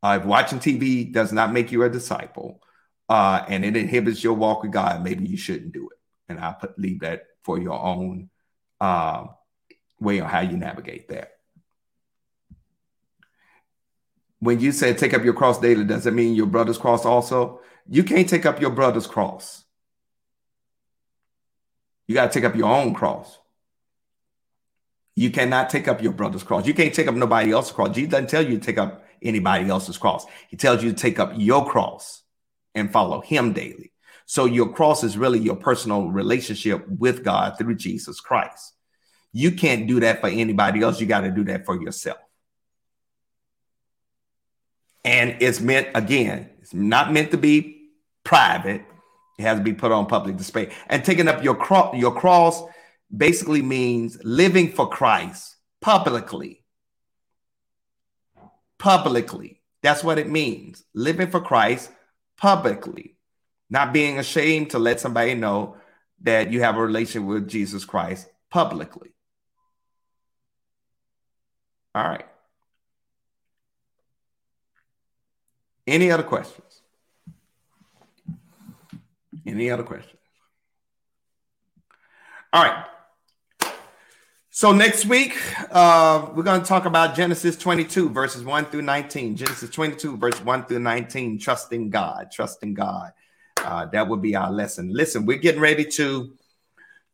uh, 0.04 0.20
if 0.20 0.24
watching 0.24 0.61
TV 0.61 1.12
does 1.12 1.32
not 1.32 1.52
make 1.52 1.72
you 1.72 1.82
a 1.82 1.90
disciple, 1.90 2.62
uh, 3.09 3.44
and 3.48 3.64
it 3.64 3.76
inhibits 3.76 4.22
your 4.22 4.34
walk 4.34 4.62
with 4.62 4.70
God, 4.70 5.02
maybe 5.02 5.26
you 5.26 5.36
shouldn't 5.36 5.72
do 5.72 5.88
it. 5.88 5.98
And 6.28 6.38
I 6.38 6.52
put 6.52 6.78
leave 6.78 7.00
that 7.00 7.24
for 7.42 7.59
your 7.59 7.76
own 7.76 8.30
uh, 8.80 9.24
way 9.98 10.20
on 10.20 10.28
how 10.28 10.42
you 10.42 10.56
navigate 10.56 11.09
that. 11.09 11.32
When 14.38 14.61
you 14.61 14.70
say 14.70 14.94
take 14.94 15.12
up 15.12 15.24
your 15.24 15.34
cross 15.34 15.59
daily, 15.59 15.82
does 15.82 16.06
it 16.06 16.14
mean 16.14 16.36
your 16.36 16.46
brother's 16.46 16.78
cross 16.78 17.04
also? 17.04 17.62
You 17.88 18.04
can't 18.04 18.28
take 18.28 18.46
up 18.46 18.61
your 18.61 18.70
brother's 18.70 19.09
cross. 19.09 19.64
You 22.06 22.14
got 22.14 22.30
to 22.30 22.40
take 22.40 22.48
up 22.48 22.54
your 22.54 22.72
own 22.72 22.94
cross. 22.94 23.38
You 25.18 25.32
cannot 25.32 25.68
take 25.68 25.88
up 25.88 26.00
your 26.00 26.12
brother's 26.12 26.44
cross. 26.44 26.64
You 26.64 26.74
can't 26.74 26.94
take 26.94 27.08
up 27.08 27.14
nobody 27.16 27.50
else's 27.50 27.72
cross. 27.72 27.92
Jesus 27.92 28.12
doesn't 28.12 28.30
tell 28.30 28.44
you 28.44 28.56
to 28.56 28.64
take 28.64 28.78
up 28.78 29.04
anybody 29.20 29.68
else's 29.68 29.98
cross. 29.98 30.24
He 30.48 30.56
tells 30.56 30.80
you 30.84 30.90
to 30.92 30.96
take 30.96 31.18
up 31.18 31.32
your 31.34 31.68
cross 31.68 32.22
and 32.72 32.92
follow 32.92 33.20
him 33.20 33.52
daily. 33.52 33.90
So 34.26 34.44
your 34.44 34.72
cross 34.72 35.02
is 35.02 35.18
really 35.18 35.40
your 35.40 35.56
personal 35.56 36.06
relationship 36.06 36.86
with 36.86 37.24
God 37.24 37.58
through 37.58 37.74
Jesus 37.74 38.20
Christ. 38.20 38.74
You 39.32 39.50
can't 39.50 39.88
do 39.88 39.98
that 39.98 40.20
for 40.20 40.28
anybody 40.28 40.82
else. 40.82 41.00
You 41.00 41.06
got 41.08 41.22
to 41.22 41.32
do 41.32 41.42
that 41.44 41.66
for 41.66 41.82
yourself. 41.82 42.18
And 45.04 45.38
it's 45.40 45.60
meant, 45.60 45.88
again, 45.96 46.48
it's 46.60 46.72
not 46.72 47.12
meant 47.12 47.32
to 47.32 47.38
be 47.38 47.88
private. 48.22 48.84
It 49.36 49.42
has 49.42 49.58
to 49.58 49.64
be 49.64 49.72
put 49.72 49.90
on 49.90 50.06
public 50.06 50.36
display. 50.36 50.70
And 50.86 51.04
taking 51.04 51.26
up 51.26 51.42
your, 51.42 51.58
your 51.94 52.14
cross 52.14 52.62
basically 53.14 53.62
means 53.62 54.18
living 54.22 54.72
for 54.72 54.88
Christ 54.88 55.56
publicly. 55.80 56.64
Publicly. 58.78 59.61
That's 59.82 60.04
what 60.04 60.18
it 60.18 60.28
means. 60.28 60.84
Living 60.94 61.30
for 61.30 61.40
Christ 61.40 61.90
publicly. 62.36 63.16
Not 63.70 63.92
being 63.92 64.18
ashamed 64.18 64.70
to 64.70 64.78
let 64.78 65.00
somebody 65.00 65.34
know 65.34 65.76
that 66.22 66.52
you 66.52 66.62
have 66.62 66.76
a 66.76 66.82
relation 66.82 67.26
with 67.26 67.48
Jesus 67.48 67.84
Christ 67.84 68.28
publicly. 68.50 69.11
All 71.94 72.04
right. 72.04 72.26
Any 75.86 76.11
other 76.11 76.22
questions? 76.22 76.82
Any 79.46 79.70
other 79.70 79.82
questions? 79.82 80.20
All 82.52 82.62
right. 82.62 82.84
So 84.59 84.72
next 84.72 85.06
week, 85.06 85.40
uh, 85.70 86.30
we're 86.34 86.42
going 86.42 86.61
to 86.61 86.66
talk 86.66 86.84
about 86.84 87.14
Genesis 87.14 87.56
22, 87.56 88.11
verses 88.11 88.42
1 88.42 88.64
through 88.64 88.82
19. 88.82 89.36
Genesis 89.36 89.70
22, 89.70 90.16
verse 90.16 90.34
1 90.42 90.64
through 90.64 90.80
19, 90.80 91.38
trusting 91.38 91.90
God, 91.90 92.32
trusting 92.32 92.74
God. 92.74 93.12
Uh, 93.64 93.86
that 93.92 94.09
would 94.09 94.20
be 94.20 94.34
our 94.34 94.50
lesson. 94.50 94.92
Listen, 94.92 95.26
we're 95.26 95.38
getting 95.38 95.61
ready 95.61 95.84
to 95.84 96.32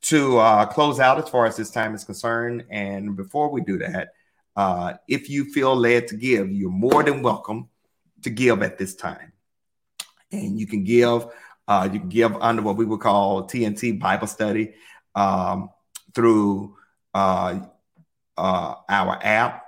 to 0.04 0.38
uh, 0.38 0.64
close 0.64 0.98
out 0.98 1.22
as 1.22 1.28
far 1.28 1.44
as 1.44 1.54
this 1.54 1.70
time 1.70 1.94
is 1.94 2.02
concerned. 2.02 2.64
And 2.70 3.14
before 3.14 3.50
we 3.50 3.60
do 3.60 3.76
that, 3.76 4.14
uh, 4.56 4.94
if 5.06 5.28
you 5.28 5.44
feel 5.44 5.76
led 5.76 6.08
to 6.08 6.16
give, 6.16 6.50
you're 6.50 6.70
more 6.70 7.02
than 7.02 7.20
welcome 7.20 7.68
to 8.22 8.30
give 8.30 8.62
at 8.62 8.78
this 8.78 8.94
time. 8.94 9.34
And 10.32 10.58
you 10.58 10.66
can 10.66 10.82
give, 10.82 11.26
uh, 11.68 11.90
you 11.92 12.00
can 12.00 12.08
give 12.08 12.34
under 12.36 12.62
what 12.62 12.78
we 12.78 12.86
would 12.86 13.00
call 13.00 13.46
TNT 13.46 14.00
Bible 14.00 14.28
study 14.28 14.72
um, 15.14 15.68
through 16.14 16.76
uh, 17.14 17.60
uh, 18.36 18.74
our 18.88 19.18
app, 19.22 19.64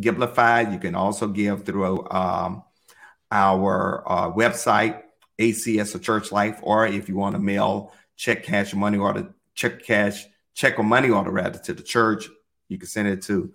Givelify. 0.00 0.70
You 0.72 0.78
can 0.78 0.94
also 0.94 1.28
give 1.28 1.64
through 1.64 2.08
um, 2.10 2.62
our 3.30 4.04
uh, 4.06 4.30
website, 4.30 5.02
ACS 5.38 6.00
Church 6.02 6.30
Life, 6.30 6.60
or 6.62 6.86
if 6.86 7.08
you 7.08 7.16
want 7.16 7.34
to 7.34 7.40
mail 7.40 7.92
check, 8.16 8.44
cash, 8.44 8.74
money 8.74 8.98
order, 8.98 9.34
check, 9.54 9.82
cash, 9.82 10.26
check 10.54 10.78
or 10.78 10.84
money 10.84 11.10
order 11.10 11.30
rather 11.30 11.58
to 11.58 11.72
the 11.72 11.82
church, 11.82 12.28
you 12.68 12.78
can 12.78 12.86
send 12.86 13.08
it 13.08 13.22
to 13.22 13.52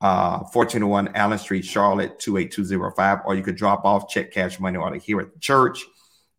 uh, 0.00 0.38
1401 0.38 1.14
Allen 1.14 1.38
Street, 1.38 1.64
Charlotte 1.64 2.18
28205, 2.18 3.18
or 3.26 3.34
you 3.34 3.42
could 3.42 3.56
drop 3.56 3.84
off 3.84 4.08
check, 4.08 4.32
cash, 4.32 4.58
money 4.58 4.78
order 4.78 4.96
here 4.96 5.20
at 5.20 5.32
the 5.32 5.38
church. 5.38 5.84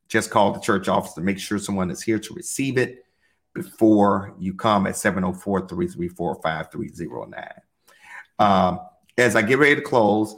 Just 0.08 0.32
call 0.32 0.52
the 0.52 0.60
church 0.60 0.88
office 0.88 1.14
to 1.14 1.22
make 1.22 1.40
sure 1.40 1.60
someone 1.60 1.92
is 1.92 2.02
here 2.02 2.20
to 2.20 2.34
receive 2.34 2.78
it 2.78 3.06
before 3.54 4.34
you 4.40 4.54
come 4.54 4.88
at 4.88 4.96
704 4.96 5.68
334 5.68 6.42
5309. 6.42 7.44
Um, 8.40 8.80
as 9.18 9.36
I 9.36 9.42
get 9.42 9.60
ready 9.60 9.76
to 9.76 9.82
close, 9.82 10.36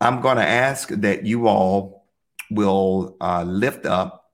I'm 0.00 0.20
going 0.20 0.36
to 0.36 0.46
ask 0.46 0.88
that 0.88 1.24
you 1.24 1.48
all 1.48 2.06
will 2.50 3.16
uh, 3.20 3.42
lift 3.44 3.86
up 3.86 4.30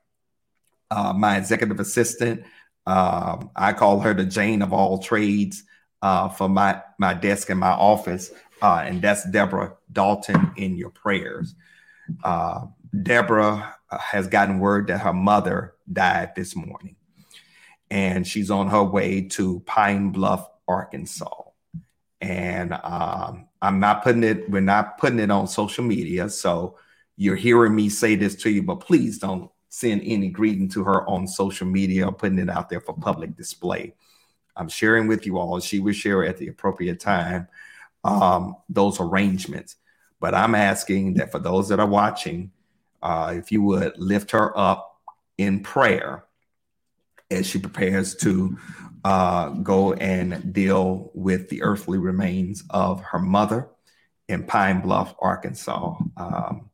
uh, 0.91 1.13
my 1.13 1.37
executive 1.37 1.81
assistant. 1.81 2.45
Um, 2.87 3.51
I 3.57 3.73
call 3.73 4.01
her 4.01 4.15
the 4.15 4.25
Jane 4.25 4.63
of 4.63 4.73
all 4.73 4.99
trades 4.99 5.63
uh, 6.03 6.29
for 6.29 6.49
my, 6.49 6.83
my 6.99 7.15
desk 7.15 7.51
in 7.51 7.59
my 7.59 7.71
office, 7.71 8.31
uh, 8.63 8.83
and 8.85 9.01
that's 9.01 9.29
Deborah 9.31 9.75
Dalton 9.93 10.53
in 10.57 10.77
your 10.77 10.91
prayers. 10.91 11.55
Uh, 12.23 12.67
Deborah 13.03 13.75
has 13.91 14.29
gotten 14.29 14.59
word 14.59 14.89
that 14.89 14.99
her 14.99 15.13
mother 15.13 15.75
died 15.91 16.35
this 16.37 16.55
morning 16.55 16.97
and 17.91 18.27
she's 18.27 18.51
on 18.51 18.69
her 18.69 18.83
way 18.83 19.23
to 19.23 19.61
Pine 19.61 20.11
Bluff, 20.11 20.49
Arkansas. 20.67 21.43
And 22.21 22.73
um, 22.73 23.49
I'm 23.61 23.81
not 23.81 24.03
putting 24.03 24.25
it, 24.25 24.49
we're 24.49 24.61
not 24.61 24.99
putting 24.99 25.19
it 25.19 25.31
on 25.31 25.47
social 25.47 25.85
media. 25.85 26.29
So 26.29 26.79
you're 27.17 27.37
hearing 27.37 27.75
me 27.75 27.89
say 27.89 28.17
this 28.17 28.35
to 28.37 28.51
you, 28.51 28.63
but 28.63 28.77
please 28.77 29.19
don't 29.19 29.51
send 29.69 30.03
any 30.05 30.29
greeting 30.29 30.69
to 30.71 30.85
her 30.85 31.09
on 31.09 31.27
social 31.27 31.67
media 31.67 32.07
or 32.07 32.13
putting 32.13 32.39
it 32.39 32.49
out 32.49 32.69
there 32.69 32.81
for 32.81 32.95
public 32.95 33.37
display. 33.37 33.95
I'm 34.57 34.69
sharing 34.69 35.09
with 35.09 35.27
you 35.27 35.39
all, 35.39 35.61
she 35.61 35.81
will 35.81 35.93
share 35.93 36.25
at 36.25 36.39
the 36.39 36.49
appropriate 36.49 37.01
time 37.01 37.49
um, 38.05 38.57
those 38.69 39.01
arrangements. 39.01 39.77
But 40.21 40.35
I'm 40.35 40.55
asking 40.55 41.15
that 41.15 41.33
for 41.33 41.39
those 41.39 41.69
that 41.69 41.81
are 41.81 41.87
watching, 41.87 42.53
uh, 43.03 43.35
if 43.37 43.53
you 43.53 43.63
would 43.63 43.99
lift 43.99 44.31
her 44.31 44.57
up 44.57 45.01
in 45.37 45.61
prayer 45.61 46.24
as 47.31 47.47
she 47.47 47.59
prepares 47.59 48.15
to 48.17 48.59
uh, 49.05 49.51
go 49.51 49.93
and 49.95 50.53
deal 50.53 51.11
with 51.15 51.49
the 51.49 51.63
earthly 51.63 51.99
remains 51.99 52.65
of 52.71 53.03
her 53.03 53.19
mother 53.19 53.69
in 54.29 54.45
Pine 54.45 54.81
Bluff, 54.81 55.15
Arkansas. 55.21 55.97
Um, 56.17 56.71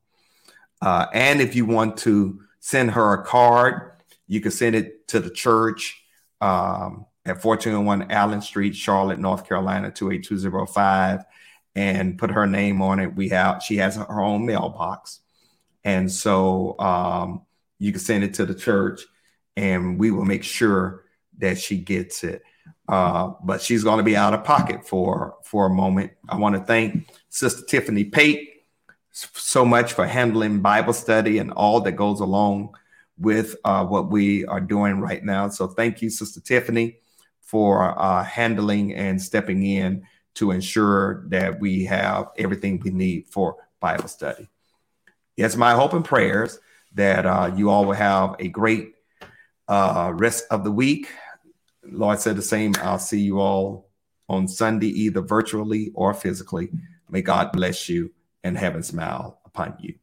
uh, 0.81 1.07
and 1.13 1.41
if 1.41 1.55
you 1.55 1.65
want 1.65 1.97
to 1.97 2.41
send 2.59 2.91
her 2.91 3.13
a 3.13 3.23
card, 3.23 3.91
you 4.27 4.39
can 4.39 4.51
send 4.51 4.75
it 4.75 5.07
to 5.09 5.19
the 5.19 5.29
church 5.29 6.01
um, 6.39 7.05
at 7.25 7.43
1401 7.43 8.11
Allen 8.11 8.41
Street, 8.41 8.75
Charlotte, 8.75 9.19
North 9.19 9.47
Carolina, 9.47 9.91
28205, 9.91 11.25
and 11.75 12.17
put 12.17 12.31
her 12.31 12.47
name 12.47 12.81
on 12.81 12.99
it. 12.99 13.15
We 13.15 13.29
have 13.29 13.61
she 13.61 13.77
has 13.77 13.97
her 13.97 14.21
own 14.21 14.45
mailbox, 14.45 15.19
and 15.83 16.11
so 16.11 16.79
um, 16.79 17.41
you 17.77 17.91
can 17.91 17.99
send 17.99 18.23
it 18.23 18.35
to 18.35 18.45
the 18.45 18.55
church 18.55 19.01
and 19.55 19.99
we 19.99 20.11
will 20.11 20.25
make 20.25 20.43
sure 20.43 21.05
that 21.39 21.57
she 21.57 21.77
gets 21.77 22.23
it. 22.23 22.43
Uh, 22.87 23.31
but 23.43 23.61
she's 23.61 23.83
going 23.83 23.97
to 23.97 24.03
be 24.03 24.15
out 24.15 24.33
of 24.33 24.43
pocket 24.43 24.87
for 24.87 25.35
for 25.43 25.65
a 25.65 25.69
moment. 25.69 26.11
I 26.29 26.37
want 26.37 26.55
to 26.55 26.61
thank 26.61 27.07
Sister 27.29 27.63
Tiffany 27.65 28.03
Pate 28.03 28.49
so 29.11 29.65
much 29.65 29.93
for 29.93 30.05
handling 30.05 30.61
Bible 30.61 30.93
study 30.93 31.37
and 31.37 31.51
all 31.51 31.81
that 31.81 31.93
goes 31.93 32.19
along 32.19 32.75
with 33.17 33.55
uh, 33.65 33.85
what 33.85 34.09
we 34.09 34.45
are 34.45 34.61
doing 34.61 34.99
right 34.99 35.23
now. 35.23 35.49
So 35.49 35.67
thank 35.67 36.01
you, 36.01 36.09
Sister 36.09 36.39
Tiffany, 36.39 36.97
for 37.41 37.97
uh, 37.99 38.23
handling 38.23 38.93
and 38.93 39.21
stepping 39.21 39.63
in 39.63 40.05
to 40.35 40.51
ensure 40.51 41.25
that 41.27 41.59
we 41.59 41.85
have 41.85 42.29
everything 42.37 42.79
we 42.83 42.91
need 42.91 43.27
for 43.27 43.57
Bible 43.79 44.07
study. 44.07 44.49
It's 45.37 45.55
my 45.55 45.73
hope 45.73 45.93
and 45.93 46.05
prayers 46.05 46.59
that 46.93 47.25
uh, 47.25 47.51
you 47.55 47.69
all 47.69 47.85
will 47.85 47.93
have 47.93 48.35
a 48.39 48.47
great 48.47 48.93
uh, 49.71 50.11
rest 50.13 50.43
of 50.51 50.65
the 50.65 50.71
week. 50.71 51.07
Lord 51.83 52.19
said 52.19 52.35
the 52.35 52.41
same. 52.41 52.73
I'll 52.81 52.99
see 52.99 53.21
you 53.21 53.39
all 53.39 53.89
on 54.27 54.47
Sunday, 54.47 54.89
either 54.89 55.21
virtually 55.21 55.91
or 55.95 56.13
physically. 56.13 56.69
May 57.09 57.21
God 57.21 57.51
bless 57.53 57.87
you 57.87 58.11
and 58.43 58.57
heaven 58.57 58.83
smile 58.83 59.39
upon 59.45 59.77
you. 59.79 59.95